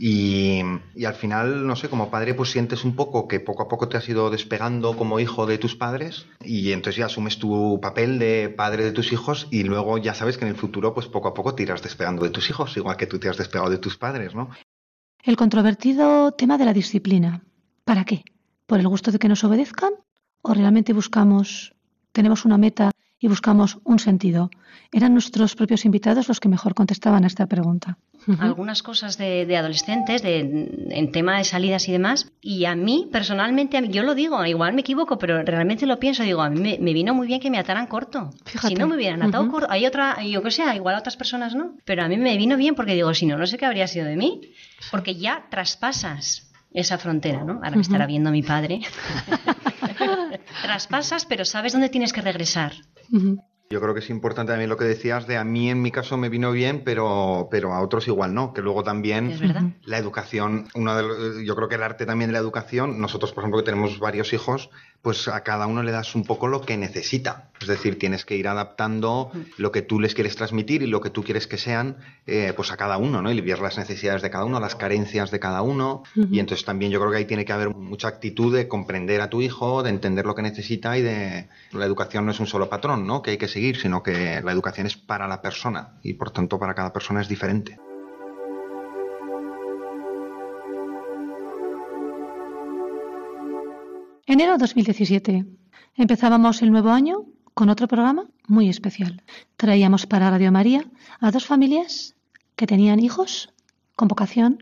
Y, 0.00 0.62
al 1.04 1.14
final, 1.14 1.66
no 1.66 1.74
sé, 1.74 1.88
como 1.88 2.08
padre, 2.08 2.32
pues 2.32 2.52
sientes 2.52 2.84
un 2.84 2.94
poco 2.94 3.26
que 3.26 3.40
poco 3.40 3.64
a 3.64 3.68
poco 3.68 3.88
te 3.88 3.96
has 3.96 4.08
ido 4.08 4.30
despegando 4.30 4.96
como 4.96 5.18
hijo 5.18 5.44
de 5.44 5.58
tus 5.58 5.74
padres 5.74 6.26
y 6.40 6.70
entonces 6.70 7.00
ya 7.00 7.06
asumes 7.06 7.40
tu 7.40 7.80
papel 7.82 8.20
de 8.20 8.48
padre 8.48 8.84
de 8.84 8.92
tus 8.92 9.12
hijos 9.12 9.48
y 9.50 9.64
luego 9.64 9.98
ya 9.98 10.14
sabes 10.14 10.38
que 10.38 10.44
en 10.44 10.52
el 10.52 10.56
futuro, 10.56 10.94
pues 10.94 11.08
poco 11.08 11.26
a 11.26 11.34
poco 11.34 11.56
te 11.56 11.64
irás 11.64 11.82
despegando 11.82 12.22
de 12.22 12.30
tus 12.30 12.48
hijos, 12.48 12.76
igual 12.76 12.96
que 12.96 13.08
tú 13.08 13.18
te 13.18 13.28
has 13.28 13.36
despegado 13.36 13.70
de 13.70 13.78
tus 13.78 13.98
padres, 13.98 14.36
¿no? 14.36 14.50
El 15.24 15.36
controvertido 15.36 16.30
tema 16.30 16.58
de 16.58 16.64
la 16.64 16.72
disciplina. 16.72 17.42
¿Para 17.84 18.04
qué? 18.04 18.22
¿Por 18.66 18.78
el 18.78 18.86
gusto 18.86 19.10
de 19.10 19.18
que 19.18 19.28
nos 19.28 19.42
obedezcan? 19.42 19.94
¿O 20.42 20.54
realmente 20.54 20.92
buscamos, 20.92 21.74
tenemos 22.12 22.44
una 22.44 22.56
meta 22.56 22.92
y 23.20 23.28
buscamos 23.28 23.78
un 23.84 23.98
sentido? 23.98 24.50
Eran 24.92 25.12
nuestros 25.12 25.54
propios 25.54 25.84
invitados 25.84 26.28
los 26.28 26.40
que 26.40 26.48
mejor 26.48 26.74
contestaban 26.74 27.24
a 27.24 27.26
esta 27.26 27.46
pregunta 27.46 27.98
algunas 28.38 28.82
cosas 28.82 29.16
de, 29.16 29.56
adolescentes, 29.56 30.22
de, 30.22 30.38
en 30.90 31.12
tema 31.12 31.38
de 31.38 31.44
salidas 31.44 31.88
y 31.88 31.92
demás. 31.92 32.30
Y 32.40 32.64
a 32.66 32.74
mí, 32.74 33.08
personalmente, 33.10 33.88
yo 33.88 34.02
lo 34.02 34.14
digo, 34.14 34.44
igual 34.44 34.74
me 34.74 34.82
equivoco, 34.82 35.18
pero 35.18 35.42
realmente 35.42 35.86
lo 35.86 35.98
pienso. 35.98 36.22
Digo, 36.22 36.42
a 36.42 36.50
mí 36.50 36.78
me, 36.78 36.92
vino 36.92 37.14
muy 37.14 37.26
bien 37.26 37.40
que 37.40 37.50
me 37.50 37.58
ataran 37.58 37.86
corto. 37.86 38.30
Si 38.66 38.74
no 38.74 38.86
me 38.86 38.96
hubieran 38.96 39.22
atado 39.22 39.48
corto, 39.48 39.68
hay 39.70 39.86
otra, 39.86 40.22
yo 40.22 40.42
que 40.42 40.50
sé, 40.50 40.62
igual 40.74 40.96
a 40.96 40.98
otras 40.98 41.16
personas 41.16 41.54
no. 41.54 41.76
Pero 41.84 42.02
a 42.02 42.08
mí 42.08 42.16
me 42.16 42.36
vino 42.36 42.56
bien 42.56 42.74
porque 42.74 42.94
digo, 42.94 43.12
si 43.14 43.26
no, 43.26 43.38
no 43.38 43.46
sé 43.46 43.56
qué 43.56 43.66
habría 43.66 43.86
sido 43.86 44.06
de 44.06 44.16
mí. 44.16 44.40
Porque 44.90 45.16
ya 45.16 45.46
traspasas 45.50 46.47
esa 46.80 46.98
frontera, 46.98 47.44
¿no? 47.44 47.54
Ahora 47.54 47.76
me 47.76 47.82
estará 47.82 48.06
viendo 48.06 48.30
mi 48.30 48.42
padre. 48.42 48.80
traspasas, 50.62 51.24
pero 51.26 51.44
sabes 51.44 51.72
dónde 51.72 51.88
tienes 51.88 52.12
que 52.12 52.20
regresar. 52.20 52.72
Yo 53.70 53.82
creo 53.82 53.92
que 53.92 54.00
es 54.00 54.08
importante 54.08 54.52
también 54.52 54.70
lo 54.70 54.78
que 54.78 54.86
decías 54.86 55.26
de 55.26 55.36
a 55.36 55.44
mí 55.44 55.68
en 55.68 55.82
mi 55.82 55.90
caso 55.90 56.16
me 56.16 56.30
vino 56.30 56.52
bien, 56.52 56.82
pero, 56.86 57.48
pero 57.50 57.74
a 57.74 57.82
otros 57.82 58.08
igual 58.08 58.32
no, 58.32 58.54
que 58.54 58.62
luego 58.62 58.82
también 58.82 59.76
la 59.84 59.98
educación, 59.98 60.68
uno 60.74 60.96
de 60.96 61.44
yo 61.44 61.54
creo 61.54 61.68
que 61.68 61.74
el 61.74 61.82
arte 61.82 62.06
también 62.06 62.30
de 62.30 62.32
la 62.32 62.38
educación, 62.38 62.98
nosotros 62.98 63.32
por 63.32 63.42
ejemplo 63.42 63.60
que 63.60 63.66
tenemos 63.66 63.98
varios 63.98 64.32
hijos, 64.32 64.70
pues 65.02 65.28
a 65.28 65.42
cada 65.44 65.66
uno 65.66 65.82
le 65.82 65.92
das 65.92 66.14
un 66.14 66.24
poco 66.24 66.48
lo 66.48 66.60
que 66.60 66.76
necesita. 66.76 67.50
Es 67.60 67.68
decir, 67.68 67.98
tienes 67.98 68.24
que 68.24 68.36
ir 68.36 68.48
adaptando 68.48 69.30
lo 69.56 69.72
que 69.72 69.82
tú 69.82 70.00
les 70.00 70.14
quieres 70.14 70.36
transmitir 70.36 70.82
y 70.82 70.86
lo 70.86 71.00
que 71.00 71.10
tú 71.10 71.22
quieres 71.22 71.46
que 71.46 71.56
sean, 71.56 71.96
eh, 72.26 72.52
pues 72.54 72.72
a 72.72 72.76
cada 72.76 72.98
uno, 72.98 73.22
¿no? 73.22 73.30
Y 73.30 73.40
ver 73.40 73.60
las 73.60 73.78
necesidades 73.78 74.22
de 74.22 74.30
cada 74.30 74.44
uno, 74.44 74.60
las 74.60 74.74
carencias 74.74 75.30
de 75.30 75.40
cada 75.40 75.62
uno. 75.62 76.02
Y 76.14 76.40
entonces 76.40 76.64
también 76.64 76.90
yo 76.92 77.00
creo 77.00 77.12
que 77.12 77.18
ahí 77.18 77.24
tiene 77.24 77.44
que 77.44 77.52
haber 77.52 77.70
mucha 77.70 78.08
actitud 78.08 78.54
de 78.54 78.68
comprender 78.68 79.20
a 79.20 79.30
tu 79.30 79.40
hijo, 79.40 79.82
de 79.82 79.90
entender 79.90 80.26
lo 80.26 80.34
que 80.34 80.42
necesita 80.42 80.98
y 80.98 81.02
de... 81.02 81.48
La 81.72 81.84
educación 81.84 82.26
no 82.26 82.32
es 82.32 82.40
un 82.40 82.46
solo 82.46 82.68
patrón, 82.68 83.06
¿no? 83.06 83.22
Que 83.22 83.32
hay 83.32 83.38
que 83.38 83.48
seguir, 83.48 83.57
sino 83.76 84.02
que 84.02 84.40
la 84.42 84.52
educación 84.52 84.86
es 84.86 84.96
para 84.96 85.26
la 85.26 85.40
persona 85.40 85.98
y 86.02 86.14
por 86.14 86.30
tanto 86.30 86.58
para 86.58 86.74
cada 86.74 86.92
persona 86.92 87.20
es 87.20 87.28
diferente. 87.28 87.78
Enero 94.26 94.58
2017. 94.58 95.46
Empezábamos 95.96 96.62
el 96.62 96.70
nuevo 96.70 96.90
año 96.90 97.24
con 97.54 97.70
otro 97.70 97.88
programa 97.88 98.26
muy 98.46 98.68
especial. 98.68 99.22
Traíamos 99.56 100.06
para 100.06 100.30
Radio 100.30 100.52
María 100.52 100.84
a 101.20 101.30
dos 101.30 101.46
familias 101.46 102.14
que 102.54 102.66
tenían 102.66 103.00
hijos 103.00 103.52
con 103.96 104.06
vocación, 104.06 104.58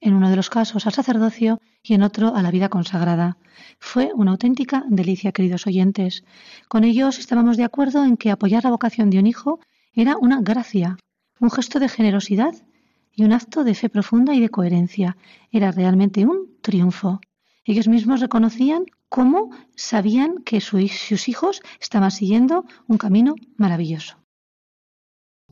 en 0.00 0.14
uno 0.14 0.30
de 0.30 0.36
los 0.36 0.48
casos 0.50 0.86
al 0.86 0.92
sacerdocio 0.92 1.60
y 1.86 1.94
en 1.94 2.02
otro 2.02 2.34
a 2.34 2.42
la 2.42 2.50
vida 2.50 2.68
consagrada. 2.68 3.36
Fue 3.78 4.10
una 4.14 4.32
auténtica 4.32 4.84
delicia, 4.88 5.32
queridos 5.32 5.66
oyentes. 5.66 6.24
Con 6.68 6.84
ellos 6.84 7.18
estábamos 7.18 7.56
de 7.56 7.64
acuerdo 7.64 8.04
en 8.04 8.16
que 8.16 8.30
apoyar 8.30 8.64
la 8.64 8.70
vocación 8.70 9.10
de 9.10 9.18
un 9.18 9.26
hijo 9.26 9.60
era 9.92 10.16
una 10.16 10.40
gracia, 10.40 10.96
un 11.40 11.50
gesto 11.50 11.78
de 11.78 11.88
generosidad 11.88 12.54
y 13.14 13.24
un 13.24 13.32
acto 13.32 13.64
de 13.64 13.74
fe 13.74 13.88
profunda 13.88 14.34
y 14.34 14.40
de 14.40 14.48
coherencia. 14.48 15.16
Era 15.50 15.70
realmente 15.70 16.26
un 16.26 16.58
triunfo. 16.60 17.20
Ellos 17.64 17.88
mismos 17.88 18.20
reconocían 18.20 18.84
cómo 19.08 19.50
sabían 19.74 20.42
que 20.44 20.60
sus 20.60 21.28
hijos 21.28 21.62
estaban 21.80 22.10
siguiendo 22.10 22.64
un 22.86 22.98
camino 22.98 23.34
maravilloso. 23.56 24.16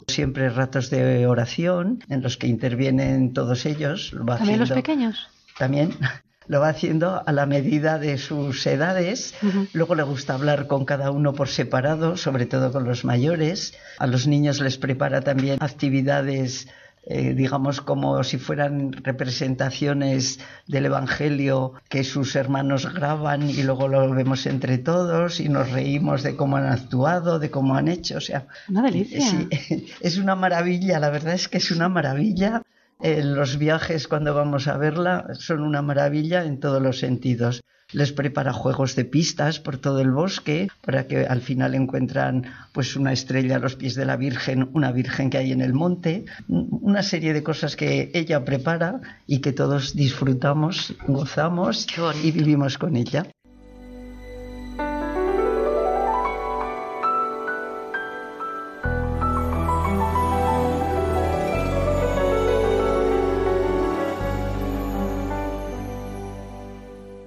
Siempre 0.09 0.51
ratos 0.51 0.91
de 0.91 1.26
oración 1.26 2.01
en 2.09 2.20
los 2.20 2.37
que 2.37 2.49
intervienen 2.49 3.32
todos 3.32 3.64
ellos. 3.64 4.14
¿También 4.26 4.61
los 4.61 4.72
pequeños? 4.72 5.28
También 5.59 5.96
lo 6.46 6.61
va 6.61 6.68
haciendo 6.68 7.22
a 7.26 7.32
la 7.32 7.46
medida 7.46 7.98
de 7.98 8.18
sus 8.18 8.66
edades. 8.66 9.34
Luego 9.72 9.94
le 9.94 10.02
gusta 10.02 10.34
hablar 10.34 10.66
con 10.66 10.84
cada 10.84 11.11
uno 11.11 11.32
por 11.32 11.48
separado, 11.48 12.16
sobre 12.16 12.46
todo 12.46 12.72
con 12.72 12.84
los 12.84 13.05
mayores. 13.05 13.74
A 13.98 14.07
los 14.07 14.26
niños 14.26 14.61
les 14.61 14.76
prepara 14.76 15.22
también 15.22 15.59
actividades 15.61 16.68
eh, 17.07 17.34
digamos 17.34 17.82
como 17.82 18.24
si 18.24 18.38
fueran 18.38 18.92
representaciones 18.92 20.40
del 20.66 20.86
Evangelio 20.86 21.74
que 21.90 22.02
sus 22.02 22.34
hermanos 22.34 22.90
graban 22.94 23.50
y 23.50 23.62
luego 23.62 23.88
lo 23.88 24.11
vemos 24.14 24.46
entre 24.46 24.78
todos 24.78 25.38
y 25.38 25.50
nos 25.50 25.70
reímos 25.70 26.22
de 26.22 26.34
cómo 26.34 26.57
han 26.57 26.66
actuado, 26.66 27.38
de 27.38 27.50
cómo 27.50 27.76
han 27.76 27.88
hecho. 27.88 28.16
O 28.16 28.22
sea, 28.22 28.46
una 28.70 28.82
delicia. 28.82 29.20
es 30.00 30.16
una 30.16 30.34
maravilla, 30.34 30.98
la 30.98 31.11
verdad 31.11 31.34
es 31.34 31.48
que 31.48 31.59
es 31.59 31.70
una 31.70 31.90
maravilla. 31.90 32.62
Eh, 33.03 33.22
los 33.22 33.59
viajes 33.59 34.09
cuando 34.09 34.34
vamos 34.34 34.68
a 34.68 34.76
verla 34.76 35.26
son 35.34 35.62
una 35.62 35.82
maravilla 35.82 36.45
en 36.45 36.61
todos 36.61 36.80
los 36.80 36.99
sentidos 36.99 37.62
les 37.92 38.12
prepara 38.12 38.53
juegos 38.53 38.97
de 38.97 39.05
pistas 39.05 39.61
por 39.61 39.78
todo 39.78 40.01
el 40.01 40.11
bosque 40.11 40.68
para 40.84 41.07
que 41.07 41.26
al 41.26 41.40
final 41.40 41.74
encuentran 41.74 42.45
pues 42.72 42.97
una 42.97 43.12
estrella 43.12 43.57
a 43.57 43.59
los 43.61 43.76
pies 43.76 43.95
de 43.95 44.05
la 44.05 44.16
Virgen, 44.16 44.68
una 44.72 44.92
Virgen 44.92 45.30
que 45.30 45.38
hay 45.38 45.53
en 45.53 45.61
el 45.61 45.74
monte, 45.74 46.24
una 46.49 47.03
serie 47.03 47.32
de 47.32 47.42
cosas 47.42 47.76
que 47.76 48.11
ella 48.14 48.45
prepara 48.45 49.01
y 49.26 49.40
que 49.40 49.53
todos 49.53 49.95
disfrutamos, 49.95 50.95
gozamos 51.07 51.86
y 52.22 52.32
vivimos 52.32 52.78
con 52.78 52.97
ella. 52.97 53.26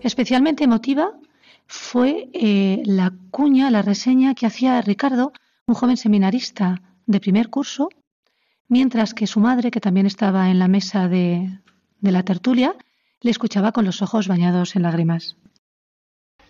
Especialmente 0.02 0.64
emotiva 0.64 1.12
fue 1.68 2.30
eh, 2.34 2.82
la 2.86 3.14
cuña, 3.32 3.72
la 3.72 3.82
reseña 3.82 4.36
que 4.36 4.46
hacía 4.46 4.82
Ricardo, 4.82 5.34
un 5.66 5.76
joven 5.76 5.98
seminarista 5.98 6.82
de 7.06 7.20
primer 7.20 7.50
curso, 7.50 7.90
mientras 8.68 9.14
que 9.14 9.28
su 9.28 9.40
madre, 9.40 9.72
que 9.72 9.82
también 9.82 10.06
estaba 10.06 10.50
en 10.50 10.60
la 10.60 10.68
mesa 10.68 11.08
de, 11.08 11.60
de 12.00 12.12
la 12.12 12.24
tertulia, 12.24 12.76
le 13.22 13.32
escuchaba 13.32 13.72
con 13.72 13.86
los 13.86 14.02
ojos 14.02 14.28
bañados 14.28 14.76
en 14.76 14.84
lágrimas. 14.84 15.36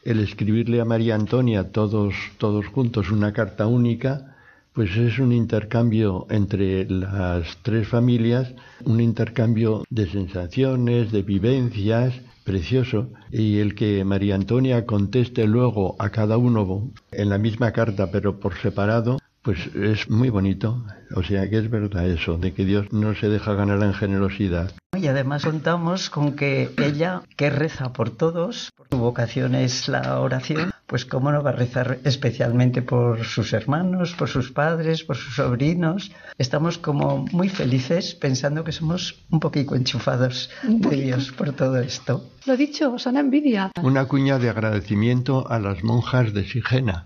El 0.04 0.20
escribirle 0.20 0.80
a 0.80 0.86
María 0.86 1.16
Antonia 1.16 1.72
todos, 1.72 2.16
todos 2.38 2.68
juntos 2.68 3.12
una 3.12 3.34
carta 3.34 3.68
única, 3.68 4.37
pues 4.78 4.96
es 4.96 5.18
un 5.18 5.32
intercambio 5.32 6.28
entre 6.30 6.88
las 6.88 7.58
tres 7.64 7.88
familias, 7.88 8.54
un 8.86 9.02
intercambio 9.02 9.84
de 9.90 10.08
sensaciones, 10.08 11.12
de 11.12 11.24
vivencias, 11.24 12.14
precioso 12.44 13.10
y 13.32 13.58
el 13.58 13.74
que 13.74 14.06
María 14.06 14.36
Antonia 14.36 14.86
conteste 14.86 15.48
luego 15.48 15.96
a 15.98 16.12
cada 16.12 16.38
uno 16.38 16.92
en 17.12 17.30
la 17.30 17.40
misma 17.40 17.72
carta 17.72 18.12
pero 18.12 18.40
por 18.40 18.54
separado, 18.54 19.18
pues 19.42 19.58
es 19.74 20.12
muy 20.12 20.30
bonito. 20.30 20.86
O 21.16 21.24
sea 21.24 21.50
que 21.50 21.58
es 21.58 21.72
verdad 21.72 22.08
eso, 22.08 22.38
de 22.38 22.54
que 22.54 22.64
Dios 22.64 22.94
no 22.94 23.16
se 23.16 23.30
deja 23.30 23.56
ganar 23.56 23.82
en 23.82 23.96
generosidad. 23.96 24.74
Y 24.96 25.08
además 25.08 25.44
contamos 25.44 26.12
con 26.12 26.36
que 26.36 26.70
ella, 26.78 27.24
que 27.36 27.50
reza 27.50 27.94
por 27.94 28.12
todos, 28.12 28.72
su 28.92 28.98
vocación 29.00 29.56
es 29.56 29.88
la 29.88 30.20
oración, 30.20 30.70
pues 30.88 31.06
cómo 31.06 31.32
no 31.32 31.44
va 31.44 31.52
a 31.52 31.54
rezar 31.54 32.00
especialmente 32.06 32.82
por 32.82 33.26
sus 33.26 33.52
hermanos, 33.54 34.14
por 34.14 34.30
sus 34.30 34.52
padres, 34.52 35.04
por 35.04 35.18
sus 35.18 35.36
sobrinos. 35.36 36.12
Estamos 36.38 36.78
como 36.78 37.26
muy 37.34 37.50
felices 37.50 38.16
pensando 38.16 38.64
que 38.64 38.72
somos 38.72 39.24
un 39.30 39.42
poquito 39.42 39.76
enchufados 39.76 40.50
de 40.64 40.96
Dios 40.96 41.32
por 41.34 41.52
todo 41.52 41.78
esto. 41.78 42.24
Lo 42.46 42.56
dicho, 42.56 42.96
han 43.06 43.18
envidia. 43.18 43.72
Una 43.84 44.06
cuña 44.06 44.40
de 44.40 44.50
agradecimiento 44.50 45.50
a 45.50 45.60
las 45.60 45.84
monjas 45.84 46.34
de 46.34 46.46
Sigena. 46.46 47.06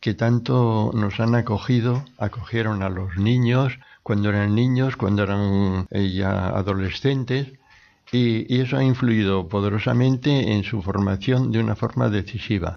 que 0.00 0.14
tanto 0.14 0.92
nos 0.94 1.20
han 1.20 1.34
acogido, 1.34 2.04
acogieron 2.16 2.82
a 2.82 2.88
los 2.88 3.16
niños, 3.16 3.78
cuando 4.02 4.30
eran 4.30 4.54
niños, 4.54 4.96
cuando 4.96 5.22
eran 5.22 5.86
eh, 5.90 6.10
ya 6.10 6.48
adolescentes, 6.48 7.52
y, 8.12 8.60
eso 8.60 8.76
ha 8.76 8.84
influido 8.84 9.48
poderosamente 9.48 10.52
en 10.52 10.64
su 10.64 10.82
formación 10.82 11.52
de 11.52 11.60
una 11.60 11.76
forma 11.76 12.08
decisiva. 12.08 12.76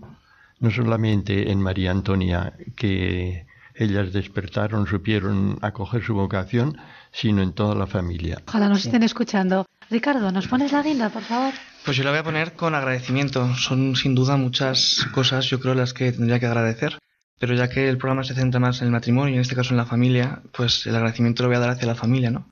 No 0.60 0.72
solamente 0.72 1.52
en 1.52 1.62
María 1.62 1.92
Antonia, 1.92 2.54
que 2.76 3.46
ellas 3.76 4.14
despertaron, 4.14 4.88
supieron 4.88 5.58
acoger 5.62 6.04
su 6.04 6.14
vocación, 6.14 6.78
sino 7.12 7.42
en 7.42 7.54
toda 7.54 7.76
la 7.76 7.88
familia. 7.88 8.42
Ojalá 8.48 8.70
nos 8.70 8.86
estén 8.86 9.04
escuchando. 9.04 9.66
Ricardo, 9.90 10.32
¿nos 10.32 10.48
pones 10.48 10.72
la 10.72 10.84
guinda, 10.84 11.10
por 11.10 11.24
favor? 11.24 11.54
Pues 11.84 11.98
yo 11.98 12.04
la 12.04 12.12
voy 12.12 12.20
a 12.20 12.24
poner 12.24 12.54
con 12.54 12.76
agradecimiento. 12.76 13.56
Son 13.56 13.96
sin 13.96 14.16
duda 14.16 14.38
muchas 14.38 15.06
cosas, 15.12 15.46
yo 15.48 15.60
creo, 15.60 15.74
las 15.74 15.94
que 15.94 16.12
tendría 16.12 16.40
que 16.40 16.46
agradecer. 16.46 16.98
Pero 17.40 17.56
ya 17.56 17.68
que 17.68 17.90
el 17.90 17.98
programa 17.98 18.24
se 18.24 18.36
centra 18.36 18.60
más 18.60 18.80
en 18.82 18.88
el 18.88 18.94
matrimonio, 18.94 19.34
y 19.34 19.36
en 19.36 19.42
este 19.42 19.56
caso 19.56 19.72
en 19.74 19.78
la 19.78 19.86
familia, 19.86 20.42
pues 20.54 20.86
el 20.86 20.96
agradecimiento 20.96 21.44
lo 21.44 21.50
voy 21.50 21.58
a 21.58 21.60
dar 21.60 21.72
hacia 21.72 21.88
la 21.88 21.96
familia, 21.96 22.32
¿no? 22.32 22.48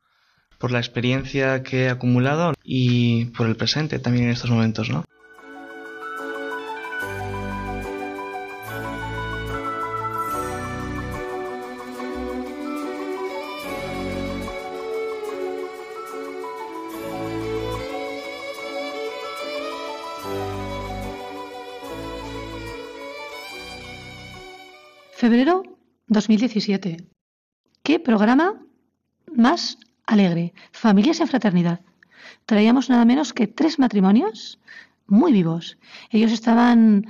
Por 0.62 0.72
la 0.72 0.78
experiencia 0.78 1.64
que 1.64 1.86
he 1.86 1.90
acumulado 1.90 2.54
y 2.64 3.26
por 3.36 3.48
el 3.48 3.56
presente 3.56 3.98
también 3.98 4.26
en 4.26 4.32
estos 4.32 4.52
momentos, 4.52 4.90
¿no? 4.92 5.04
Febrero 25.22 25.64
2017. 26.08 26.98
¿Qué 27.84 28.00
programa 28.00 28.60
más 29.36 29.78
alegre? 30.12 30.54
Familias 30.72 31.20
en 31.20 31.28
fraternidad. 31.28 31.82
Traíamos 32.46 32.90
nada 32.90 33.06
menos 33.06 33.34
que 33.34 33.48
tres 33.48 33.80
matrimonios 33.80 34.60
muy 35.08 35.32
vivos. 35.32 35.78
Ellos 36.10 36.32
estaban 36.32 37.06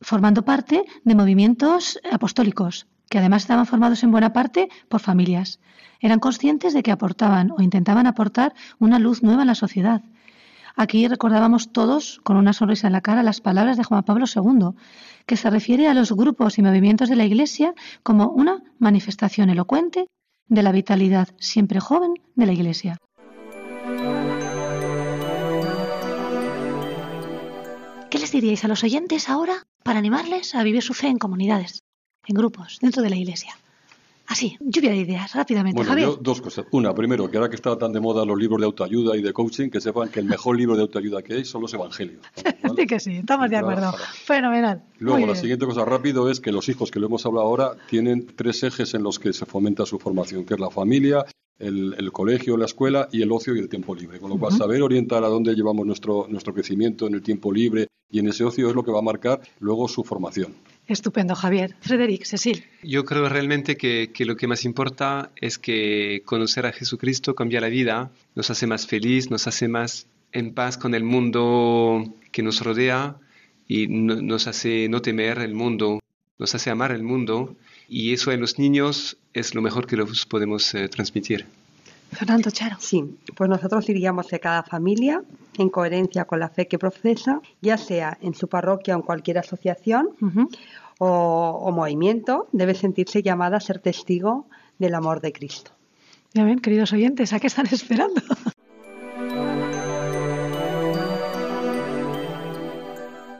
formando 0.00 0.44
parte 0.44 0.84
de 1.04 1.14
movimientos 1.14 1.98
apostólicos, 2.10 2.86
que 3.08 3.18
además 3.18 3.42
estaban 3.42 3.66
formados 3.66 4.02
en 4.02 4.10
buena 4.10 4.32
parte 4.32 4.68
por 4.88 5.00
familias. 5.00 5.60
Eran 6.00 6.20
conscientes 6.20 6.74
de 6.74 6.82
que 6.82 6.92
aportaban 6.92 7.50
o 7.52 7.62
intentaban 7.62 8.06
aportar 8.06 8.54
una 8.78 8.98
luz 8.98 9.22
nueva 9.22 9.42
en 9.42 9.48
la 9.48 9.54
sociedad. 9.54 10.02
Aquí 10.76 11.06
recordábamos 11.06 11.72
todos, 11.72 12.20
con 12.24 12.36
una 12.36 12.52
sonrisa 12.52 12.88
en 12.88 12.94
la 12.94 13.00
cara, 13.00 13.22
las 13.22 13.40
palabras 13.40 13.76
de 13.76 13.84
Juan 13.84 14.02
Pablo 14.02 14.26
II, 14.26 14.70
que 15.24 15.36
se 15.36 15.48
refiere 15.48 15.86
a 15.86 15.94
los 15.94 16.12
grupos 16.12 16.58
y 16.58 16.62
movimientos 16.62 17.08
de 17.08 17.16
la 17.16 17.24
Iglesia 17.24 17.74
como 18.02 18.28
una 18.30 18.60
manifestación 18.78 19.50
elocuente 19.50 20.06
de 20.48 20.62
la 20.62 20.72
vitalidad 20.72 21.28
siempre 21.38 21.80
joven 21.80 22.14
de 22.34 22.46
la 22.46 22.52
Iglesia. 22.52 22.98
¿Qué 28.10 28.18
les 28.18 28.32
diríais 28.32 28.64
a 28.64 28.68
los 28.68 28.84
oyentes 28.84 29.28
ahora 29.28 29.64
para 29.82 29.98
animarles 29.98 30.54
a 30.54 30.62
vivir 30.62 30.82
su 30.82 30.94
fe 30.94 31.08
en 31.08 31.18
comunidades, 31.18 31.82
en 32.26 32.34
grupos, 32.36 32.78
dentro 32.80 33.02
de 33.02 33.10
la 33.10 33.16
Iglesia? 33.16 33.56
Así, 34.26 34.56
lluvia 34.60 34.90
de 34.90 34.96
ideas, 34.96 35.34
rápidamente. 35.34 35.82
Bueno, 35.82 35.98
yo 35.98 36.16
dos 36.16 36.40
cosas. 36.40 36.66
Una, 36.70 36.94
primero, 36.94 37.30
que 37.30 37.36
ahora 37.36 37.50
que 37.50 37.56
está 37.56 37.76
tan 37.76 37.92
de 37.92 38.00
moda 38.00 38.24
los 38.24 38.38
libros 38.38 38.58
de 38.58 38.66
autoayuda 38.66 39.16
y 39.16 39.22
de 39.22 39.32
coaching, 39.32 39.68
que 39.68 39.80
sepan 39.80 40.08
que 40.08 40.20
el 40.20 40.26
mejor 40.26 40.56
libro 40.56 40.76
de 40.76 40.82
autoayuda 40.82 41.22
que 41.22 41.34
hay 41.34 41.44
son 41.44 41.62
los 41.62 41.74
evangelios. 41.74 42.22
sí 42.76 42.86
que 42.86 43.00
sí, 43.00 43.16
estamos 43.16 43.50
de 43.50 43.56
acuerdo. 43.56 43.92
Fenomenal. 44.24 44.82
Luego, 44.98 45.26
la 45.26 45.34
siguiente 45.34 45.66
cosa 45.66 45.84
rápido 45.84 46.30
es 46.30 46.40
que 46.40 46.52
los 46.52 46.68
hijos, 46.68 46.90
que 46.90 47.00
lo 47.00 47.06
hemos 47.06 47.26
hablado 47.26 47.46
ahora, 47.46 47.72
tienen 47.88 48.26
tres 48.34 48.62
ejes 48.62 48.94
en 48.94 49.02
los 49.02 49.18
que 49.18 49.32
se 49.32 49.44
fomenta 49.44 49.84
su 49.84 49.98
formación, 49.98 50.44
que 50.46 50.54
es 50.54 50.60
la 50.60 50.70
familia, 50.70 51.26
el, 51.58 52.10
colegio, 52.12 52.56
la 52.56 52.64
escuela 52.64 53.08
y 53.12 53.22
el 53.22 53.30
ocio 53.30 53.54
y 53.54 53.58
el 53.58 53.68
tiempo 53.68 53.94
libre. 53.94 54.18
Con 54.18 54.30
lo 54.30 54.38
cual, 54.38 54.52
saber 54.52 54.82
orientar 54.82 55.22
a 55.24 55.28
dónde 55.28 55.54
llevamos 55.54 55.86
nuestro, 55.86 56.26
nuestro 56.28 56.54
crecimiento 56.54 57.06
en 57.06 57.14
el 57.14 57.22
tiempo 57.22 57.52
libre 57.52 57.88
y 58.10 58.18
en 58.18 58.28
ese 58.28 58.44
ocio 58.44 58.68
es 58.68 58.74
lo 58.74 58.84
que 58.84 58.92
va 58.92 59.00
a 59.00 59.02
marcar 59.02 59.40
luego 59.60 59.88
su 59.88 60.02
formación. 60.02 60.54
Estupendo, 60.86 61.34
Javier. 61.34 61.74
Frederic, 61.80 62.24
Cecil. 62.24 62.64
Yo 62.82 63.04
creo 63.04 63.28
realmente 63.28 63.76
que, 63.76 64.10
lo 64.20 64.36
que 64.36 64.46
más 64.46 64.64
importa 64.64 65.30
es 65.36 65.58
que 65.58 66.22
conocer 66.26 66.66
a 66.66 66.72
Jesucristo 66.72 67.34
cambia 67.34 67.60
la 67.60 67.68
vida, 67.68 68.10
nos 68.34 68.50
hace 68.50 68.66
más 68.66 68.86
feliz, 68.86 69.30
nos 69.30 69.46
hace 69.46 69.68
más 69.68 70.06
en 70.32 70.52
paz 70.52 70.76
con 70.76 70.94
el 70.94 71.04
mundo 71.04 72.04
que 72.32 72.42
nos 72.42 72.60
rodea 72.60 73.16
y 73.66 73.86
nos 73.86 74.46
hace 74.46 74.88
no 74.88 75.00
temer 75.00 75.38
el 75.38 75.54
mundo, 75.54 76.00
nos 76.38 76.54
hace 76.54 76.70
amar 76.70 76.92
el 76.92 77.02
mundo 77.02 77.56
y 77.88 78.12
eso 78.12 78.32
en 78.32 78.40
los 78.40 78.58
niños 78.58 79.16
es 79.32 79.54
lo 79.54 79.62
mejor 79.62 79.86
que 79.86 79.96
los 79.96 80.26
podemos 80.26 80.74
eh, 80.74 80.88
transmitir. 80.88 81.46
Fernando 82.14 82.50
Charo. 82.50 82.76
Sí, 82.78 83.18
pues 83.36 83.50
nosotros 83.50 83.86
diríamos 83.86 84.28
que 84.28 84.40
cada 84.40 84.62
familia, 84.62 85.22
en 85.58 85.68
coherencia 85.68 86.24
con 86.24 86.40
la 86.40 86.48
fe 86.48 86.66
que 86.68 86.78
profesa, 86.78 87.40
ya 87.60 87.76
sea 87.76 88.18
en 88.20 88.34
su 88.34 88.48
parroquia 88.48 88.94
o 88.94 89.00
en 89.00 89.02
cualquier 89.02 89.38
asociación 89.38 90.10
o, 90.98 91.08
o 91.08 91.72
movimiento, 91.72 92.48
debe 92.52 92.74
sentirse 92.74 93.22
llamada 93.22 93.56
a 93.58 93.60
ser 93.60 93.78
testigo 93.78 94.46
del 94.78 94.94
amor 94.94 95.20
de 95.20 95.32
Cristo. 95.32 95.72
Ya 96.32 96.44
ven, 96.44 96.58
queridos 96.58 96.92
oyentes, 96.92 97.32
¿a 97.32 97.40
qué 97.40 97.46
están 97.46 97.66
esperando? 97.70 98.20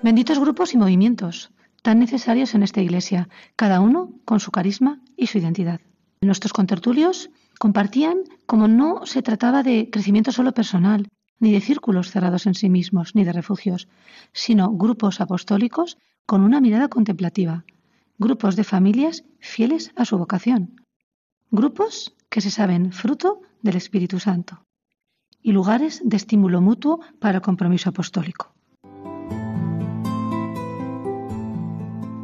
Benditos 0.03 0.39
grupos 0.39 0.75
y 0.75 0.77
movimientos, 0.77 1.51
tan 1.81 1.99
necesarios 1.99 2.55
en 2.55 2.63
esta 2.63 2.83
iglesia, 2.83 3.29
cada 3.57 3.81
uno 3.81 4.13
con 4.25 4.39
su 4.39 4.51
carisma 4.51 5.01
y 5.17 5.29
su 5.29 5.39
identidad. 5.39 5.81
Nuestros 6.21 6.53
contertulios 6.53 7.31
compartían 7.59 8.19
como 8.47 8.69
no 8.69 9.07
se 9.07 9.23
trataba 9.23 9.63
de 9.63 9.89
crecimiento 9.91 10.33
solo 10.33 10.53
personal, 10.53 11.09
ni 11.39 11.53
de 11.53 11.61
círculos 11.61 12.11
cerrados 12.11 12.47
en 12.47 12.55
sí 12.55 12.71
mismos, 12.71 13.15
ni 13.15 13.25
de 13.25 13.33
refugios, 13.33 13.89
sino 14.33 14.71
grupos 14.71 15.21
apostólicos 15.21 15.99
con 16.27 16.43
una 16.43 16.61
mirada 16.61 16.89
contemplativa, 16.89 17.65
grupos 18.19 18.57
de 18.57 18.65
familias 18.65 19.25
fieles 19.41 19.93
a 19.97 20.05
su 20.05 20.17
vocación, 20.19 20.81
grupos 21.51 22.15
que 22.29 22.41
se 22.41 22.51
saben 22.51 22.93
fruto 22.93 23.41
del 23.63 23.77
Espíritu 23.77 24.19
Santo 24.21 24.65
y 25.43 25.53
lugares 25.53 26.01
de 26.05 26.17
estímulo 26.17 26.61
mutuo 26.61 27.01
para 27.21 27.37
el 27.37 27.43
compromiso 27.43 27.91
apostólico. 27.91 28.55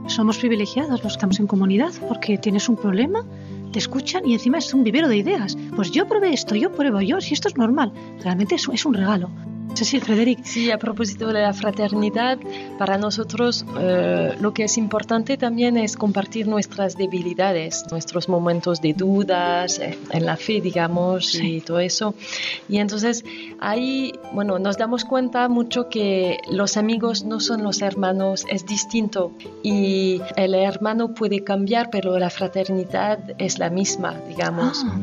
Somos 0.07 0.39
privilegiados 0.39 1.05
los 1.05 1.13
que 1.13 1.19
estamos 1.19 1.39
en 1.39 1.47
comunidad 1.47 1.93
porque 2.09 2.37
tienes 2.39 2.69
un 2.69 2.77
problema, 2.77 3.25
te 3.73 3.79
escuchan 3.79 4.27
y 4.27 4.35
encima 4.35 4.59
es 4.59 4.73
un 4.75 4.85
vivero 4.85 5.09
de 5.09 5.17
ideas. 5.17 5.57
Pues 5.77 5.91
yo 5.91 6.07
probé 6.07 6.33
esto, 6.33 6.55
yo 6.55 6.73
pruebo 6.73 7.01
yo, 7.01 7.21
si 7.21 7.35
esto 7.35 7.49
es 7.49 7.57
normal. 7.57 7.93
Realmente 8.23 8.55
es, 8.57 8.69
es 8.73 8.85
un 8.85 8.95
regalo. 8.95 9.31
Sí, 9.75 10.01
Frederic. 10.01 10.45
Sí, 10.45 10.71
a 10.71 10.79
propósito 10.79 11.29
de 11.29 11.41
la 11.41 11.53
fraternidad, 11.53 12.39
para 12.79 12.99
nosotros 12.99 13.65
eh, 13.79 14.35
lo 14.41 14.53
que 14.53 14.65
es 14.65 14.77
importante 14.77 15.37
también 15.37 15.77
es 15.77 15.97
compartir 15.97 16.47
nuestras 16.47 16.97
debilidades, 16.97 17.85
nuestros 17.91 18.29
momentos 18.29 18.81
de 18.81 18.93
dudas 18.93 19.79
eh, 19.79 19.99
en 20.11 20.27
la 20.27 20.37
fe, 20.37 20.61
digamos, 20.61 21.35
y 21.35 21.61
todo 21.61 21.81
eso. 21.81 22.15
Y 22.69 22.79
entonces 22.79 23.25
ahí, 23.61 24.13
bueno, 24.33 24.59
nos 24.59 24.77
damos 24.77 25.05
cuenta 25.05 25.49
mucho 25.49 25.89
que 25.89 26.39
los 26.51 26.77
amigos 26.77 27.25
no 27.25 27.41
son 27.41 27.63
los 27.63 27.81
hermanos, 27.83 28.45
es 28.49 28.67
distinto. 28.67 29.33
Y 29.63 30.21
el 30.37 30.55
hermano 30.55 31.15
puede 31.15 31.43
cambiar, 31.43 31.91
pero 31.91 32.19
la 32.19 32.31
fraternidad 32.31 33.19
es 33.39 33.59
la 33.59 33.71
misma, 33.71 34.21
digamos. 34.29 34.85
Ah, 34.87 35.01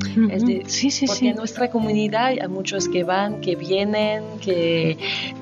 sí, 0.68 0.92
sí, 0.92 1.08
porque 1.08 1.30
en 1.30 1.36
nuestra 1.38 1.70
comunidad 1.70 2.28
hay 2.28 2.48
muchos 2.48 2.88
que 2.90 3.04
van, 3.04 3.42
que 3.42 3.56
vienen, 3.56 4.24
que 4.40 4.57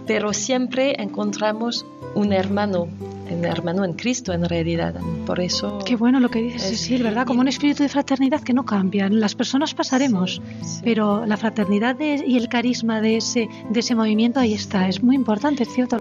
pero 0.05 0.33
siempre 0.33 0.95
encontramos 1.01 1.85
un 2.15 2.31
hermano, 2.31 2.87
un 3.29 3.45
hermano 3.45 3.83
en 3.83 3.93
Cristo 3.93 4.33
en 4.33 4.47
realidad. 4.47 4.95
Por 5.25 5.39
eso. 5.39 5.79
Qué 5.85 5.95
bueno 5.95 6.19
lo 6.19 6.29
que 6.29 6.41
dices, 6.41 6.63
Cecil, 6.63 7.03
¿verdad? 7.03 7.25
Como 7.25 7.41
un 7.41 7.47
espíritu 7.47 7.83
de 7.83 7.89
fraternidad 7.89 8.41
que 8.41 8.53
no 8.53 8.65
cambia. 8.65 9.09
Las 9.09 9.35
personas 9.35 9.73
pasaremos, 9.73 10.41
pero 10.83 11.25
la 11.25 11.37
fraternidad 11.37 11.99
y 11.99 12.37
el 12.37 12.47
carisma 12.47 13.01
de 13.01 13.17
ese, 13.17 13.49
de 13.69 13.79
ese 13.79 13.95
movimiento 13.95 14.39
ahí 14.39 14.53
está. 14.53 14.87
Es 14.87 15.03
muy 15.03 15.15
importante, 15.15 15.63
es 15.63 15.73
cierto. 15.73 15.97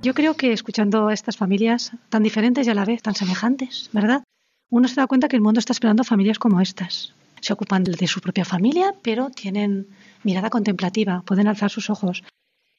Yo 0.00 0.14
creo 0.14 0.34
que 0.34 0.52
escuchando 0.52 1.08
a 1.08 1.12
estas 1.12 1.36
familias 1.36 1.92
tan 2.08 2.22
diferentes 2.22 2.66
y 2.66 2.70
a 2.70 2.74
la 2.74 2.84
vez 2.84 3.02
tan 3.02 3.14
semejantes, 3.14 3.90
¿verdad? 3.92 4.22
Uno 4.70 4.86
se 4.86 4.94
da 4.94 5.06
cuenta 5.06 5.28
que 5.28 5.36
el 5.36 5.42
mundo 5.42 5.58
está 5.58 5.72
esperando 5.72 6.04
familias 6.04 6.38
como 6.38 6.60
estas, 6.60 7.14
se 7.40 7.52
ocupan 7.52 7.84
de 7.84 8.06
su 8.06 8.20
propia 8.20 8.44
familia, 8.44 8.94
pero 9.02 9.30
tienen 9.30 9.88
mirada 10.22 10.50
contemplativa, 10.50 11.22
pueden 11.22 11.48
alzar 11.48 11.70
sus 11.70 11.90
ojos. 11.90 12.22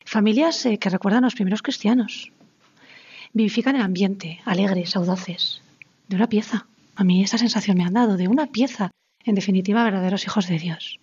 Familias 0.05 0.65
eh, 0.65 0.77
que 0.77 0.89
recuerdan 0.89 1.23
a 1.23 1.27
los 1.27 1.35
primeros 1.35 1.61
cristianos. 1.61 2.31
Vivifican 3.33 3.75
el 3.75 3.81
ambiente, 3.81 4.39
alegres, 4.45 4.95
audaces, 4.95 5.61
de 6.07 6.15
una 6.15 6.27
pieza. 6.27 6.67
A 6.95 7.03
mí 7.03 7.23
esa 7.23 7.37
sensación 7.37 7.77
me 7.77 7.83
han 7.83 7.93
dado, 7.93 8.17
de 8.17 8.27
una 8.27 8.47
pieza, 8.47 8.91
en 9.23 9.35
definitiva, 9.35 9.83
verdaderos 9.83 10.25
hijos 10.25 10.47
de 10.47 10.59
Dios. 10.59 10.99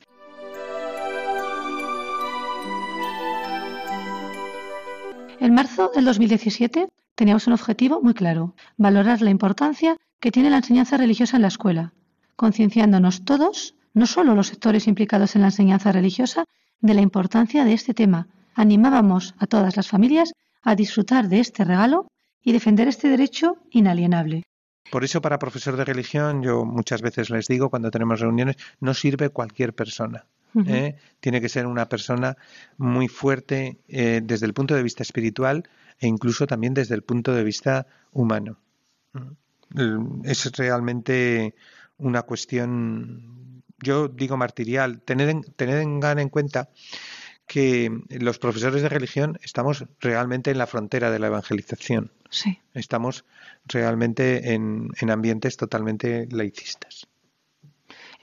En 5.38 5.54
marzo 5.54 5.92
del 5.94 6.04
2017 6.06 6.88
teníamos 7.14 7.46
un 7.46 7.52
objetivo 7.52 8.00
muy 8.02 8.14
claro, 8.14 8.54
valorar 8.76 9.22
la 9.22 9.30
importancia 9.30 9.96
que 10.18 10.32
tiene 10.32 10.50
la 10.50 10.56
enseñanza 10.56 10.96
religiosa 10.96 11.36
en 11.36 11.42
la 11.42 11.48
escuela, 11.48 11.92
concienciándonos 12.36 13.24
todos, 13.24 13.74
no 13.94 14.06
solo 14.06 14.34
los 14.34 14.48
sectores 14.48 14.86
implicados 14.86 15.34
en 15.34 15.42
la 15.42 15.48
enseñanza 15.48 15.90
religiosa, 15.92 16.44
de 16.80 16.94
la 16.94 17.00
importancia 17.00 17.64
de 17.64 17.72
este 17.72 17.94
tema. 17.94 18.28
Animábamos 18.54 19.34
a 19.38 19.46
todas 19.46 19.76
las 19.76 19.88
familias 19.88 20.32
a 20.62 20.74
disfrutar 20.74 21.28
de 21.28 21.40
este 21.40 21.64
regalo 21.64 22.06
y 22.42 22.52
defender 22.52 22.88
este 22.88 23.08
derecho 23.08 23.56
inalienable. 23.70 24.42
Por 24.90 25.02
eso 25.02 25.20
para 25.20 25.38
profesor 25.38 25.76
de 25.76 25.84
religión 25.84 26.42
yo 26.42 26.64
muchas 26.64 27.02
veces 27.02 27.30
les 27.30 27.48
digo 27.48 27.70
cuando 27.70 27.90
tenemos 27.90 28.20
reuniones, 28.20 28.56
no 28.80 28.94
sirve 28.94 29.30
cualquier 29.30 29.74
persona. 29.74 30.26
¿eh? 30.66 30.96
Tiene 31.20 31.40
que 31.40 31.48
ser 31.48 31.66
una 31.66 31.88
persona 31.88 32.36
muy 32.78 33.08
fuerte 33.08 33.78
eh, 33.88 34.20
desde 34.22 34.46
el 34.46 34.54
punto 34.54 34.74
de 34.74 34.82
vista 34.82 35.02
espiritual 35.02 35.68
e 35.98 36.06
incluso 36.06 36.46
también 36.46 36.72
desde 36.72 36.94
el 36.94 37.02
punto 37.02 37.34
de 37.34 37.44
vista 37.44 37.86
humano. 38.12 38.58
Mm. 39.12 40.24
Es 40.24 40.50
realmente 40.52 41.54
una 41.98 42.22
cuestión, 42.22 43.62
yo 43.78 44.08
digo 44.08 44.36
martirial. 44.36 45.02
Tened 45.02 45.28
en, 45.28 46.02
en 46.18 46.28
cuenta 46.28 46.70
que 47.46 47.90
los 48.08 48.38
profesores 48.38 48.82
de 48.82 48.88
religión 48.88 49.38
estamos 49.42 49.84
realmente 50.00 50.50
en 50.50 50.58
la 50.58 50.66
frontera 50.66 51.10
de 51.10 51.18
la 51.18 51.28
evangelización. 51.28 52.12
Sí. 52.30 52.58
Estamos 52.74 53.24
realmente 53.66 54.52
en, 54.52 54.88
en 55.00 55.10
ambientes 55.10 55.56
totalmente 55.56 56.28
laicistas. 56.30 57.06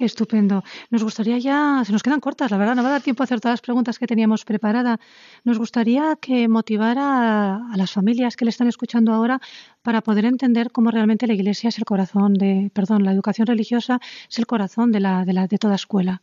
Estupendo. 0.06 0.64
Nos 0.90 1.04
gustaría 1.04 1.38
ya, 1.38 1.84
se 1.86 1.92
nos 1.92 2.04
quedan 2.04 2.20
cortas, 2.20 2.52
la 2.52 2.58
verdad, 2.58 2.76
no 2.76 2.84
va 2.84 2.90
a 2.90 2.92
dar 2.94 3.02
tiempo 3.02 3.24
a 3.24 3.26
hacer 3.26 3.40
todas 3.40 3.54
las 3.54 3.62
preguntas 3.62 3.98
que 3.98 4.08
teníamos 4.08 4.44
preparadas. 4.44 5.00
Nos 5.44 5.58
gustaría 5.58 6.18
que 6.20 6.48
motivara 6.48 7.56
a 7.72 7.78
las 7.78 7.92
familias 7.92 8.36
que 8.36 8.46
le 8.46 8.50
están 8.50 8.68
escuchando 8.68 9.14
ahora 9.14 9.40
para 9.82 10.02
poder 10.02 10.26
entender 10.26 10.72
cómo 10.72 10.92
realmente 10.92 11.28
la 11.28 11.34
Iglesia 11.34 11.70
es 11.70 11.78
el 11.78 11.86
corazón 11.86 12.34
de, 12.34 12.70
perdón, 12.74 13.04
la 13.04 13.12
educación 13.12 13.48
religiosa 13.48 14.00
es 14.30 14.38
el 14.40 14.46
corazón 14.46 14.92
de, 14.92 15.00
la, 15.00 15.26
de, 15.26 15.34
la, 15.34 15.48
de 15.48 15.58
toda 15.58 15.76
escuela. 15.76 16.22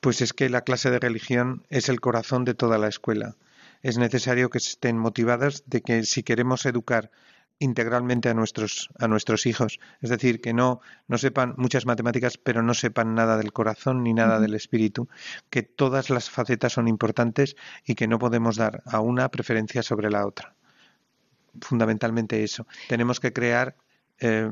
Pues 0.00 0.22
es 0.22 0.32
que 0.32 0.48
la 0.48 0.62
clase 0.62 0.90
de 0.90 0.98
religión 0.98 1.64
es 1.68 1.88
el 1.88 2.00
corazón 2.00 2.44
de 2.44 2.54
toda 2.54 2.78
la 2.78 2.88
escuela. 2.88 3.36
Es 3.82 3.98
necesario 3.98 4.50
que 4.50 4.58
estén 4.58 4.98
motivadas 4.98 5.64
de 5.66 5.80
que 5.80 6.02
si 6.04 6.22
queremos 6.22 6.64
educar 6.66 7.10
integralmente 7.58 8.28
a 8.28 8.34
nuestros, 8.34 8.90
a 8.98 9.08
nuestros 9.08 9.46
hijos. 9.46 9.78
Es 10.00 10.10
decir, 10.10 10.40
que 10.40 10.52
no, 10.52 10.80
no 11.08 11.18
sepan 11.18 11.54
muchas 11.56 11.86
matemáticas, 11.86 12.38
pero 12.38 12.62
no 12.62 12.74
sepan 12.74 13.14
nada 13.14 13.36
del 13.38 13.52
corazón 13.52 14.02
ni 14.02 14.12
nada 14.12 14.40
del 14.40 14.54
espíritu, 14.54 15.08
que 15.50 15.62
todas 15.62 16.10
las 16.10 16.30
facetas 16.30 16.74
son 16.74 16.88
importantes 16.88 17.56
y 17.84 17.94
que 17.94 18.08
no 18.08 18.18
podemos 18.18 18.56
dar 18.56 18.82
a 18.86 19.00
una 19.00 19.30
preferencia 19.30 19.82
sobre 19.82 20.10
la 20.10 20.26
otra. 20.26 20.54
Fundamentalmente 21.60 22.44
eso. 22.44 22.66
Tenemos 22.88 23.20
que 23.20 23.32
crear 23.32 23.76
eh, 24.18 24.50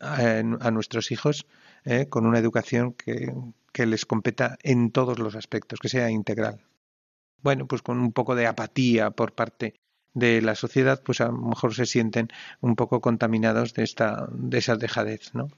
a, 0.00 0.70
nuestros 0.70 1.10
hijos 1.10 1.46
eh, 1.84 2.06
con 2.08 2.26
una 2.26 2.38
educación 2.38 2.92
que, 2.92 3.32
que 3.72 3.86
les 3.86 4.04
competa 4.06 4.58
en 4.62 4.90
todos 4.90 5.18
los 5.18 5.34
aspectos, 5.34 5.80
que 5.80 5.88
sea 5.88 6.10
integral. 6.10 6.60
Bueno, 7.42 7.66
pues 7.66 7.82
con 7.82 7.98
un 7.98 8.12
poco 8.12 8.34
de 8.34 8.46
apatía 8.46 9.10
por 9.10 9.34
parte 9.34 9.74
de 10.14 10.42
la 10.42 10.54
sociedad, 10.54 11.02
pues 11.02 11.20
a 11.20 11.26
lo 11.26 11.32
mejor 11.32 11.74
se 11.74 11.86
sienten 11.86 12.28
un 12.60 12.76
poco 12.76 13.00
contaminados 13.00 13.74
de 13.74 13.84
esta 13.84 14.28
de 14.32 14.58
esa 14.58 14.76
dejadez, 14.76 15.34
¿no? 15.34 15.48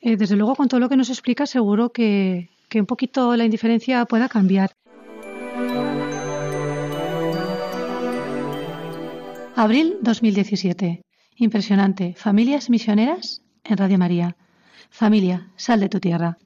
Eh, 0.00 0.16
desde 0.16 0.36
luego, 0.36 0.54
con 0.54 0.68
todo 0.68 0.80
lo 0.80 0.88
que 0.88 0.96
nos 0.96 1.10
explica, 1.10 1.46
seguro 1.46 1.90
que, 1.90 2.50
que 2.68 2.80
un 2.80 2.86
poquito 2.86 3.34
la 3.36 3.44
indiferencia 3.44 4.04
pueda 4.04 4.28
cambiar. 4.28 4.70
Abril 9.56 9.96
2017. 10.02 11.02
Impresionante. 11.36 12.14
Familias 12.14 12.68
misioneras 12.70 13.42
en 13.64 13.76
Radio 13.78 13.98
María. 13.98 14.36
Familia, 14.90 15.48
sal 15.56 15.80
de 15.80 15.88
tu 15.88 15.98
tierra. 15.98 16.38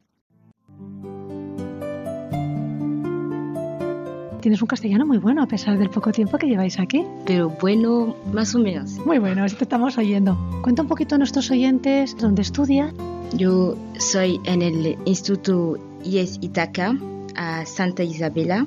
Tienes 4.40 4.62
un 4.62 4.68
castellano 4.68 5.04
muy 5.06 5.18
bueno 5.18 5.42
a 5.42 5.46
pesar 5.46 5.78
del 5.78 5.90
poco 5.90 6.12
tiempo 6.12 6.38
que 6.38 6.46
lleváis 6.46 6.78
aquí. 6.78 7.04
Pero 7.26 7.50
bueno, 7.50 8.16
más 8.32 8.54
o 8.54 8.58
menos. 8.58 8.92
Muy 9.04 9.18
bueno, 9.18 9.44
te 9.46 9.64
estamos 9.64 9.98
oyendo. 9.98 10.38
Cuenta 10.62 10.82
un 10.82 10.88
poquito 10.88 11.16
a 11.16 11.18
nuestros 11.18 11.50
oyentes 11.50 12.16
dónde 12.16 12.42
estudia. 12.42 12.92
Yo 13.34 13.76
soy 13.98 14.40
en 14.44 14.62
el 14.62 14.96
Instituto 15.04 15.78
IES 16.04 16.38
Itaca, 16.40 16.96
a 17.36 17.66
Santa 17.66 18.02
Isabela, 18.02 18.66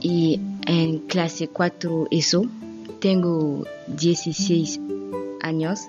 y 0.00 0.40
en 0.66 0.98
clase 0.98 1.48
4 1.48 2.08
ESO. 2.10 2.44
Tengo 3.00 3.64
16 3.88 4.80
años. 5.42 5.88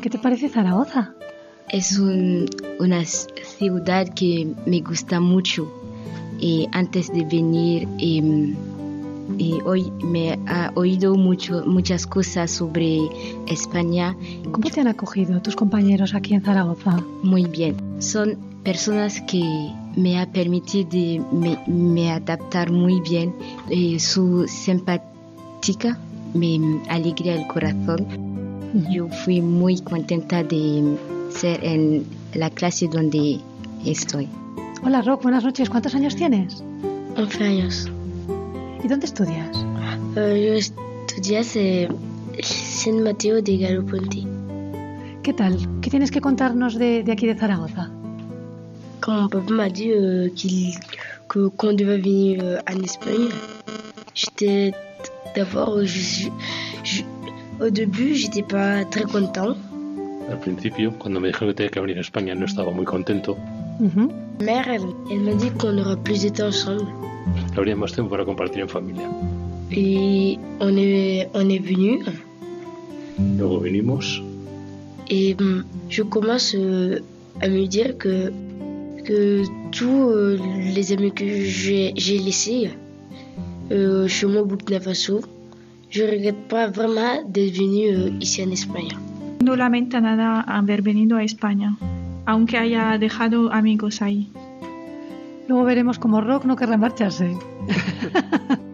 ¿Qué 0.00 0.10
te 0.10 0.18
parece 0.18 0.48
Zaragoza? 0.48 1.16
es 1.68 1.98
una 1.98 3.04
ciudad 3.04 4.08
que 4.14 4.54
me 4.66 4.80
gusta 4.80 5.20
mucho. 5.20 5.85
Y 6.38 6.68
antes 6.72 7.12
de 7.12 7.24
venir, 7.24 7.88
em, 7.98 8.54
hoy 9.64 9.90
me 10.02 10.38
ha 10.46 10.70
oído 10.74 11.14
mucho, 11.16 11.64
muchas 11.66 12.06
cosas 12.06 12.50
sobre 12.50 13.00
España. 13.46 14.16
¿Cómo 14.50 14.70
te 14.70 14.80
han 14.80 14.88
acogido 14.88 15.40
tus 15.42 15.56
compañeros 15.56 16.14
aquí 16.14 16.34
en 16.34 16.42
Zaragoza? 16.42 17.02
Muy 17.22 17.44
bien. 17.44 17.76
Son 17.98 18.36
personas 18.62 19.20
que 19.22 19.72
me 19.96 20.20
ha 20.20 20.30
permitido 20.30 21.26
me, 21.32 21.58
me 21.66 22.10
adaptar 22.10 22.70
muy 22.70 23.00
bien. 23.00 23.34
Eh, 23.70 23.98
su 23.98 24.46
simpática 24.48 25.98
me 26.34 26.80
alegra 26.88 27.34
el 27.34 27.46
corazón. 27.46 28.06
Yo 28.90 29.08
fui 29.24 29.40
muy 29.40 29.80
contenta 29.80 30.42
de 30.42 30.96
ser 31.30 31.64
en 31.64 32.04
la 32.34 32.50
clase 32.50 32.88
donde 32.88 33.40
estoy. 33.84 34.28
Hola 34.86 35.02
Rock, 35.02 35.24
buenas 35.24 35.42
noches. 35.42 35.68
¿Cuántos 35.68 35.96
años 35.96 36.14
tienes? 36.14 36.62
11 37.16 37.42
años. 37.42 37.90
¿Y 38.84 38.86
dónde 38.86 39.06
estudias? 39.06 39.56
Uh, 40.14 40.14
yo 40.14 40.54
estudié 40.54 41.40
en 41.40 41.88
San 42.44 43.02
Mateo 43.02 43.42
de 43.42 43.58
Galoponte. 43.58 44.22
¿Qué 45.24 45.32
tal? 45.32 45.58
¿Qué 45.82 45.90
tienes 45.90 46.12
que 46.12 46.20
contarnos 46.20 46.78
de, 46.78 47.02
de 47.02 47.10
aquí 47.10 47.26
de 47.26 47.34
Zaragoza? 47.34 47.90
Quand 49.00 49.22
mon 49.22 49.28
papa 49.28 49.52
m'a 49.52 49.68
dit 49.68 49.90
euh, 49.90 50.28
qu'il, 50.36 50.76
que, 51.28 51.48
qu'on 51.48 51.72
devait 51.72 51.98
venir 51.98 52.44
euh, 52.44 52.60
en 52.72 52.80
Espagne, 52.80 53.30
j'étais 54.14 54.72
d'abord, 55.34 55.80
au 57.60 57.70
début, 57.70 58.14
j'étais 58.14 58.44
pas 58.44 58.84
très 58.84 59.02
content. 59.02 59.56
Al 60.30 60.38
principio, 60.38 60.92
cuando 60.96 61.18
me 61.18 61.26
dijeron 61.26 61.48
que 61.48 61.54
tenía 61.54 61.70
que 61.70 61.80
venir 61.80 61.98
a 61.98 62.02
España, 62.02 62.36
no 62.36 62.46
estaba 62.46 62.70
muy 62.70 62.84
contento. 62.84 63.36
Uh-huh. 63.80 64.10
Mère, 64.42 64.68
elle, 64.68 64.82
elle 65.10 65.20
m'a 65.20 65.34
dit 65.34 65.50
qu'on 65.50 65.76
aura 65.78 65.96
plus 65.96 66.32
temps 66.32 66.48
ensemble. 66.48 66.86
Habría 67.56 67.76
más 67.76 67.92
tiempo 67.92 68.10
para 68.10 68.24
compartir 68.24 68.62
en 68.64 68.68
familia. 68.68 69.08
Et 69.70 70.38
on 70.60 70.76
est, 70.76 71.28
on 71.34 71.48
est 71.48 71.58
venu. 71.58 72.02
Luego 73.36 73.60
vinimos. 73.60 74.22
Et 75.08 75.36
je 75.88 76.02
commence 76.02 76.54
euh, 76.54 77.00
à 77.40 77.48
me 77.48 77.66
dire 77.66 77.96
que, 77.98 78.32
que 79.04 79.42
tous 79.72 80.10
euh, 80.10 80.38
les 80.74 80.92
amis 80.92 81.12
que 81.12 81.26
j'ai, 81.26 81.92
laissés 81.94 82.70
euh, 83.70 84.08
chez 84.08 84.26
moi 84.26 84.42
au 84.42 84.46
Burkina 84.46 84.80
Faso, 84.80 85.20
je 85.90 86.02
regrette 86.02 86.48
pas 86.48 86.68
vraiment 86.68 87.22
d'être 87.28 87.54
venu 87.54 88.12
ici 88.20 88.42
en 88.42 88.50
Espagne. 88.50 88.88
No 89.44 89.54
lamenta 89.54 90.00
nada 90.00 90.40
haber 90.40 90.82
venido 90.82 91.16
a 91.16 91.22
España, 91.22 91.76
aunque 92.26 92.58
haya 92.58 92.98
dejado 92.98 93.52
amigos 93.52 94.02
ahí. 94.02 94.30
Luego 95.48 95.64
veremos 95.64 95.98
cómo 95.98 96.20
Rock 96.20 96.44
no 96.44 96.56
querrá 96.56 96.76
marcharse. 96.76 97.38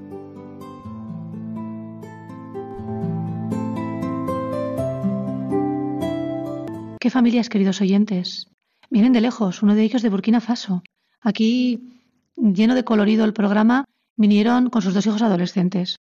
¿Qué 6.99 7.11
familias, 7.11 7.49
queridos 7.51 7.81
oyentes? 7.81 8.47
Vienen 8.89 9.13
de 9.13 9.21
lejos, 9.21 9.63
uno 9.63 9.75
de 9.75 9.83
ellos 9.83 10.03
de 10.03 10.09
Burkina 10.09 10.41
Faso. 10.41 10.83
Aquí, 11.21 12.01
lleno 12.37 12.75
de 12.75 12.85
colorido 12.85 13.25
el 13.25 13.33
programa, 13.33 13.85
vinieron 14.17 14.71
con 14.71 14.83
sus 14.83 14.95
dos 14.95 15.07
hijos 15.07 15.21
adolescentes. 15.21 15.97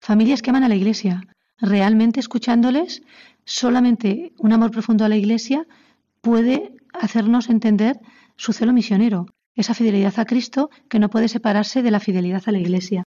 Familias 0.00 0.42
que 0.42 0.50
aman 0.50 0.62
a 0.62 0.68
la 0.68 0.76
Iglesia. 0.76 1.22
Realmente 1.58 2.20
escuchándoles, 2.20 3.02
solamente 3.44 4.34
un 4.38 4.52
amor 4.52 4.70
profundo 4.70 5.04
a 5.04 5.08
la 5.08 5.16
Iglesia 5.16 5.66
puede 6.24 6.72
hacernos 6.92 7.48
entender 7.50 8.00
su 8.36 8.52
celo 8.52 8.72
misionero, 8.72 9.26
esa 9.54 9.74
fidelidad 9.74 10.18
a 10.18 10.24
Cristo 10.24 10.70
que 10.88 10.98
no 10.98 11.08
puede 11.10 11.28
separarse 11.28 11.82
de 11.82 11.90
la 11.92 12.00
fidelidad 12.00 12.42
a 12.46 12.52
la 12.52 12.58
Iglesia. 12.58 13.04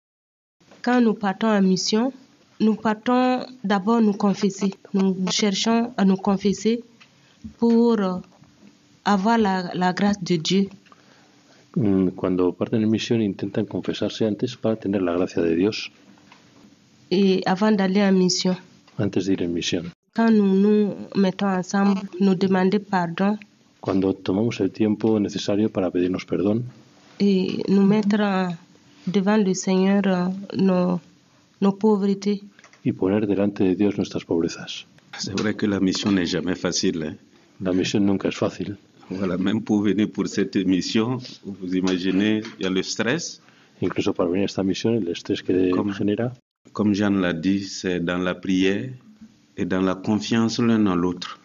Quand 0.81 1.01
nous 1.01 1.17
partons 1.19 1.49
en 1.49 1.63
mission, 1.67 2.13
nous 2.59 2.75
partons 2.75 3.45
d'abord 3.63 4.01
nous 4.01 4.13
confesser. 4.15 4.73
Nous 4.93 5.15
cherchons 5.31 5.93
à 5.97 6.05
nous 6.05 6.15
confesser 6.15 6.83
pour 7.57 7.97
avoir 9.03 9.37
la, 9.37 9.71
la 9.73 9.91
grâce 9.93 10.23
de 10.23 10.37
Dieu. 10.37 10.69
Cuando 12.15 12.53
parten 12.53 12.83
en 12.83 12.89
misión 12.89 13.21
intentan 13.21 13.65
confesarse 13.65 14.25
antes 14.25 14.55
para 14.55 14.77
tener 14.77 15.01
la 15.01 15.13
gracia 15.13 15.43
de 15.43 15.55
Dios. 15.55 15.91
Et 17.11 17.41
avant 17.45 17.71
d'aller 17.71 18.03
en 18.03 18.17
mission. 18.17 18.55
Antes 18.97 19.25
de 19.25 19.33
ir 19.33 19.43
en 19.43 19.53
misión. 19.53 19.96
Quand 20.17 20.31
nous 20.31 20.55
nous 20.63 20.95
mettons 21.15 21.45
ensemble, 21.61 22.01
nous 22.19 22.33
demander 22.33 22.79
pardon. 22.79 23.37
Cuando 23.79 24.13
tomamos 24.15 24.59
el 24.61 24.71
tiempo 24.71 25.19
necesario 25.19 25.69
para 25.69 25.91
pedirnos 25.91 26.25
perdón. 26.25 26.63
Et 27.19 27.63
nous 27.69 27.85
mettre 27.85 28.49
devant 29.05 29.37
le 29.37 29.53
Seigneur 29.53 30.01
nos, 30.57 30.99
nos 31.61 31.73
pauvretés. 31.77 32.41
Y 32.83 32.93
poner 32.93 33.27
delante 33.27 33.63
de 33.63 33.75
Dios 33.75 33.95
nuestras 33.97 34.25
pobrezas. 34.25 34.85
C'est 35.19 35.39
vrai 35.39 35.53
que 35.55 35.67
la 35.67 35.79
mission 35.79 36.11
n'est 36.11 36.25
jamais 36.25 36.55
facile. 36.55 37.03
Hein? 37.03 37.17
La 37.61 37.71
misión 37.73 38.03
nunca 38.07 38.27
es 38.29 38.35
fácil. 38.35 38.75
Voilà, 39.11 39.37
même 39.37 39.61
pour 39.61 39.83
venir 39.83 40.11
pour 40.11 40.27
cette 40.27 40.55
mission, 40.65 41.19
vous 41.45 41.75
imaginez, 41.75 42.41
il 42.59 42.63
y 42.63 42.65
a 42.65 42.69
le 42.71 42.81
stress. 42.83 43.39
Incluso 43.81 44.13
para 44.13 44.29
venir 44.29 44.43
a 44.43 44.45
esta 44.45 44.63
misión, 44.63 44.95
el 44.95 45.07
estrés 45.09 45.43
que 45.43 45.69
Comme- 45.71 45.93
genera. 45.93 46.33
Comme 46.73 46.93
Jean 46.95 47.11
l'a 47.21 47.33
dit, 47.33 47.63
c'est 47.65 47.99
dans 47.99 48.17
la 48.17 48.33
prière 48.35 48.89
et 49.57 49.65
dans 49.65 49.81
la 49.81 49.95
confiance 49.95 50.59
l'un 50.59 50.85
en 50.87 50.95
l'autre. 50.95 51.39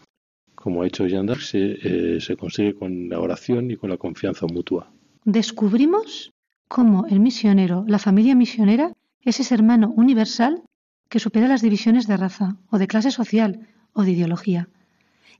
Como 0.54 0.82
ha 0.82 0.86
hecho 0.86 1.06
Yandar, 1.06 1.40
se, 1.40 1.78
eh, 1.82 2.20
se 2.20 2.36
consigue 2.36 2.74
con 2.74 3.08
la 3.08 3.18
oración 3.18 3.70
y 3.70 3.76
con 3.76 3.90
la 3.90 3.96
confianza 3.96 4.46
mutua. 4.46 4.92
Descubrimos 5.24 6.32
cómo 6.68 7.06
el 7.06 7.18
misionero, 7.20 7.84
la 7.88 7.98
familia 7.98 8.36
misionera, 8.36 8.92
es 9.22 9.40
ese 9.40 9.54
hermano 9.54 9.92
universal 9.96 10.62
que 11.08 11.18
supera 11.18 11.48
las 11.48 11.62
divisiones 11.62 12.06
de 12.06 12.16
raza 12.16 12.56
o 12.70 12.78
de 12.78 12.86
clase 12.86 13.10
social 13.10 13.66
o 13.92 14.02
de 14.02 14.12
ideología. 14.12 14.68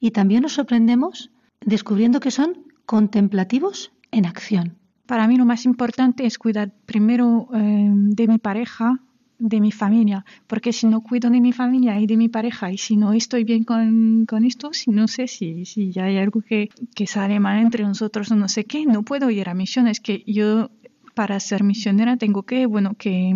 Y 0.01 0.11
también 0.11 0.43
nos 0.43 0.55
sorprendemos 0.55 1.31
descubriendo 1.65 2.21
que 2.21 2.31
son 2.31 2.65
contemplativos 2.87 3.93
en 4.11 4.27
acción. 4.27 4.79
Para 5.07 5.29
mí 5.29 5.37
lo 5.37 5.45
más 5.45 5.65
importante 5.65 6.27
es 6.27 6.39
cuidar 6.39 6.73
primero 6.87 7.49
eh, 7.55 7.91
de 7.93 8.29
mi 8.29 8.39
pareja, 8.39 9.01
de 9.43 9.61
mi 9.61 9.73
familia, 9.73 10.25
porque 10.47 10.73
si 10.73 10.87
no 10.87 11.01
cuido 11.01 11.29
de 11.29 11.41
mi 11.41 11.53
familia 11.53 11.99
y 12.01 12.07
de 12.07 12.17
mi 12.17 12.29
pareja 12.29 12.71
y 12.71 12.79
si 12.79 12.97
no 12.97 13.13
estoy 13.13 13.43
bien 13.43 13.65
con, 13.65 14.25
con 14.27 14.45
esto, 14.45 14.73
si 14.73 14.91
no 14.91 15.09
sé 15.09 15.27
si, 15.27 15.65
si 15.65 15.91
ya 15.91 16.05
hay 16.05 16.17
algo 16.19 16.41
que, 16.41 16.71
que 16.95 17.07
sale 17.07 17.41
mal 17.41 17.59
entre 17.59 17.83
nosotros 17.83 18.31
o 18.31 18.37
no 18.37 18.49
sé 18.49 18.65
qué, 18.65 18.87
no 18.87 19.03
puedo 19.03 19.31
ir 19.31 19.49
a 19.49 19.55
misiones, 19.55 19.99
que 20.01 20.23
yo 20.27 20.71
para 21.15 21.41
ser 21.41 21.65
misionera 21.65 22.17
tengo 22.17 22.45
que, 22.45 22.67
bueno, 22.67 22.95
que 22.95 23.35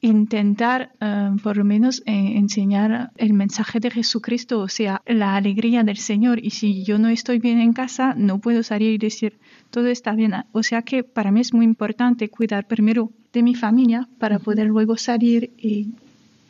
intentar 0.00 0.92
eh, 1.00 1.30
por 1.42 1.56
lo 1.56 1.64
menos 1.64 2.02
eh, 2.06 2.36
enseñar 2.36 3.10
el 3.16 3.32
mensaje 3.32 3.80
de 3.80 3.90
Jesucristo, 3.90 4.60
o 4.60 4.68
sea, 4.68 5.02
la 5.06 5.34
alegría 5.34 5.82
del 5.82 5.96
Señor. 5.96 6.38
Y 6.44 6.50
si 6.50 6.84
yo 6.84 6.98
no 6.98 7.08
estoy 7.08 7.38
bien 7.38 7.58
en 7.60 7.72
casa, 7.72 8.14
no 8.16 8.38
puedo 8.38 8.62
salir 8.62 8.92
y 8.92 8.98
decir 8.98 9.38
todo 9.70 9.86
está 9.88 10.12
bien. 10.12 10.32
O 10.52 10.62
sea 10.62 10.82
que 10.82 11.04
para 11.04 11.30
mí 11.30 11.40
es 11.40 11.52
muy 11.52 11.64
importante 11.64 12.28
cuidar 12.28 12.66
primero 12.66 13.10
de 13.32 13.42
mi 13.42 13.54
familia 13.54 14.08
para 14.18 14.38
poder 14.38 14.66
luego 14.66 14.96
salir 14.96 15.52
y, 15.58 15.90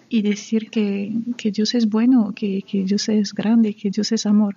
y 0.09 0.23
decir 0.23 0.71
que, 0.71 1.13
que 1.37 1.51
Dios 1.51 1.75
es 1.75 1.89
bueno, 1.89 2.33
que, 2.35 2.63
que 2.63 2.85
Dios 2.85 3.09
es 3.09 3.35
grande, 3.35 3.75
que 3.75 3.91
Dios 3.91 4.13
es 4.13 4.27
amor. 4.27 4.57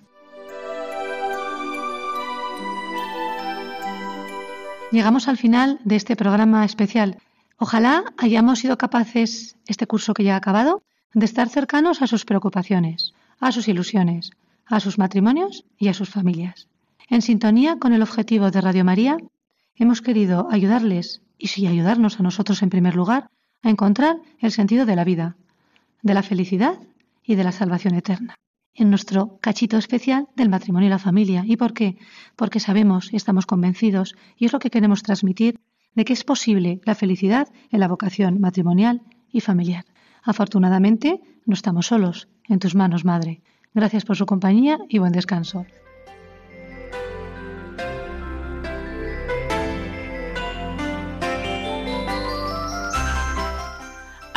Llegamos 4.90 5.26
al 5.26 5.38
final 5.38 5.80
de 5.84 5.96
este 5.96 6.16
programa 6.16 6.64
especial. 6.64 7.16
Ojalá 7.56 8.04
hayamos 8.18 8.58
sido 8.58 8.76
capaces, 8.76 9.56
este 9.66 9.86
curso 9.86 10.12
que 10.12 10.24
ya 10.24 10.34
ha 10.34 10.36
acabado, 10.36 10.82
de 11.14 11.24
estar 11.24 11.48
cercanos 11.48 12.02
a 12.02 12.06
sus 12.06 12.24
preocupaciones, 12.24 13.14
a 13.40 13.52
sus 13.52 13.68
ilusiones, 13.68 14.32
a 14.66 14.80
sus 14.80 14.98
matrimonios 14.98 15.64
y 15.78 15.88
a 15.88 15.94
sus 15.94 16.10
familias. 16.10 16.68
En 17.12 17.20
sintonía 17.20 17.78
con 17.78 17.92
el 17.92 18.00
objetivo 18.00 18.50
de 18.50 18.62
Radio 18.62 18.86
María, 18.86 19.18
hemos 19.74 20.00
querido 20.00 20.48
ayudarles, 20.50 21.20
y 21.36 21.48
sí 21.48 21.66
ayudarnos 21.66 22.18
a 22.18 22.22
nosotros 22.22 22.62
en 22.62 22.70
primer 22.70 22.96
lugar, 22.96 23.28
a 23.62 23.68
encontrar 23.68 24.16
el 24.38 24.50
sentido 24.50 24.86
de 24.86 24.96
la 24.96 25.04
vida, 25.04 25.36
de 26.00 26.14
la 26.14 26.22
felicidad 26.22 26.80
y 27.22 27.34
de 27.34 27.44
la 27.44 27.52
salvación 27.52 27.96
eterna. 27.96 28.36
En 28.72 28.88
nuestro 28.88 29.36
cachito 29.42 29.76
especial 29.76 30.28
del 30.36 30.48
matrimonio 30.48 30.86
y 30.86 30.90
la 30.90 30.98
familia. 30.98 31.44
¿Y 31.46 31.58
por 31.58 31.74
qué? 31.74 31.98
Porque 32.34 32.60
sabemos 32.60 33.12
y 33.12 33.16
estamos 33.16 33.44
convencidos, 33.44 34.16
y 34.38 34.46
es 34.46 34.54
lo 34.54 34.58
que 34.58 34.70
queremos 34.70 35.02
transmitir, 35.02 35.60
de 35.94 36.06
que 36.06 36.14
es 36.14 36.24
posible 36.24 36.80
la 36.86 36.94
felicidad 36.94 37.46
en 37.70 37.80
la 37.80 37.88
vocación 37.88 38.40
matrimonial 38.40 39.02
y 39.30 39.40
familiar. 39.40 39.84
Afortunadamente, 40.22 41.20
no 41.44 41.52
estamos 41.52 41.88
solos. 41.88 42.28
En 42.48 42.58
tus 42.58 42.74
manos, 42.74 43.04
Madre. 43.04 43.42
Gracias 43.74 44.06
por 44.06 44.16
su 44.16 44.24
compañía 44.24 44.78
y 44.88 44.96
buen 44.96 45.12
descanso. 45.12 45.66